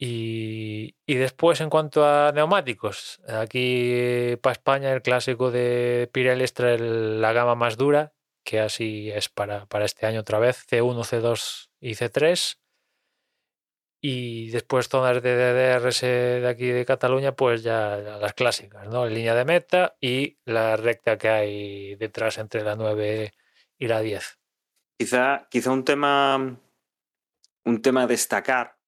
Y, 0.00 0.94
y 1.06 1.14
después, 1.16 1.60
en 1.60 1.70
cuanto 1.70 2.06
a 2.06 2.30
neumáticos, 2.32 3.20
aquí 3.26 4.36
para 4.40 4.52
España 4.52 4.92
el 4.92 5.02
clásico 5.02 5.50
de 5.50 6.08
Pirelli 6.12 6.44
es 6.44 6.54
traer 6.54 6.80
la 6.80 7.32
gama 7.32 7.56
más 7.56 7.76
dura, 7.76 8.12
que 8.44 8.60
así 8.60 9.10
es 9.10 9.28
para, 9.28 9.66
para 9.66 9.84
este 9.84 10.06
año 10.06 10.20
otra 10.20 10.38
vez, 10.38 10.64
C1, 10.68 11.04
C2 11.04 11.68
y 11.80 11.94
C3. 11.94 12.58
Y 14.00 14.50
después 14.50 14.88
zonas 14.88 15.22
de 15.22 15.34
DRS 15.34 16.02
de 16.02 16.48
aquí 16.48 16.66
de 16.66 16.84
Cataluña, 16.84 17.32
pues 17.34 17.62
ya 17.62 17.96
las 17.96 18.32
clásicas, 18.34 18.86
¿no? 18.88 19.06
Línea 19.06 19.34
de 19.34 19.44
meta 19.44 19.96
y 20.00 20.38
la 20.44 20.76
recta 20.76 21.18
que 21.18 21.28
hay 21.28 21.94
detrás 21.96 22.38
entre 22.38 22.62
la 22.62 22.76
9 22.76 23.32
y 23.76 23.88
la 23.88 24.00
10. 24.00 24.38
Quizá, 24.96 25.48
quizá 25.50 25.72
un 25.72 25.84
tema 25.84 26.60
un 27.68 27.82
tema 27.82 28.04
a 28.04 28.06
destacar 28.06 28.78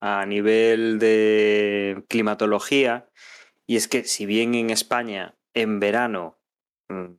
a 0.00 0.26
nivel 0.26 0.98
de 0.98 2.04
climatología, 2.08 3.08
y 3.66 3.76
es 3.76 3.88
que 3.88 4.04
si 4.04 4.26
bien 4.26 4.54
en 4.54 4.70
España 4.70 5.36
en 5.54 5.80
verano 5.80 6.38
mm, 6.88 7.14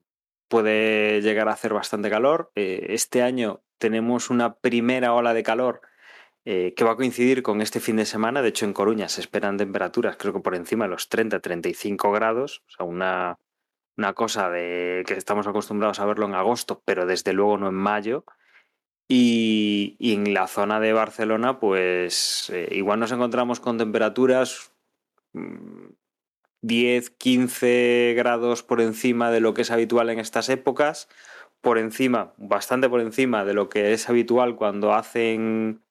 puede 0.49 1.21
llegar 1.21 1.47
a 1.47 1.53
hacer 1.53 1.73
bastante 1.73 2.09
calor, 2.09 2.51
eh, 2.55 2.87
este 2.89 3.23
año 3.23 3.63
tenemos 3.79 4.29
una 4.29 4.57
primera 4.57 5.13
ola 5.13 5.33
de 5.33 5.43
calor 5.43 5.81
eh, 6.45 6.75
que 6.75 6.83
va 6.83 6.91
a 6.91 6.95
coincidir 6.95 7.41
con 7.41 7.59
este 7.61 7.79
fin 7.79 7.95
de 7.95 8.05
semana. 8.05 8.43
De 8.43 8.49
hecho, 8.49 8.65
en 8.65 8.73
Coruña 8.73 9.09
se 9.09 9.21
esperan 9.21 9.57
temperaturas, 9.57 10.15
creo 10.15 10.31
que 10.31 10.41
por 10.41 10.53
encima 10.53 10.85
de 10.85 10.91
los 10.91 11.09
30-35 11.09 12.13
grados, 12.13 12.63
o 12.67 12.71
sea, 12.71 12.85
una, 12.85 13.39
una 13.97 14.13
cosa 14.13 14.51
de 14.51 15.03
que 15.07 15.15
estamos 15.15 15.47
acostumbrados 15.47 15.99
a 15.99 16.05
verlo 16.05 16.27
en 16.27 16.35
agosto, 16.35 16.83
pero 16.85 17.07
desde 17.07 17.33
luego 17.33 17.57
no 17.57 17.69
en 17.69 17.75
mayo. 17.75 18.25
Y, 19.07 19.97
en 19.99 20.33
la 20.33 20.47
zona 20.47 20.79
de 20.79 20.93
Barcelona, 20.93 21.59
pues 21.59 22.49
eh, 22.51 22.69
igual 22.71 22.99
nos 22.99 23.11
encontramos 23.11 23.59
con 23.59 23.77
temperaturas 23.77 24.71
mm, 25.33 25.93
10, 26.61 27.09
15 27.11 28.13
grados 28.17 28.63
por 28.63 28.81
encima 28.81 29.31
de 29.31 29.39
lo 29.39 29.53
que 29.53 29.61
es 29.61 29.71
habitual 29.71 30.09
en 30.09 30.19
estas 30.19 30.49
épocas, 30.49 31.07
por 31.61 31.77
encima, 31.77 32.33
bastante 32.37 32.89
por 32.89 33.01
encima 33.01 33.45
de 33.45 33.53
lo 33.53 33.69
que 33.69 33.93
es 33.93 34.09
habitual 34.09 34.55
cuando 34.55 34.93
hacen 34.93 35.84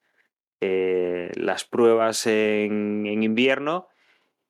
eh, 0.65 1.31
las 1.35 1.65
pruebas 1.65 2.25
en, 2.27 3.05
en 3.05 3.23
invierno 3.23 3.87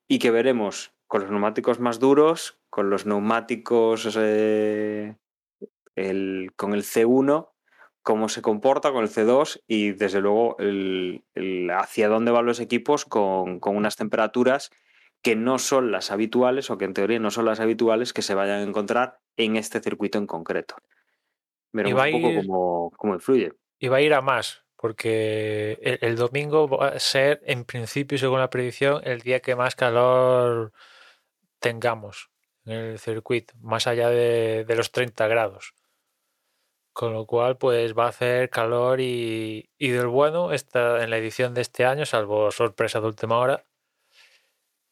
y 0.07 0.19
que 0.19 0.31
veremos 0.31 0.93
con 1.07 1.21
los 1.21 1.31
neumáticos 1.31 1.79
más 1.79 1.99
duros, 1.99 2.57
con 2.69 2.89
los 2.89 3.05
neumáticos 3.05 4.17
eh, 4.19 5.15
el, 5.95 6.51
con 6.55 6.73
el 6.73 6.83
C1 6.83 7.49
cómo 8.05 8.29
se 8.29 8.43
comporta 8.43 8.91
con 8.91 9.03
el 9.03 9.09
C2 9.09 9.63
y 9.67 9.93
desde 9.93 10.21
luego 10.21 10.57
el, 10.59 11.23
el 11.33 11.71
hacia 11.71 12.07
dónde 12.07 12.31
van 12.31 12.45
los 12.45 12.59
equipos 12.59 13.03
con, 13.03 13.59
con, 13.59 13.75
unas 13.75 13.95
temperaturas 13.95 14.69
que 15.23 15.35
no 15.35 15.57
son 15.57 15.91
las 15.91 16.11
habituales 16.11 16.69
o 16.69 16.77
que 16.77 16.85
en 16.85 16.93
teoría 16.93 17.17
no 17.17 17.31
son 17.31 17.45
las 17.45 17.59
habituales 17.59 18.13
que 18.13 18.21
se 18.21 18.35
vayan 18.35 18.59
a 18.59 18.63
encontrar 18.63 19.17
en 19.37 19.55
este 19.55 19.79
circuito 19.79 20.19
en 20.19 20.27
concreto. 20.27 20.75
Veremos 21.73 22.05
un 22.05 22.11
poco 22.11 22.29
ir, 22.29 22.45
cómo, 22.45 22.91
cómo, 22.95 23.13
influye. 23.15 23.53
Y 23.79 23.87
va 23.87 23.97
a 23.97 24.01
ir 24.01 24.13
a 24.13 24.21
más, 24.21 24.64
porque 24.85 25.97
el, 25.99 26.15
domingo 26.15 26.67
va 26.67 26.89
a 26.89 26.99
ser, 26.99 27.41
en 27.47 27.65
principio, 27.65 28.19
según 28.19 28.37
la 28.37 28.51
predicción, 28.51 29.01
el 29.03 29.21
día 29.21 29.39
que 29.39 29.55
más 29.55 29.75
calor 29.75 30.73
tengamos 31.59 32.29
en 32.65 32.73
el 32.73 32.99
circuito, 32.99 33.55
más 33.61 33.87
allá 33.87 34.09
de, 34.09 34.63
los 34.77 34.91
30 34.91 35.27
grados. 35.27 35.73
Con 36.93 37.13
lo 37.13 37.25
cual, 37.25 37.57
pues 37.57 37.97
va 37.97 38.05
a 38.05 38.09
hacer 38.09 38.51
calor 38.51 39.01
y, 39.01 39.67
del 39.79 40.05
bueno 40.05 40.53
está 40.53 41.03
en 41.03 41.09
la 41.09 41.17
edición 41.17 41.55
de 41.55 41.61
este 41.61 41.83
año, 41.83 42.05
salvo 42.05 42.51
sorpresa 42.51 43.01
de 43.01 43.07
última 43.07 43.39
hora. 43.39 43.65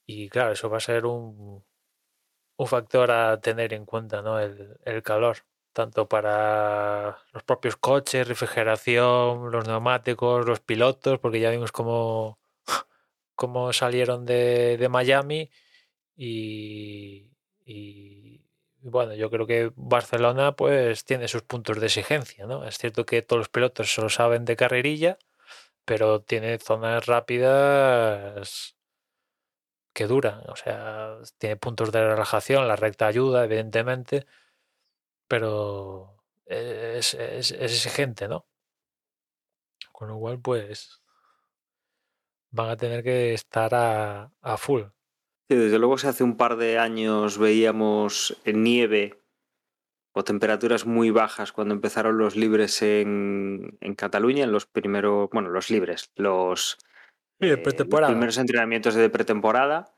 Y 0.08 0.28
claro, 0.30 0.54
eso 0.54 0.72
va 0.72 0.78
a 0.78 0.80
ser 0.80 1.06
un, 1.06 1.64
un 2.58 2.68
factor 2.68 3.12
a 3.12 3.40
tener 3.42 3.74
en 3.74 3.86
cuenta, 3.86 4.24
¿no? 4.24 4.40
El, 4.40 5.04
calor, 5.04 5.38
tanto 5.74 6.08
para 6.08 7.20
los 7.34 7.44
propios 7.44 7.76
coches, 7.78 8.28
refrigeración, 8.28 9.52
los 9.52 9.68
neumáticos, 9.68 10.46
los 10.46 10.60
pilotos, 10.62 11.20
porque 11.20 11.40
ya 11.40 11.50
vimos 11.52 11.72
cómo, 11.72 12.40
cómo 13.36 13.74
salieron 13.74 14.26
de, 14.26 14.78
de 14.78 14.90
Miami 14.90 15.50
y, 16.16 17.32
y 17.66 18.42
bueno, 18.82 19.14
yo 19.16 19.30
creo 19.30 19.48
que 19.48 19.72
Barcelona 19.76 20.56
pues 20.56 21.06
tiene 21.06 21.28
sus 21.28 21.42
puntos 21.44 21.80
de 21.80 21.88
exigencia, 21.88 22.46
¿no? 22.46 22.66
Es 22.68 22.78
cierto 22.78 23.06
que 23.06 23.22
todos 23.22 23.40
los 23.40 23.50
pilotos 23.50 23.94
se 23.94 24.02
lo 24.02 24.10
saben 24.10 24.46
de 24.46 24.56
carrerilla, 24.58 25.18
pero 25.86 26.22
tiene 26.22 26.60
zonas 26.60 27.06
rápidas 27.06 28.76
que 29.94 30.08
duran. 30.08 30.42
O 30.50 30.56
sea, 30.56 31.18
tiene 31.38 31.56
puntos 31.56 31.92
de 31.92 32.08
relajación, 32.08 32.68
la 32.68 32.76
recta 32.76 33.08
ayuda, 33.08 33.46
evidentemente, 33.46 34.26
pero 35.34 36.16
es, 36.46 37.16
es, 37.16 37.50
es 37.50 37.62
exigente, 37.74 38.28
¿no? 38.28 38.46
Con 39.92 40.10
lo 40.10 40.20
cual, 40.20 40.40
pues 40.40 41.02
van 42.52 42.70
a 42.70 42.78
tener 42.78 43.04
que 43.04 43.34
estar 43.34 43.74
a, 43.74 44.32
a 44.42 44.58
full. 44.58 44.84
Sí, 45.50 45.56
desde 45.56 45.80
luego, 45.80 45.98
si 45.98 46.06
hace 46.06 46.24
un 46.24 46.38
par 46.38 46.56
de 46.58 46.78
años 46.78 47.40
veíamos 47.40 48.40
nieve 48.46 49.24
o 50.12 50.24
temperaturas 50.24 50.86
muy 50.86 51.10
bajas 51.10 51.52
cuando 51.52 51.74
empezaron 51.74 52.20
los 52.20 52.36
libres 52.36 52.84
en, 52.84 53.80
en 53.82 53.96
Cataluña, 53.96 54.44
en 54.44 54.52
los 54.52 54.68
primeros, 54.68 55.32
bueno, 55.32 55.50
los 55.50 55.72
libres, 55.72 56.12
los, 56.16 56.78
Sí, 57.42 57.48
eh, 57.48 57.64
los 57.66 58.02
primeros 58.06 58.38
entrenamientos 58.38 58.94
de 58.94 59.10
pretemporada, 59.10 59.96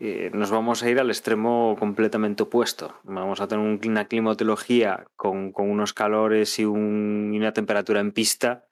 eh, 0.00 0.30
nos 0.32 0.50
vamos 0.50 0.82
a 0.82 0.90
ir 0.90 1.00
al 1.00 1.10
extremo 1.10 1.76
completamente 1.78 2.44
opuesto. 2.44 2.94
Vamos 3.02 3.40
a 3.40 3.48
tener 3.48 3.64
un- 3.64 3.80
una 3.86 4.06
climatología 4.06 5.06
con, 5.16 5.52
con 5.52 5.70
unos 5.70 5.92
calores 5.92 6.58
y, 6.58 6.64
un- 6.64 7.30
y 7.34 7.38
una 7.38 7.52
temperatura 7.52 8.00
en 8.00 8.12
pista 8.12 8.66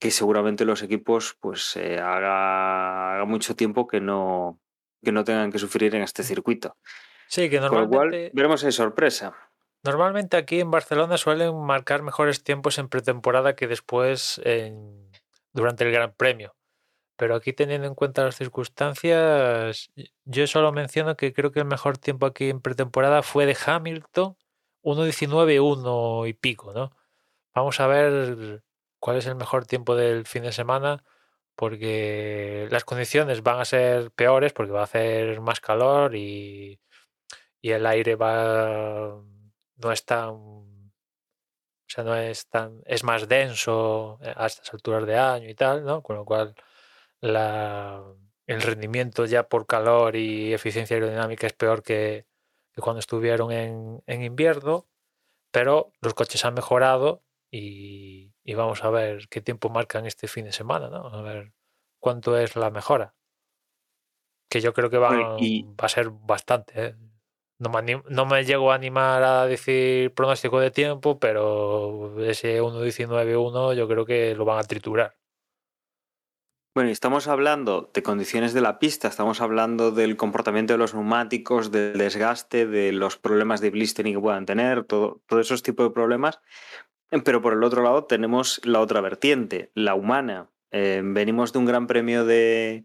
que 0.00 0.10
seguramente 0.10 0.64
los 0.64 0.82
equipos 0.82 1.36
pues 1.40 1.74
eh, 1.76 1.98
haga, 1.98 3.14
haga 3.14 3.24
mucho 3.24 3.56
tiempo 3.56 3.86
que 3.88 4.00
no, 4.00 4.60
que 5.02 5.10
no 5.12 5.24
tengan 5.24 5.50
que 5.50 5.58
sufrir 5.58 5.94
en 5.94 6.02
este 6.02 6.22
circuito. 6.22 6.76
Sí, 7.28 7.48
que 7.50 7.58
Con 7.58 7.64
lo 7.64 7.70
cual 7.88 7.88
normalmente, 7.90 8.30
veremos 8.34 8.62
hay 8.64 8.72
sorpresa. 8.72 9.34
normalmente 9.84 10.36
aquí 10.36 10.60
en 10.60 10.70
Barcelona 10.70 11.16
suelen 11.18 11.58
marcar 11.64 12.02
mejores 12.02 12.42
tiempos 12.44 12.78
en 12.78 12.88
pretemporada 12.88 13.54
que 13.56 13.66
después 13.66 14.40
en- 14.44 15.10
durante 15.52 15.84
el 15.84 15.92
Gran 15.92 16.12
Premio. 16.14 16.54
Pero 17.18 17.34
aquí 17.34 17.52
teniendo 17.52 17.88
en 17.88 17.96
cuenta 17.96 18.24
las 18.24 18.36
circunstancias, 18.36 19.90
yo 20.24 20.46
solo 20.46 20.72
menciono 20.72 21.16
que 21.16 21.32
creo 21.34 21.52
que 21.52 21.60
el 21.60 21.66
mejor 21.66 21.98
tiempo 21.98 22.26
aquí 22.26 22.48
en 22.48 22.60
pretemporada 22.60 23.22
fue 23.24 23.44
de 23.44 23.56
Hamilton, 23.66 24.36
1.19.1 24.84 26.28
y 26.28 26.34
pico, 26.34 26.72
¿no? 26.72 26.92
Vamos 27.54 27.80
a 27.80 27.88
ver 27.88 28.62
cuál 29.00 29.16
es 29.18 29.26
el 29.26 29.34
mejor 29.34 29.66
tiempo 29.66 29.96
del 29.96 30.26
fin 30.26 30.44
de 30.44 30.52
semana, 30.52 31.04
porque 31.56 32.68
las 32.70 32.84
condiciones 32.84 33.42
van 33.42 33.60
a 33.60 33.64
ser 33.64 34.12
peores, 34.12 34.52
porque 34.52 34.72
va 34.72 34.82
a 34.82 34.84
hacer 34.84 35.40
más 35.40 35.60
calor 35.60 36.14
y, 36.14 36.80
y 37.60 37.72
el 37.72 37.86
aire 37.86 38.16
va 38.16 39.20
no 39.76 39.92
es 39.92 40.04
tan 40.04 40.30
o 40.30 41.90
sea, 41.90 42.04
no 42.04 42.14
es 42.16 42.46
tan 42.48 42.82
es 42.86 43.02
más 43.04 43.28
denso 43.28 44.18
eh, 44.22 44.32
a 44.36 44.46
estas 44.46 44.72
alturas 44.74 45.06
de 45.06 45.16
año 45.16 45.48
y 45.48 45.54
tal, 45.54 45.84
¿no? 45.84 46.02
Con 46.02 46.16
lo 46.16 46.24
cual 46.24 46.54
la, 47.20 48.02
el 48.46 48.62
rendimiento 48.62 49.26
ya 49.26 49.48
por 49.48 49.66
calor 49.66 50.16
y 50.16 50.52
eficiencia 50.54 50.96
aerodinámica 50.96 51.46
es 51.46 51.52
peor 51.54 51.82
que, 51.82 52.26
que 52.72 52.80
cuando 52.82 53.00
estuvieron 53.00 53.52
en, 53.52 54.02
en 54.06 54.22
invierno, 54.22 54.88
pero 55.52 55.92
los 56.00 56.14
coches 56.14 56.44
han 56.44 56.54
mejorado 56.54 57.24
y, 57.50 58.34
y 58.44 58.54
vamos 58.54 58.84
a 58.84 58.90
ver 58.90 59.28
qué 59.30 59.40
tiempo 59.42 59.70
marcan 59.70 60.06
este 60.06 60.28
fin 60.28 60.46
de 60.46 60.52
semana, 60.52 60.90
¿no? 60.90 61.08
A 61.08 61.22
ver 61.22 61.54
cuánto 62.00 62.38
es 62.38 62.56
la 62.56 62.70
mejora. 62.70 63.14
Que 64.50 64.60
yo 64.60 64.72
creo 64.72 64.90
que 64.90 64.98
va, 64.98 65.28
y- 65.36 65.62
va 65.64 65.86
a 65.86 65.88
ser 65.88 66.10
bastante. 66.10 66.72
¿eh? 66.86 66.94
No, 67.58 67.70
me 67.70 67.78
anim- 67.78 68.04
no 68.08 68.24
me 68.26 68.44
llego 68.44 68.72
a 68.72 68.76
animar 68.76 69.22
a 69.22 69.46
decir 69.46 70.14
pronóstico 70.14 70.60
de 70.60 70.70
tiempo, 70.70 71.18
pero 71.18 72.18
ese 72.24 72.62
1.19.1 72.62 73.74
yo 73.74 73.88
creo 73.88 74.06
que 74.06 74.34
lo 74.34 74.44
van 74.44 74.58
a 74.58 74.64
triturar. 74.64 75.17
Bueno, 76.74 76.90
y 76.90 76.92
estamos 76.92 77.26
hablando 77.26 77.90
de 77.92 78.02
condiciones 78.02 78.52
de 78.52 78.60
la 78.60 78.78
pista, 78.78 79.08
estamos 79.08 79.40
hablando 79.40 79.90
del 79.90 80.16
comportamiento 80.16 80.74
de 80.74 80.78
los 80.78 80.94
neumáticos, 80.94 81.72
del 81.72 81.98
desgaste, 81.98 82.66
de 82.66 82.92
los 82.92 83.16
problemas 83.16 83.60
de 83.60 83.70
blistering 83.70 84.14
que 84.14 84.20
puedan 84.20 84.46
tener, 84.46 84.84
todo, 84.84 85.20
todos 85.26 85.46
esos 85.46 85.62
tipos 85.62 85.86
de 85.86 85.94
problemas. 85.94 86.40
Pero 87.24 87.40
por 87.40 87.54
el 87.54 87.64
otro 87.64 87.82
lado 87.82 88.04
tenemos 88.04 88.60
la 88.64 88.80
otra 88.80 89.00
vertiente, 89.00 89.70
la 89.74 89.94
humana. 89.94 90.50
Eh, 90.70 91.00
venimos 91.02 91.52
de 91.52 91.58
un 91.58 91.64
gran 91.64 91.86
premio 91.86 92.24
de 92.24 92.84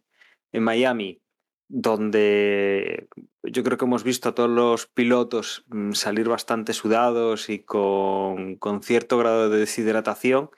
en 0.53 0.63
Miami, 0.63 1.21
donde 1.67 3.09
yo 3.43 3.63
creo 3.63 3.77
que 3.77 3.85
hemos 3.85 4.03
visto 4.03 4.29
a 4.29 4.35
todos 4.35 4.49
los 4.49 4.87
pilotos 4.87 5.65
mm, 5.67 5.91
salir 5.91 6.29
bastante 6.29 6.73
sudados 6.73 7.49
y 7.49 7.59
con, 7.59 8.55
con 8.55 8.81
cierto 8.81 9.17
grado 9.17 9.49
de 9.49 9.59
deshidratación 9.59 10.51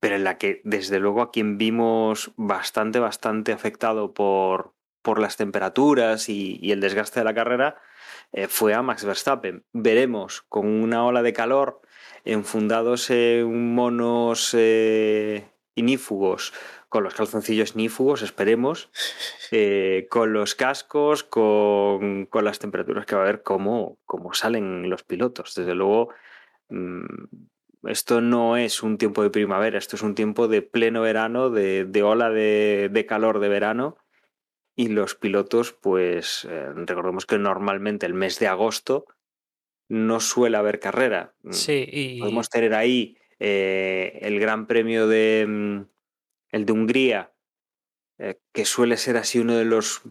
pero 0.00 0.16
en 0.16 0.24
la 0.24 0.38
que 0.38 0.60
desde 0.64 1.00
luego 1.00 1.22
a 1.22 1.30
quien 1.30 1.58
vimos 1.58 2.32
bastante, 2.36 2.98
bastante 3.00 3.52
afectado 3.52 4.14
por, 4.14 4.74
por 5.02 5.18
las 5.18 5.36
temperaturas 5.36 6.28
y, 6.28 6.58
y 6.60 6.72
el 6.72 6.80
desgaste 6.80 7.20
de 7.20 7.24
la 7.24 7.34
carrera 7.34 7.76
eh, 8.32 8.48
fue 8.48 8.74
a 8.74 8.82
Max 8.82 9.04
Verstappen. 9.04 9.64
Veremos 9.72 10.42
con 10.42 10.66
una 10.66 11.04
ola 11.04 11.22
de 11.22 11.32
calor 11.32 11.80
enfundados 12.24 13.10
en 13.10 13.74
monos 13.74 14.54
eh, 14.56 15.50
inífugos, 15.74 16.52
con 16.88 17.04
los 17.04 17.14
calzoncillos 17.14 17.74
inífugos, 17.74 18.22
esperemos, 18.22 18.90
eh, 19.50 20.06
con 20.10 20.32
los 20.32 20.54
cascos, 20.54 21.24
con, 21.24 22.26
con 22.26 22.44
las 22.44 22.58
temperaturas 22.58 23.06
que 23.06 23.14
va 23.14 23.22
a 23.22 23.24
haber, 23.24 23.42
cómo, 23.42 23.98
cómo 24.04 24.34
salen 24.34 24.90
los 24.90 25.04
pilotos. 25.04 25.54
Desde 25.54 25.74
luego, 25.74 26.10
mm, 26.68 27.24
esto 27.84 28.20
no 28.20 28.56
es 28.56 28.82
un 28.82 28.98
tiempo 28.98 29.22
de 29.22 29.30
primavera, 29.30 29.78
esto 29.78 29.96
es 29.96 30.02
un 30.02 30.14
tiempo 30.14 30.48
de 30.48 30.62
pleno 30.62 31.02
verano, 31.02 31.50
de, 31.50 31.84
de 31.84 32.02
ola 32.02 32.30
de, 32.30 32.90
de 32.92 33.06
calor 33.06 33.40
de 33.40 33.48
verano. 33.48 33.96
Y 34.74 34.88
los 34.88 35.14
pilotos, 35.14 35.72
pues 35.72 36.46
eh, 36.48 36.68
recordemos 36.74 37.26
que 37.26 37.38
normalmente 37.38 38.06
el 38.06 38.14
mes 38.14 38.38
de 38.38 38.46
agosto 38.46 39.06
no 39.88 40.20
suele 40.20 40.56
haber 40.56 40.78
carrera. 40.78 41.34
Mm, 41.42 41.52
Sí, 41.52 41.88
y 41.90 42.20
Podemos 42.20 42.48
tener 42.48 42.74
ahí 42.74 43.16
eh, 43.40 44.18
el 44.22 44.38
Gran 44.38 44.66
Premio 44.66 45.08
de 45.08 45.46
mm, 45.48 45.80
el 46.50 46.64
de 46.66 46.72
Hungría, 46.72 47.32
eh, 48.18 48.38
que 48.52 48.64
suele 48.64 48.96
ser 48.96 49.16
así 49.16 49.38
uno 49.38 49.56
de 49.56 49.64
los 49.64 50.02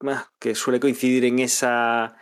ah, 0.00 0.30
que 0.38 0.54
suele 0.54 0.80
coincidir 0.80 1.24
en 1.24 1.38
esa 1.38 2.16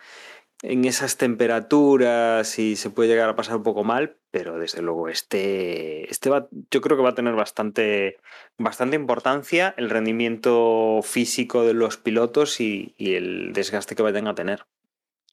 en 0.62 0.84
esas 0.84 1.16
temperaturas 1.16 2.59
y 2.59 2.76
se 2.76 2.90
puede 2.90 3.09
llegar 3.09 3.28
a 3.28 3.36
pasar 3.36 3.56
un 3.56 3.62
poco 3.62 3.84
mal, 3.84 4.16
pero 4.30 4.59
desde 4.59 4.82
luego 4.82 5.09
este, 5.09 6.11
este 6.11 6.30
va, 6.30 6.48
yo 6.70 6.80
creo 6.80 6.96
que 6.96 7.02
va 7.02 7.11
a 7.11 7.14
tener 7.14 7.34
bastante, 7.34 8.18
bastante 8.59 8.96
importancia 8.96 9.74
el 9.76 9.90
rendimiento 9.90 11.00
físico 11.02 11.64
de 11.64 11.74
los 11.74 11.96
pilotos 11.96 12.61
y, 12.61 12.94
y 12.96 13.14
el 13.14 13.52
desgaste 13.52 13.94
que 13.94 14.02
vayan 14.02 14.26
a 14.26 14.34
tener. 14.34 14.66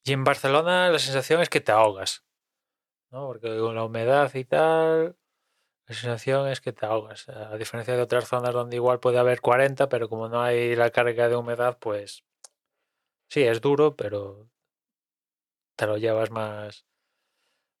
Y 0.04 0.12
en 0.12 0.22
Barcelona 0.22 0.90
la 0.90 0.98
sensación 1.00 1.40
es 1.40 1.48
que 1.48 1.60
te 1.60 1.72
ahogas, 1.72 2.24
¿no? 3.10 3.26
Porque 3.26 3.58
con 3.58 3.74
la 3.74 3.84
humedad 3.84 4.32
y 4.34 4.44
tal, 4.44 5.16
la 5.86 5.94
sensación 5.94 6.48
es 6.48 6.60
que 6.60 6.72
te 6.72 6.86
ahogas. 6.86 7.28
A 7.28 7.56
diferencia 7.56 7.96
de 7.96 8.02
otras 8.02 8.28
zonas 8.28 8.52
donde 8.52 8.76
igual 8.76 9.00
puede 9.00 9.18
haber 9.18 9.40
40, 9.40 9.88
pero 9.88 10.08
como 10.08 10.28
no 10.28 10.40
hay 10.40 10.76
la 10.76 10.90
carga 10.90 11.28
de 11.28 11.34
humedad, 11.34 11.78
pues 11.80 12.24
sí, 13.28 13.42
es 13.42 13.60
duro, 13.60 13.96
pero 13.96 14.48
te 15.76 15.86
lo 15.86 15.96
llevas 15.98 16.30
más, 16.30 16.86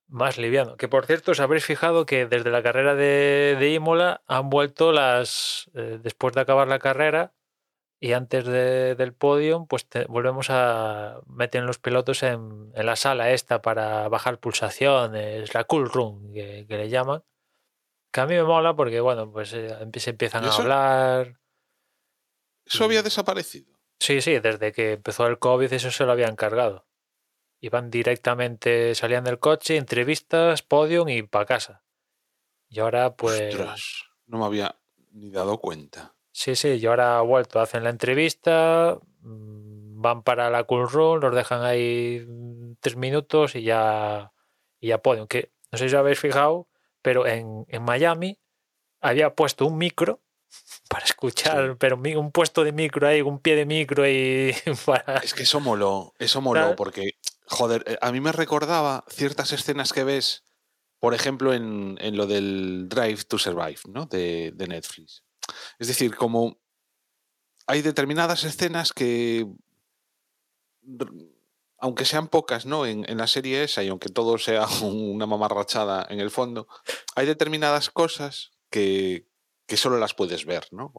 más 0.08 0.38
liviano. 0.38 0.76
Que 0.76 0.88
por 0.88 1.06
cierto, 1.06 1.32
os 1.32 1.40
habréis 1.40 1.64
fijado 1.64 2.06
que 2.06 2.26
desde 2.26 2.50
la 2.50 2.62
carrera 2.62 2.94
de, 2.94 3.56
de 3.58 3.70
Imola 3.72 4.22
han 4.26 4.50
vuelto 4.50 4.92
las, 4.92 5.70
eh, 5.74 5.98
después 6.02 6.34
de 6.34 6.42
acabar 6.42 6.68
la 6.68 6.78
carrera, 6.78 7.32
y 7.98 8.12
antes 8.12 8.44
de- 8.44 8.94
del 8.94 9.14
podio, 9.14 9.64
pues 9.66 9.88
te- 9.88 10.04
volvemos 10.04 10.48
a 10.50 11.20
meter 11.26 11.62
los 11.62 11.78
pilotos 11.78 12.22
en, 12.22 12.70
en 12.74 12.86
la 12.86 12.94
sala 12.94 13.30
esta 13.30 13.62
para 13.62 14.06
bajar 14.08 14.38
pulsaciones, 14.38 15.54
la 15.54 15.64
cool 15.64 15.90
room 15.90 16.32
que, 16.34 16.66
que 16.68 16.76
le 16.76 16.90
llaman. 16.90 17.24
Que 18.12 18.20
a 18.20 18.26
mí 18.26 18.34
me 18.34 18.44
mola 18.44 18.76
porque, 18.76 19.00
bueno, 19.00 19.30
pues 19.32 19.52
eh, 19.54 19.74
se 19.96 20.10
empiezan 20.10 20.44
¿Y 20.44 20.48
a 20.48 20.52
hablar. 20.54 21.40
Eso 22.66 22.84
había 22.84 23.02
desaparecido. 23.02 23.72
Sí, 23.98 24.20
sí, 24.20 24.38
desde 24.40 24.72
que 24.72 24.92
empezó 24.92 25.26
el 25.26 25.38
COVID 25.38 25.72
eso 25.72 25.90
se 25.90 26.04
lo 26.04 26.12
habían 26.12 26.36
cargado. 26.36 26.86
Iban 27.60 27.90
directamente, 27.90 28.94
salían 28.94 29.24
del 29.24 29.38
coche, 29.38 29.76
entrevistas, 29.76 30.62
podium 30.62 31.08
y 31.08 31.22
para 31.22 31.46
casa. 31.46 31.84
Y 32.68 32.80
ahora 32.80 33.14
pues... 33.16 33.54
Ostras, 33.54 34.04
no 34.26 34.38
me 34.38 34.44
había 34.46 34.76
ni 35.12 35.30
dado 35.30 35.58
cuenta. 35.58 36.14
Sí, 36.32 36.54
sí, 36.54 36.68
y 36.74 36.86
ahora 36.86 37.18
ha 37.18 37.22
vuelto, 37.22 37.60
hacen 37.60 37.82
la 37.84 37.90
entrevista, 37.90 38.98
mm, 39.20 40.00
van 40.02 40.22
para 40.22 40.50
la 40.50 40.64
cool 40.64 40.88
room, 40.88 41.20
los 41.20 41.34
dejan 41.34 41.62
ahí 41.62 42.24
mm, 42.28 42.74
tres 42.80 42.96
minutos 42.96 43.54
y 43.54 43.62
ya, 43.62 44.32
y 44.78 44.88
ya 44.88 44.98
pueden. 44.98 45.26
Que 45.26 45.52
no 45.72 45.78
sé 45.78 45.88
si 45.88 45.94
os 45.94 45.98
habéis 45.98 46.20
fijado, 46.20 46.68
pero 47.00 47.26
en, 47.26 47.64
en 47.68 47.82
Miami 47.82 48.38
había 49.00 49.34
puesto 49.34 49.64
un 49.66 49.78
micro 49.78 50.20
para 50.90 51.04
escuchar, 51.06 51.70
Sí. 51.70 51.76
pero 51.78 51.96
un 51.96 52.32
puesto 52.32 52.64
de 52.64 52.72
micro 52.72 53.08
ahí, 53.08 53.22
un 53.22 53.38
pie 53.40 53.56
de 53.56 53.64
micro 53.64 54.06
y 54.06 54.54
para... 54.84 55.16
Es 55.20 55.32
que 55.32 55.44
eso 55.44 55.60
moló, 55.60 56.12
eso 56.18 56.42
moló, 56.42 56.60
Claro. 56.60 56.76
porque, 56.76 57.12
joder, 57.46 57.84
eh, 57.86 57.98
a 58.00 58.12
mí 58.12 58.20
me 58.20 58.32
recordaba 58.32 59.04
ciertas 59.08 59.52
escenas 59.52 59.92
que 59.92 60.04
ves, 60.04 60.44
por 60.98 61.14
ejemplo, 61.14 61.52
en, 61.52 61.96
en 62.00 62.16
lo 62.16 62.26
del 62.26 62.88
Drive 62.88 63.24
to 63.24 63.38
Survive, 63.38 63.80
¿no? 63.88 64.06
De, 64.06 64.52
de 64.54 64.66
Netflix. 64.66 65.24
Es 65.78 65.88
decir, 65.88 66.16
como 66.16 66.58
hay 67.66 67.82
determinadas 67.82 68.44
escenas 68.44 68.92
que, 68.92 69.46
aunque 71.78 72.04
sean 72.04 72.28
pocas, 72.28 72.66
¿no? 72.66 72.86
En, 72.86 73.08
en 73.08 73.18
la 73.18 73.26
serie 73.26 73.64
esa, 73.64 73.82
y 73.82 73.88
aunque 73.88 74.08
todo 74.08 74.38
sea 74.38 74.66
una 74.82 75.26
mamarrachada 75.26 76.06
en 76.08 76.20
el 76.20 76.30
fondo, 76.30 76.68
hay 77.14 77.26
determinadas 77.26 77.90
cosas 77.90 78.52
que, 78.70 79.26
que 79.66 79.76
solo 79.76 79.98
las 79.98 80.14
puedes 80.14 80.46
ver, 80.46 80.66
¿no? 80.70 80.92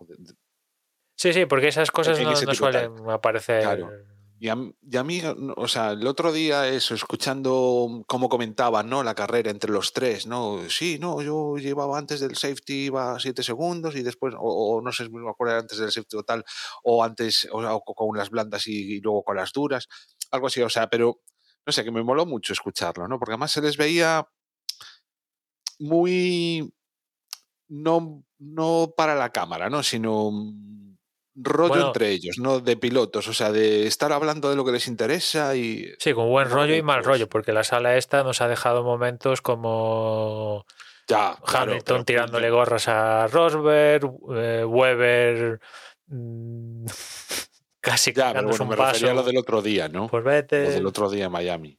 Sí, 1.15 1.33
sí, 1.33 1.45
porque 1.45 1.69
esas 1.69 1.91
cosas 1.91 2.19
en 2.19 2.25
no, 2.25 2.31
no 2.31 2.53
suelen 2.53 3.09
aparecer. 3.09 3.63
Claro. 3.63 3.91
Y 4.39 4.49
a, 4.49 4.55
mí, 5.03 5.21
o 5.55 5.67
sea, 5.67 5.93
el 5.93 6.05
otro 6.05 6.31
día 6.31 6.67
eso, 6.67 6.93
escuchando 6.93 8.03
cómo 8.05 8.29
comentaban, 8.29 8.87
¿no? 8.87 9.01
La 9.01 9.15
carrera 9.15 9.49
entre 9.49 9.71
los 9.71 9.93
tres, 9.93 10.27
¿no? 10.27 10.59
Sí, 10.69 10.99
no, 10.99 11.23
yo 11.23 11.57
llevaba 11.57 11.97
antes 11.97 12.19
del 12.19 12.35
safety, 12.35 12.85
iba 12.85 13.19
7 13.19 13.41
segundos 13.41 13.95
y 13.95 14.03
después, 14.03 14.35
o, 14.37 14.79
no 14.83 14.91
sé 14.91 15.05
si 15.05 15.09
me 15.09 15.27
acuerdo 15.27 15.57
antes 15.57 15.79
del 15.79 15.91
safety 15.91 16.17
o 16.17 16.23
tal, 16.23 16.45
o 16.83 17.03
antes, 17.03 17.47
o, 17.51 17.81
con 17.81 18.15
las 18.15 18.29
blandas 18.29 18.67
y, 18.67 19.01
luego 19.01 19.23
con 19.23 19.37
las 19.37 19.51
duras, 19.53 19.87
algo 20.29 20.47
así, 20.47 20.61
o 20.61 20.69
sea, 20.69 20.87
pero 20.87 21.19
no 21.65 21.73
sé, 21.73 21.83
que 21.83 21.91
me 21.91 22.03
moló 22.03 22.27
mucho 22.27 22.53
escucharlo, 22.53 23.07
¿no? 23.07 23.17
Porque 23.17 23.31
además 23.33 23.51
se 23.51 23.61
les 23.61 23.75
veía 23.75 24.27
muy, 25.79 26.71
no, 27.69 28.23
no 28.37 28.93
para 28.95 29.15
la 29.15 29.31
cámara, 29.31 29.69
¿no? 29.69 29.81
Sino 29.81 30.31
rollo 31.39 31.69
Bueno. 31.69 31.87
entre 31.87 32.09
ellos, 32.09 32.37
¿no? 32.39 32.59
De 32.59 32.75
pilotos, 32.77 33.27
o 33.27 33.33
sea, 33.33 33.51
de 33.51 33.85
estar 33.87 34.11
hablando 34.11 34.49
de 34.49 34.55
lo 34.55 34.65
que 34.65 34.71
les 34.71 34.87
interesa 34.87 35.55
y... 35.55 35.85
Sí, 35.99 36.13
con 36.13 36.27
buen 36.29 36.49
rollo 36.49 36.75
y 36.75 36.81
mal 36.81 37.03
rollo, 37.03 37.29
porque 37.29 37.53
la 37.53 37.63
sala 37.63 37.95
esta 37.97 38.23
nos 38.23 38.41
ha 38.41 38.47
dejado 38.47 38.83
momentos 38.83 39.41
como 39.41 40.65
Ya, 41.07 41.37
claro, 41.45 41.71
Hamilton 41.71 41.95
pero- 41.97 42.05
tirándole 42.05 42.49
gorras 42.49 42.87
a 42.87 43.27
Rosberg, 43.27 44.09
eh, 44.35 44.65
Weber 44.65 45.59
mm, 46.07 46.85
casi 47.81 48.11
Ya, 48.13 48.33
pero 48.33 48.49
quitándose 48.49 48.57
bueno, 48.59 48.63
un 48.63 48.69
me 48.79 48.85
refería 48.85 49.11
a 49.11 49.13
lo 49.13 49.19
paso 49.21 49.27
del 49.29 49.37
otro 49.37 49.61
día, 49.61 49.87
¿no? 49.89 50.07
por 50.07 50.23
Lo 50.23 50.29
Vettel. 50.29 50.69
del 50.71 50.85
otro 50.85 51.09
día 51.09 51.25
en 51.25 51.31
Miami. 51.31 51.77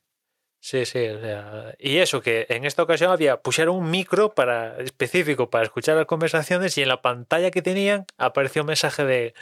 Sí, 0.61 0.85
sí, 0.87 1.07
o 1.09 1.21
sea, 1.21 1.75
y 1.79 1.99
eso 1.99 2.21
que 2.21 2.47
en 2.49 2.65
esta 2.65 2.83
ocasión 2.83 3.13
había 3.13 3.41
pusieron 3.41 3.77
un 3.77 3.91
micro 3.91 4.35
para 4.35 4.77
específico 4.81 5.51
para 5.51 5.65
escuchar 5.65 5.97
las 5.97 6.07
conversaciones 6.07 6.77
y 6.77 6.83
en 6.83 6.89
la 6.89 7.01
pantalla 7.01 7.51
que 7.53 7.63
tenían 7.63 8.07
apareció 8.19 8.63
un 8.63 8.67
mensaje 8.67 9.05
de 9.05 9.35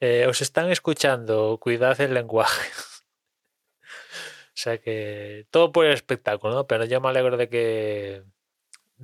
eh, 0.00 0.26
os 0.28 0.40
están 0.42 0.70
escuchando, 0.70 1.58
cuidad 1.60 2.00
el 2.00 2.14
lenguaje. 2.14 2.70
o 3.82 4.54
sea 4.54 4.78
que 4.78 5.46
todo 5.50 5.72
por 5.72 5.86
el 5.86 5.92
espectáculo, 5.92 6.54
¿no? 6.54 6.66
Pero 6.66 6.84
yo 6.84 7.00
me 7.00 7.08
alegro 7.08 7.36
de 7.36 7.48
que 7.48 8.22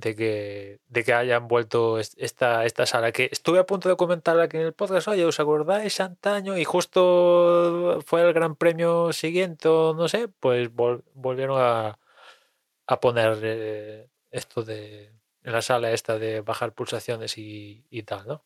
de 0.03 0.15
que 0.15 0.79
de 0.87 1.03
que 1.03 1.13
hayan 1.13 1.47
vuelto 1.47 1.97
est- 1.99 2.13
esta 2.17 2.65
esta 2.65 2.85
sala 2.85 3.11
que 3.11 3.29
estuve 3.31 3.59
a 3.59 3.65
punto 3.65 3.89
de 3.89 3.95
comentar 3.97 4.39
aquí 4.39 4.57
en 4.57 4.63
el 4.67 4.73
podcast, 4.73 5.07
oye, 5.09 5.25
¿os 5.25 5.39
acordáis 5.39 5.99
antaño? 5.99 6.57
Y 6.57 6.65
justo 6.65 7.99
fue 8.05 8.21
el 8.23 8.33
gran 8.33 8.55
premio 8.55 9.11
siguiente, 9.13 9.67
no 9.69 10.07
sé, 10.07 10.27
pues 10.29 10.71
vol- 10.73 11.03
volvieron 11.15 11.57
a, 11.61 11.99
a 12.87 12.99
poner 13.01 13.39
eh, 13.43 14.09
esto 14.31 14.63
de 14.63 15.11
en 15.43 15.53
la 15.53 15.61
sala 15.61 15.91
esta 15.91 16.19
de 16.19 16.41
bajar 16.41 16.73
pulsaciones 16.73 17.37
y, 17.37 17.85
y 17.89 18.03
tal, 18.03 18.27
¿no? 18.27 18.45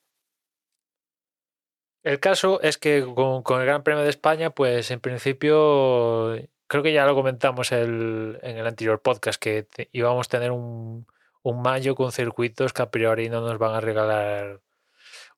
El 2.03 2.19
caso 2.19 2.61
es 2.61 2.77
que 2.77 3.05
con, 3.15 3.43
con 3.43 3.59
el 3.61 3.67
Gran 3.67 3.83
Premio 3.83 4.03
de 4.03 4.09
España, 4.09 4.49
pues 4.51 4.89
en 4.91 4.99
principio, 4.99 6.33
creo 6.67 6.83
que 6.83 6.93
ya 6.93 7.05
lo 7.05 7.13
comentamos 7.15 7.71
el- 7.71 8.39
en 8.41 8.57
el 8.57 8.65
anterior 8.67 9.01
podcast, 9.01 9.39
que 9.41 9.67
íbamos 9.91 10.27
a 10.27 10.29
tener 10.29 10.51
un, 10.51 11.05
un 11.43 11.61
mayo 11.61 11.95
con 11.95 12.11
circuitos 12.11 12.73
que 12.73 12.81
a 12.83 12.91
priori 12.91 13.29
no 13.29 13.41
nos 13.41 13.57
van 13.57 13.75
a 13.75 13.81
regalar 13.81 14.61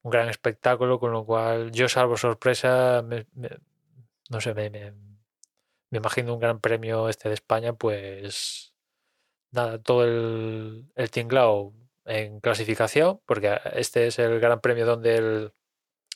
un 0.03 0.11
gran 0.11 0.29
espectáculo, 0.29 0.99
con 0.99 1.11
lo 1.11 1.25
cual 1.25 1.71
yo 1.71 1.89
salvo 1.89 2.17
sorpresa, 2.17 3.01
me- 3.05 3.27
me- 3.35 3.57
no 4.29 4.41
sé, 4.41 4.53
me, 4.53 4.69
me- 4.69 4.93
imagino 5.91 6.33
un 6.33 6.39
gran 6.39 6.59
premio 6.59 7.09
este 7.09 7.29
de 7.29 7.35
España, 7.35 7.73
pues 7.73 8.73
nada, 9.51 9.81
todo 9.81 10.05
el, 10.05 10.85
el 10.95 11.11
tinglao 11.11 11.73
en 12.05 12.39
clasificación, 12.41 13.21
porque 13.25 13.59
este 13.73 14.07
es 14.07 14.19
el 14.19 14.39
gran 14.39 14.59
premio 14.61 14.85
donde 14.85 15.15
el, 15.17 15.53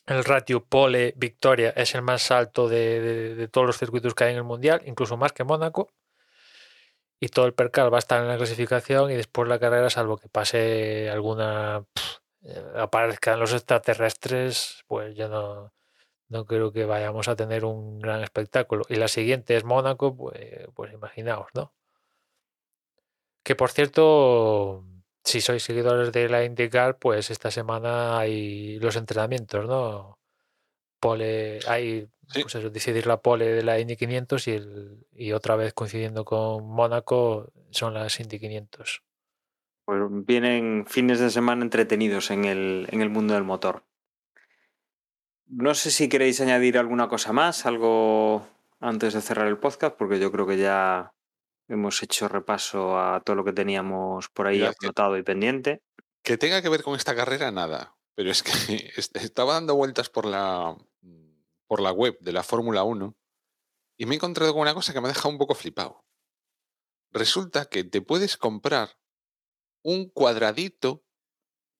el 0.08 0.24
ratio 0.26 0.66
pole 0.66 1.14
victoria 1.18 1.72
es 1.76 1.96
el 1.96 2.02
más 2.02 2.32
alto 2.32 2.68
de, 2.70 3.02
de- 3.02 3.36
de 3.36 3.48
todos 3.48 3.68
los 3.68 3.78
circuitos 3.78 4.16
que 4.16 4.26
hay 4.26 4.32
en 4.34 4.38
el 4.38 4.44
mundial, 4.44 4.82
incluso 4.86 5.18
más 5.18 5.34
que 5.34 5.44
Mónaco. 5.44 5.90
Y 7.20 7.30
todo 7.30 7.46
el 7.46 7.54
percal 7.54 7.92
va 7.92 7.98
a 7.98 8.00
estar 8.00 8.22
en 8.22 8.28
la 8.28 8.38
clasificación 8.38 9.12
y 9.12 9.16
después 9.16 9.48
la 9.50 9.60
carrera, 9.60 9.90
salvo 9.90 10.18
que 10.18 10.30
pase 10.30 11.10
alguna. 11.10 11.86
pff, 11.94 12.18
eh, 12.44 12.64
aparezcan 12.78 13.40
los 13.40 13.54
extraterrestres, 13.54 14.84
pues 14.88 15.16
yo 15.16 15.28
no, 15.28 15.74
no 16.30 16.46
creo 16.46 16.72
que 16.72 16.86
vayamos 16.86 17.28
a 17.28 17.36
tener 17.36 17.66
un 17.66 18.00
gran 18.00 18.24
espectáculo. 18.24 18.86
Y 18.90 18.96
la 18.96 19.08
siguiente 19.08 19.56
es 19.56 19.64
Mónaco, 19.64 20.16
pues, 20.16 20.68
pues 20.76 20.94
imaginaos, 20.94 21.48
¿no? 21.54 21.74
Que 23.44 23.56
por 23.56 23.72
cierto, 23.72 24.84
si 25.24 25.42
sois 25.42 25.64
seguidores 25.64 26.12
de 26.12 26.30
la 26.30 26.44
IndyCar, 26.44 26.98
pues 27.00 27.32
esta 27.32 27.52
semana 27.52 28.20
hay 28.20 28.78
los 28.80 28.96
entrenamientos, 28.96 29.66
¿no? 29.66 30.20
Pole, 31.00 31.60
hay, 31.68 32.10
Sí. 32.30 32.42
pues 32.42 32.56
eso, 32.56 32.70
decidir 32.70 33.08
la 33.08 33.22
pole 33.22 33.46
de 33.46 33.64
la 33.64 33.80
Indy 33.80 33.96
500 33.96 34.48
y, 34.48 34.52
el, 34.52 35.06
y 35.14 35.32
otra 35.32 35.56
vez 35.56 35.74
coincidiendo 35.74 36.26
con 36.26 36.66
Mónaco 36.68 37.52
son 37.72 37.94
las 37.94 38.20
Indy 38.20 38.40
500. 38.40 39.04
Pues 39.86 40.02
vienen 40.10 40.86
fines 40.88 41.20
de 41.20 41.30
semana 41.30 41.64
entretenidos 41.64 42.30
en 42.32 42.44
el, 42.46 42.88
en 42.92 43.02
el 43.02 43.10
mundo 43.10 43.34
del 43.34 43.44
motor. 43.46 43.86
No 45.50 45.74
sé 45.74 45.92
si 45.92 46.10
queréis 46.10 46.42
añadir 46.42 46.78
alguna 46.78 47.08
cosa 47.08 47.32
más, 47.32 47.66
algo 47.66 48.46
antes 48.82 49.14
de 49.14 49.22
cerrar 49.22 49.48
el 49.48 49.58
podcast, 49.58 49.96
porque 49.98 50.20
yo 50.20 50.32
creo 50.32 50.46
que 50.46 50.58
ya 50.58 51.14
hemos 51.70 52.04
hecho 52.04 52.28
repaso 52.28 53.00
a 53.00 53.22
todo 53.22 53.36
lo 53.38 53.46
que 53.46 53.54
teníamos 53.54 54.28
por 54.30 54.48
ahí 54.48 54.62
anotado 54.64 55.18
y 55.18 55.24
pendiente. 55.24 55.82
Que 56.22 56.38
tenga 56.38 56.62
que 56.62 56.70
ver 56.70 56.84
con 56.84 56.96
esta 56.96 57.16
carrera, 57.16 57.52
nada. 57.52 57.96
Pero 58.16 58.30
es 58.32 58.44
que 58.44 58.52
est- 58.98 59.16
estaba 59.16 59.54
dando 59.54 59.76
vueltas 59.76 60.10
por 60.10 60.26
la, 60.26 60.76
por 61.68 61.82
la 61.82 61.92
web 61.92 62.18
de 62.20 62.32
la 62.32 62.44
Fórmula 62.44 62.84
1 62.84 63.16
y 63.98 64.06
me 64.06 64.14
he 64.14 64.16
encontrado 64.16 64.54
con 64.54 64.62
una 64.62 64.74
cosa 64.74 64.94
que 64.94 65.02
me 65.02 65.08
ha 65.08 65.14
dejado 65.14 65.30
un 65.30 65.38
poco 65.38 65.56
flipado. 65.56 66.06
Resulta 67.12 67.66
que 67.66 67.84
te 67.84 68.02
puedes 68.02 68.38
comprar 68.38 68.98
un 69.84 70.10
cuadradito 70.10 71.04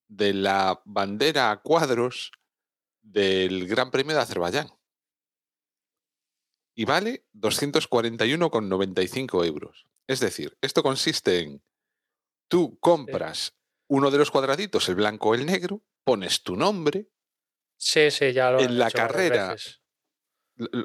de 0.08 0.34
la 0.34 0.82
bandera 0.86 1.52
a 1.52 1.62
cuadros 1.62 2.32
del 3.02 3.68
Gran 3.68 3.92
Premio 3.92 4.16
de 4.16 4.22
Azerbaiyán. 4.22 4.70
Y 6.76 6.86
vale 6.86 7.28
241,95 7.34 9.46
euros. 9.46 9.86
Es 10.08 10.20
decir, 10.20 10.58
esto 10.62 10.82
consiste 10.84 11.40
en 11.40 11.64
tú 12.48 12.78
compras 12.80 13.56
uno 13.88 14.12
de 14.12 14.18
los 14.18 14.32
cuadraditos, 14.32 14.90
el 14.90 14.96
blanco 14.96 15.30
o 15.30 15.36
el 15.36 15.46
negro, 15.46 15.84
pones 16.04 16.44
tu 16.44 16.56
nombre, 16.56 17.10
Sí, 17.78 18.12
sí, 18.12 18.34
ya 18.34 18.52
lo 18.52 18.60
En 18.60 18.72
han 18.72 18.78
la 18.80 18.88
hecho 18.88 18.98
carrera, 18.98 19.50
veces. 19.50 19.82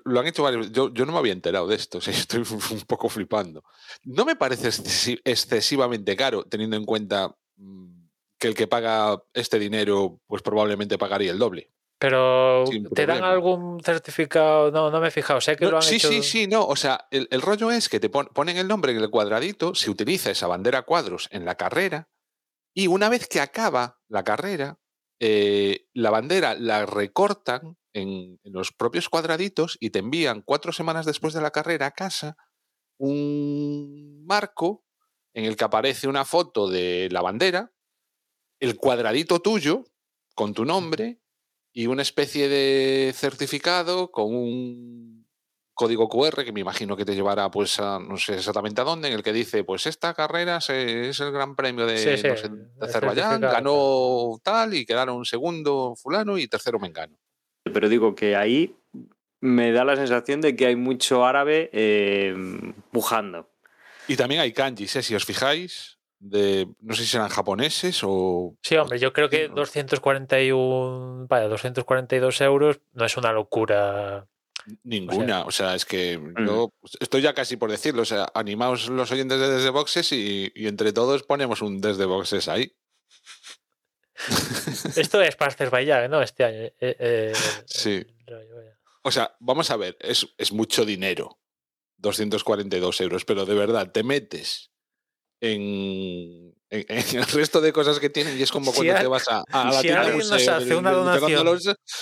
Lo 0.04 0.20
han 0.20 0.26
hecho 0.26 0.42
varios. 0.42 0.70
Yo, 0.70 0.92
yo 0.92 1.06
no 1.06 1.12
me 1.12 1.18
había 1.18 1.32
enterado 1.32 1.66
de 1.66 1.76
esto, 1.76 1.98
o 1.98 2.00
sea, 2.00 2.12
estoy 2.12 2.40
un 2.70 2.80
poco 2.86 3.08
flipando. 3.08 3.64
No 4.04 4.24
me 4.24 4.36
parece 4.36 4.68
excesi- 4.68 5.20
excesivamente 5.24 6.14
caro, 6.16 6.44
teniendo 6.44 6.76
en 6.76 6.84
cuenta 6.84 7.34
mm, 7.56 8.06
que 8.38 8.48
el 8.48 8.54
que 8.54 8.66
paga 8.66 9.22
este 9.32 9.58
dinero, 9.58 10.20
pues 10.26 10.42
probablemente 10.42 10.98
pagaría 10.98 11.30
el 11.30 11.38
doble. 11.38 11.72
Pero 11.98 12.66
Sin 12.66 12.90
te 12.90 13.06
dan 13.06 13.22
algún 13.22 13.80
certificado, 13.80 14.72
no, 14.72 14.90
no 14.90 15.00
me 15.00 15.06
he 15.08 15.10
fijado, 15.12 15.40
sé 15.40 15.54
que 15.56 15.64
No, 15.64 15.70
lo 15.70 15.76
han 15.78 15.84
sí, 15.84 15.94
hecho. 15.96 16.08
sí, 16.08 16.22
sí, 16.22 16.46
no. 16.48 16.66
O 16.66 16.74
sea, 16.74 17.06
el, 17.12 17.28
el 17.30 17.40
rollo 17.40 17.70
es 17.70 17.88
que 17.88 18.00
te 18.00 18.10
pon- 18.10 18.26
ponen 18.34 18.56
el 18.58 18.66
nombre 18.66 18.90
en 18.92 18.98
el 18.98 19.08
cuadradito, 19.08 19.74
se 19.76 19.88
utiliza 19.88 20.30
esa 20.32 20.48
bandera 20.48 20.82
cuadros 20.82 21.28
en 21.30 21.44
la 21.44 21.54
carrera, 21.54 22.08
y 22.74 22.88
una 22.88 23.08
vez 23.08 23.28
que 23.28 23.40
acaba 23.40 24.00
la 24.08 24.24
carrera, 24.24 24.80
eh, 25.24 25.86
la 25.94 26.10
bandera 26.10 26.54
la 26.54 26.84
recortan 26.84 27.78
en, 27.92 28.40
en 28.42 28.52
los 28.52 28.72
propios 28.72 29.08
cuadraditos 29.08 29.78
y 29.78 29.90
te 29.90 30.00
envían 30.00 30.42
cuatro 30.42 30.72
semanas 30.72 31.06
después 31.06 31.32
de 31.32 31.40
la 31.40 31.52
carrera 31.52 31.86
a 31.86 31.90
casa 31.92 32.36
un 32.98 34.24
marco 34.26 34.84
en 35.34 35.44
el 35.44 35.56
que 35.56 35.64
aparece 35.64 36.08
una 36.08 36.24
foto 36.24 36.68
de 36.68 37.08
la 37.12 37.22
bandera, 37.22 37.72
el 38.60 38.76
cuadradito 38.76 39.40
tuyo 39.40 39.84
con 40.34 40.54
tu 40.54 40.64
nombre 40.64 41.20
y 41.72 41.86
una 41.86 42.02
especie 42.02 42.48
de 42.48 43.12
certificado 43.14 44.10
con 44.10 44.34
un 44.34 45.11
código 45.82 46.08
QR 46.08 46.44
que 46.44 46.52
me 46.52 46.60
imagino 46.60 46.96
que 46.96 47.04
te 47.04 47.14
llevará 47.14 47.50
pues 47.50 47.80
a 47.80 47.98
no 47.98 48.16
sé 48.16 48.34
exactamente 48.36 48.80
a 48.80 48.84
dónde 48.84 49.08
en 49.08 49.14
el 49.14 49.22
que 49.22 49.32
dice 49.32 49.64
pues 49.64 49.86
esta 49.86 50.14
carrera 50.14 50.60
se- 50.60 51.08
es 51.10 51.18
el 51.20 51.32
gran 51.32 51.56
premio 51.56 51.86
de, 51.86 51.98
Sí, 51.98 52.16
sí, 52.22 52.28
no 52.28 52.36
sé, 52.36 52.48
de 52.48 52.54
el 52.80 52.88
Azerbaiyán 52.88 53.40
ganó 53.40 54.38
tal 54.42 54.74
y 54.74 54.86
quedaron 54.86 55.24
segundo 55.24 55.94
fulano 55.96 56.38
y 56.38 56.46
tercero 56.48 56.78
mengano 56.78 57.16
Pero 57.64 57.88
digo 57.88 58.14
que 58.14 58.36
ahí 58.36 58.76
me 59.40 59.72
da 59.72 59.84
la 59.84 59.96
sensación 59.96 60.40
de 60.40 60.54
que 60.54 60.66
hay 60.66 60.76
mucho 60.76 61.24
árabe 61.26 61.68
eh, 61.72 62.34
pujando. 62.92 63.48
y 64.06 64.16
también 64.16 64.40
hay 64.40 64.52
kanjis 64.52 64.94
¿eh? 64.96 65.02
si 65.02 65.14
os 65.16 65.24
fijáis 65.24 65.98
de, 66.24 66.68
no 66.80 66.94
sé 66.94 67.04
si 67.04 67.16
eran 67.16 67.28
japoneses 67.28 68.00
o... 68.04 68.54
Sí, 68.62 68.76
hombre, 68.76 69.00
yo 69.00 69.12
creo 69.12 69.28
que 69.28 69.48
no. 69.48 69.56
241, 69.56 71.26
vaya, 71.28 71.48
242 71.48 72.40
euros 72.42 72.80
no 72.92 73.04
es 73.04 73.16
una 73.16 73.32
locura. 73.32 74.26
Ninguna, 74.84 75.42
o 75.44 75.50
sea, 75.50 75.74
es 75.74 75.84
que 75.84 76.20
yo 76.46 76.72
estoy 77.00 77.22
ya 77.22 77.34
casi 77.34 77.56
por 77.56 77.70
decirlo, 77.70 78.02
o 78.02 78.04
sea, 78.06 78.30
animaos 78.34 78.88
los 78.88 79.10
oyentes 79.10 79.40
de 79.40 79.48
Desde 79.48 79.70
Boxes 79.70 80.12
y, 80.12 80.52
y 80.54 80.66
entre 80.68 80.92
todos 80.92 81.22
ponemos 81.24 81.62
un 81.62 81.80
Desde 81.80 82.04
Boxes 82.04 82.48
ahí. 82.48 82.72
Esto 84.96 85.20
es 85.20 85.36
para 85.36 85.50
Azerbaiyán, 85.50 86.10
¿no? 86.10 86.22
Este 86.22 86.44
año. 86.44 86.58
eh, 86.58 86.74
eh, 86.80 87.32
Sí. 87.66 88.04
rollo, 88.26 88.56
vaya. 88.56 88.78
O 89.02 89.10
sea, 89.10 89.34
vamos 89.40 89.70
a 89.70 89.76
ver, 89.76 89.96
es, 90.00 90.28
es 90.38 90.52
mucho 90.52 90.84
dinero, 90.84 91.40
242 91.96 93.00
euros, 93.00 93.24
pero 93.24 93.44
de 93.44 93.54
verdad, 93.54 93.90
te 93.90 94.04
metes 94.04 94.70
en, 95.40 96.51
en- 96.72 96.84
en 96.88 97.18
el 97.18 97.26
resto 97.26 97.60
de 97.60 97.72
cosas 97.72 98.00
que 98.00 98.08
tienen 98.10 98.38
y 98.38 98.42
es 98.42 98.50
como 98.50 98.72
Si 98.72 98.78
cuando 98.78 98.94
te 99.00 99.06
vas 99.06 99.28
a, 99.28 99.42
a 99.52 99.64
la 99.66 99.72
si 99.74 99.82
tienda 99.82 100.00
alguien 100.00 100.18
nos 100.18 100.32
hace 100.48 100.74
una 100.74 100.90
donación 100.92 101.46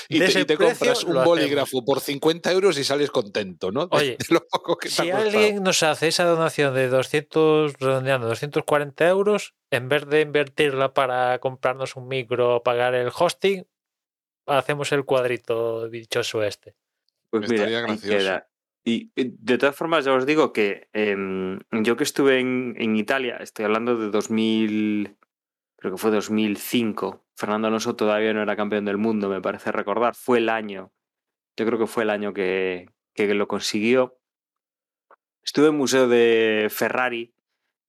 y 0.09 0.19
de 0.21 0.25
te, 0.25 0.31
ese 0.31 0.41
y 0.41 0.45
te 0.45 0.57
precio, 0.57 0.77
compras 0.79 1.03
un 1.05 1.11
hacemos. 1.11 1.25
bolígrafo 1.25 1.85
por 1.85 2.01
50 2.01 2.53
euros 2.53 2.79
y 2.79 2.85
sales 2.85 3.11
contento, 3.11 3.73
¿no? 3.73 3.87
De- 3.89 3.97
Oye, 3.97 4.17
de 4.19 4.35
lo 4.35 4.41
poco 4.49 4.77
que 4.77 4.89
te 4.89 4.95
Si 4.95 5.11
alguien 5.11 5.63
nos 5.63 5.83
hace 5.83 6.09
esa 6.09 6.25
donación 6.25 6.75
de 6.75 6.89
200, 6.89 7.75
redondeando, 7.81 8.29
240 8.29 9.09
euros, 9.09 9.55
en 9.71 9.89
vez 9.89 10.07
de 10.07 10.21
invertirla 10.21 10.95
para 10.95 11.39
comprarnos 11.41 11.97
un 11.97 12.07
micro 12.09 12.57
o 12.57 12.63
pagar 12.63 12.95
el 12.95 13.11
hosting, 13.17 13.67
hacemos 14.47 14.93
el 14.93 15.05
cuadrito 15.05 15.89
dichoso 15.89 16.43
este. 16.43 16.75
Pues 17.31 17.49
mira, 17.49 17.65
Estaría 17.65 17.79
ahí 17.79 17.85
gracioso. 17.85 18.19
queda. 18.19 18.50
Y 18.85 19.13
eh, 19.17 19.33
de 19.39 19.59
todas 19.59 19.77
formas, 19.77 20.05
ya 20.05 20.15
os 20.15 20.27
digo 20.27 20.53
que 20.53 20.89
em, 20.93 21.59
yo 21.71 21.97
que 21.97 22.05
estuve 22.05 22.41
en, 22.41 22.97
Italia, 22.97 23.37
estoy 23.37 23.67
hablando 23.67 23.97
de 23.97 24.11
2000, 24.11 25.17
creo 25.77 25.93
que 25.93 25.99
fue 25.99 26.11
2005. 26.11 27.25
Fernando 27.37 27.69
Alonso 27.69 27.97
todavía 27.97 28.33
no 28.33 28.43
era 28.43 28.57
campeón 28.57 28.85
del 28.85 28.99
mundo, 28.99 29.29
me 29.29 29.41
parece 29.41 29.73
recordar. 29.73 30.15
Fue 30.15 30.39
el 30.39 30.49
año, 30.49 30.93
yo 31.57 31.67
creo 31.67 31.79
que 31.79 31.87
fue 31.87 32.05
el 32.05 32.11
año 32.11 32.33
que, 32.33 32.89
que 33.15 33.35
lo 33.35 33.49
consiguió. 33.49 34.19
Estuve 35.43 35.69
en 35.69 35.77
Museo 35.77 36.09
de 36.09 36.69
Ferrari, 36.71 37.35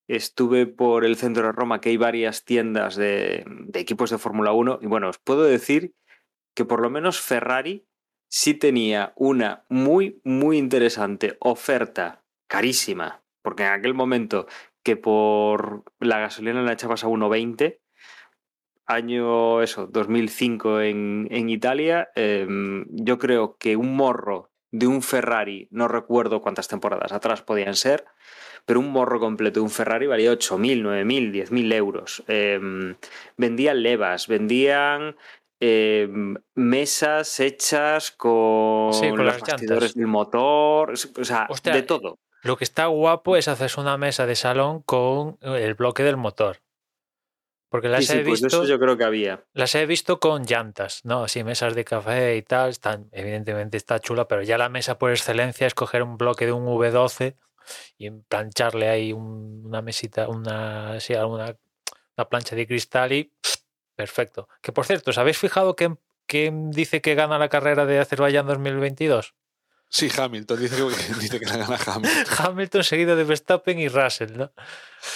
estuve 0.07 0.67
por 0.67 1.05
el 1.05 1.15
centro 1.15 1.45
de 1.45 1.51
Roma, 1.51 1.79
que 1.79 1.89
hay 1.89 1.97
varias 1.97 2.43
tiendas 2.43 2.95
de, 2.95 3.45
de 3.45 3.79
equipos 3.79 4.09
de 4.09 4.17
Fórmula 4.17 4.51
1. 4.51 4.79
Y 4.81 4.87
bueno, 4.87 5.09
os 5.09 5.19
puedo 5.19 5.43
decir 5.43 5.93
que 6.53 6.65
por 6.65 6.81
lo 6.81 6.89
menos 6.89 7.21
Ferrari 7.21 7.85
sí 8.32 8.53
tenía 8.53 9.11
una 9.17 9.65
muy, 9.67 10.21
muy 10.23 10.57
interesante 10.57 11.36
oferta, 11.41 12.23
carísima, 12.47 13.21
porque 13.41 13.63
en 13.63 13.73
aquel 13.73 13.93
momento 13.93 14.47
que 14.84 14.95
por 14.95 15.84
la 15.99 16.19
gasolina 16.19 16.61
la 16.61 16.71
echabas 16.71 17.03
a 17.03 17.07
1,20, 17.07 17.79
año 18.86 19.61
eso, 19.61 19.86
2005 19.88 20.82
en, 20.82 21.27
en 21.29 21.49
Italia, 21.49 22.09
em, 22.15 22.86
yo 22.89 23.19
creo 23.19 23.57
que 23.57 23.75
un 23.75 23.95
morro 23.95 24.49
de 24.71 24.88
un 24.88 25.01
Ferrari, 25.01 25.67
no 25.69 25.89
recuerdo 25.89 26.41
cuántas 26.41 26.69
temporadas 26.69 27.11
atrás 27.11 27.41
podían 27.41 27.75
ser, 27.75 28.05
pero 28.65 28.79
un 28.79 28.91
morro 28.91 29.19
completo 29.19 29.59
de 29.59 29.65
un 29.65 29.69
Ferrari 29.69 30.07
valía 30.07 30.32
8.000, 30.32 30.82
9.000, 30.82 31.32
10.000 31.32 31.73
euros. 31.73 32.23
Em, 32.27 32.95
vendían 33.36 33.84
levas, 33.84 34.27
vendían 34.27 35.17
em, 35.62 36.36
mesas 36.55 37.39
hechas 37.39 38.12
con, 38.12 38.91
Sí, 38.93 39.09
con 39.12 39.26
los 39.26 39.39
bastidores 39.39 39.93
del 39.93 40.07
motor, 40.07 40.91
o 40.91 41.24
sea, 41.24 41.45
Hostia, 41.49 41.74
de 41.74 41.84
todo. 41.84 42.18
Lo 42.43 42.57
que 42.57 42.64
está 42.64 42.88
guapo 42.88 43.38
es 43.38 43.47
hacerse 43.47 43.80
una 43.80 43.97
mesa 43.97 44.26
de 44.26 44.36
salón 44.36 44.82
con 44.82 45.38
el 45.41 45.76
bloque 45.76 46.01
del 46.03 46.18
motor. 46.18 46.57
Porque 47.70 47.88
las, 47.88 48.03
Sí, 48.05 48.12
sí, 48.14 48.18
he 48.18 48.24
pues 48.24 48.41
visto, 48.41 48.64
eso 48.64 48.66
yo 48.66 48.80
creo 48.80 48.97
que 48.97 49.03
había. 49.05 49.45
las 49.53 49.76
he 49.76 49.86
visto 49.86 50.20
con 50.20 50.43
llantas, 50.43 51.05
¿no? 51.05 51.24
Así 51.24 51.43
mesas 51.43 51.74
de 51.76 51.86
café 51.86 52.36
y 52.36 52.41
tal. 52.41 52.72
Están, 52.72 53.07
evidentemente 53.14 53.78
está 53.78 53.99
chula, 53.99 54.28
pero 54.28 54.41
ya 54.41 54.57
la 54.57 54.68
mesa 54.70 54.97
por 54.97 55.12
excelencia 55.12 55.68
es 55.68 55.74
coger 55.74 56.03
un 56.03 56.18
bloque 56.18 56.45
de 56.47 56.51
un 56.51 56.66
V12 56.66 57.38
y 57.97 58.09
plancharle 58.09 58.89
ahí 58.89 59.14
un- 59.14 59.62
una 59.66 59.82
mesita, 59.82 60.28
una, 60.28 60.99
sí, 60.99 61.14
una, 61.14 61.55
una 62.18 62.30
plancha 62.30 62.55
de 62.57 62.68
cristal 62.68 63.14
y 63.14 63.26
pff, 63.41 63.61
perfecto. 64.02 64.47
Que 64.62 64.72
por 64.72 64.86
cierto, 64.86 65.12
¿os 65.12 65.18
habéis 65.18 65.38
fijado 65.38 65.76
que, 65.76 65.95
que 66.26 66.52
dice 66.72 67.02
que 67.02 67.14
gana 67.16 67.38
la 67.38 67.49
carrera 67.49 67.86
de 67.86 67.99
Azerbaiyán 67.99 68.47
2022? 68.47 69.36
Sí, 69.89 70.10
Hamilton, 70.16 70.60
dice 70.60 70.76
que, 70.78 71.14
dice 71.20 71.39
que 71.39 71.45
la 71.45 71.58
gana 71.58 71.78
Hamilton. 71.86 72.26
Hamilton 72.39 72.84
seguido 72.84 73.16
de 73.16 73.24
Verstappen 73.24 73.78
y 73.80 73.89
Russell, 73.89 74.38
¿no? 74.38 74.52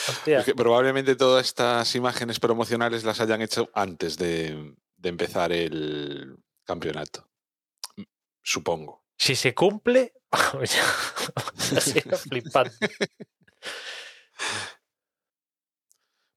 Hostia. 0.09 0.39
Es 0.39 0.45
que 0.45 0.53
probablemente 0.53 1.15
todas 1.15 1.45
estas 1.47 1.95
imágenes 1.95 2.39
promocionales 2.39 3.03
las 3.03 3.19
hayan 3.21 3.41
hecho 3.41 3.69
antes 3.73 4.17
de, 4.17 4.75
de 4.97 5.09
empezar 5.09 5.51
el 5.51 6.37
campeonato. 6.63 7.27
Supongo. 8.43 9.03
Si 9.17 9.35
se 9.35 9.55
cumple, 9.55 10.13
ha 10.31 11.81
sido 11.81 12.17
flipante. 12.17 12.89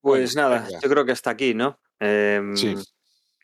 Pues 0.01 0.35
Bueno, 0.35 0.49
nada, 0.49 0.63
venga. 0.65 0.81
yo 0.81 0.89
creo 0.89 1.05
que 1.05 1.13
hasta 1.13 1.31
aquí, 1.31 1.55
¿no? 1.55 1.81
Em. 2.01 2.55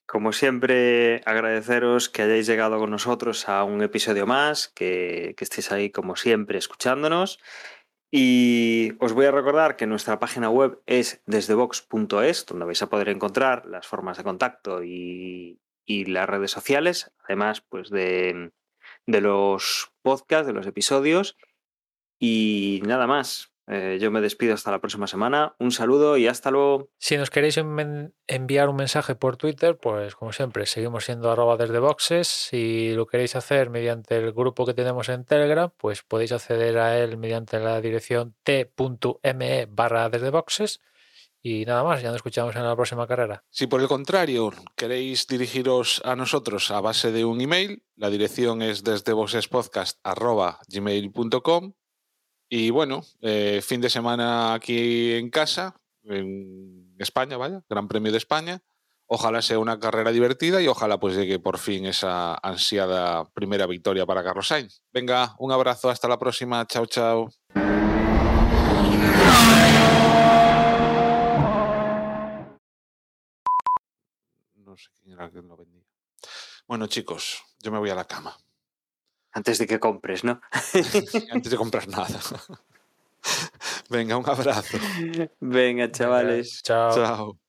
Como 0.07 0.33
siempre, 0.33 1.23
agradeceros 1.25 2.09
que 2.11 2.23
hayáis 2.23 2.47
llegado 2.47 2.79
con 2.79 2.91
nosotros 2.91 3.49
a 3.49 3.65
un 3.65 3.83
episodio 3.83 4.27
más, 4.27 4.69
que, 4.69 5.35
que 5.37 5.45
estéis 5.45 5.73
ahí 5.73 5.91
como 5.91 6.15
siempre 6.15 6.59
escuchándonos. 6.59 7.41
Y 8.11 8.93
os 9.01 9.13
voy 9.13 9.27
a 9.27 9.33
recordar 9.33 9.77
que 9.77 9.87
nuestra 9.87 10.19
página 10.21 10.51
web 10.51 10.81
es 10.87 11.23
desdevox.es, 11.27 12.47
donde 12.47 12.65
vais 12.65 12.83
a 12.83 12.89
poder 12.89 13.09
encontrar 13.09 13.67
las 13.67 13.87
formas 13.87 14.19
de 14.19 14.25
contacto 14.25 14.85
y, 14.85 15.59
y 15.85 16.05
las 16.05 16.29
redes 16.29 16.51
sociales, 16.51 17.11
además 17.25 17.63
pues 17.63 17.91
de, 17.91 18.53
de 19.07 19.21
los 19.21 19.93
podcasts, 20.03 20.47
de 20.47 20.53
los 20.53 20.67
episodios. 20.67 21.37
Y 22.19 22.83
nada 22.85 23.07
más. 23.07 23.54
Eh, 23.67 23.99
yo 24.01 24.11
me 24.11 24.21
despido 24.21 24.55
hasta 24.55 24.71
la 24.71 24.81
próxima 24.81 25.07
semana. 25.07 25.55
Un 25.59 25.71
saludo 25.71 26.17
y 26.17 26.27
hasta 26.27 26.51
luego. 26.51 26.91
Si 26.99 27.17
nos 27.17 27.31
queréis 27.31 27.57
enviar 27.57 28.69
un 28.69 28.77
mensaje 28.77 29.15
por 29.15 29.37
Twitter, 29.37 29.79
pues 29.79 30.15
como 30.15 30.33
siempre, 30.33 30.67
seguimos 30.67 31.05
siendo 31.05 31.31
arroba 31.31 31.57
desde 31.57 31.79
boxes. 31.79 32.29
Si 32.29 32.93
lo 32.95 33.07
queréis 33.07 33.37
hacer 33.37 33.71
mediante 33.71 34.17
el 34.17 34.33
grupo 34.33 34.67
que 34.67 34.75
tenemos 34.75 35.09
en 35.09 35.25
Telegram, 35.25 35.71
pues 35.77 36.03
podéis 36.03 36.33
acceder 36.33 36.79
a 36.79 36.99
él 36.99 37.17
mediante 37.17 37.59
la 37.59 37.81
dirección 37.81 38.35
t.me 38.43 39.67
barra 39.67 40.11
desde 40.11 40.31
boxes. 40.31 40.81
Y 41.47 41.67
nada 41.67 41.85
más, 41.85 42.01
ya 42.01 42.09
nos 42.09 42.17
escuchamos 42.17 42.57
en 42.57 42.65
la 42.65 42.75
próxima 42.75 43.07
carrera. 43.07 43.45
Si 43.51 43.67
por 43.67 43.83
el 43.83 43.89
contrario 43.89 44.51
queréis 44.77 45.27
dirigiros 45.27 46.01
a 46.03 46.17
nosotros 46.17 46.71
a 46.71 46.81
base 46.81 47.13
de 47.13 47.27
un 47.27 47.43
email, 47.43 47.83
la 47.97 48.09
dirección 48.09 48.63
es 48.63 48.83
desde 48.83 49.13
gmail.com 50.69 51.75
y 52.57 52.71
bueno, 52.71 53.03
eh, 53.21 53.61
fin 53.65 53.81
de 53.81 53.91
semana 53.91 54.55
aquí 54.55 55.15
en 55.15 55.29
casa, 55.29 55.75
en 56.05 56.95
España, 57.01 57.37
vaya, 57.37 57.65
Gran 57.69 57.89
Premio 57.89 58.13
de 58.13 58.19
España. 58.19 58.61
Ojalá 59.07 59.43
sea 59.43 59.59
una 59.59 59.81
carrera 59.81 60.13
divertida 60.13 60.63
y 60.63 60.69
ojalá 60.69 61.01
pues 61.01 61.17
llegue 61.17 61.41
por 61.41 61.59
fin 61.59 61.85
esa 61.85 62.37
ansiada 62.37 63.25
primera 63.33 63.67
victoria 63.67 64.07
para 64.07 64.23
Carlos 64.23 64.47
Sainz. 64.47 64.83
Venga, 64.93 65.35
un 65.41 65.51
abrazo, 65.51 65.91
hasta 65.91 66.07
la 66.07 66.17
próxima, 66.17 66.65
chao, 66.69 66.87
chao. 66.87 67.29
No 74.55 74.77
sé 74.77 74.91
quién 75.03 75.15
era 75.15 75.29
que 75.29 75.43
lo 75.43 75.57
vendía. 75.57 75.83
Bueno, 76.69 76.87
chicos, 76.87 77.43
yo 77.59 77.73
me 77.73 77.81
voy 77.81 77.91
a 77.91 77.97
la 77.97 78.05
cama. 78.05 78.37
Antes 79.35 79.59
de 79.59 79.67
que 79.67 79.81
compres, 79.81 80.25
¿no? 80.25 80.41
Antes 81.31 81.51
de 81.51 81.57
comprar 81.57 81.89
nada. 81.89 82.21
Venga, 83.91 84.17
un 84.17 84.29
abrazo. 84.29 84.79
Venga, 85.41 85.91
chavales. 85.91 86.63
Venga, 86.63 86.63
chao. 86.63 86.95
Chao. 86.95 87.44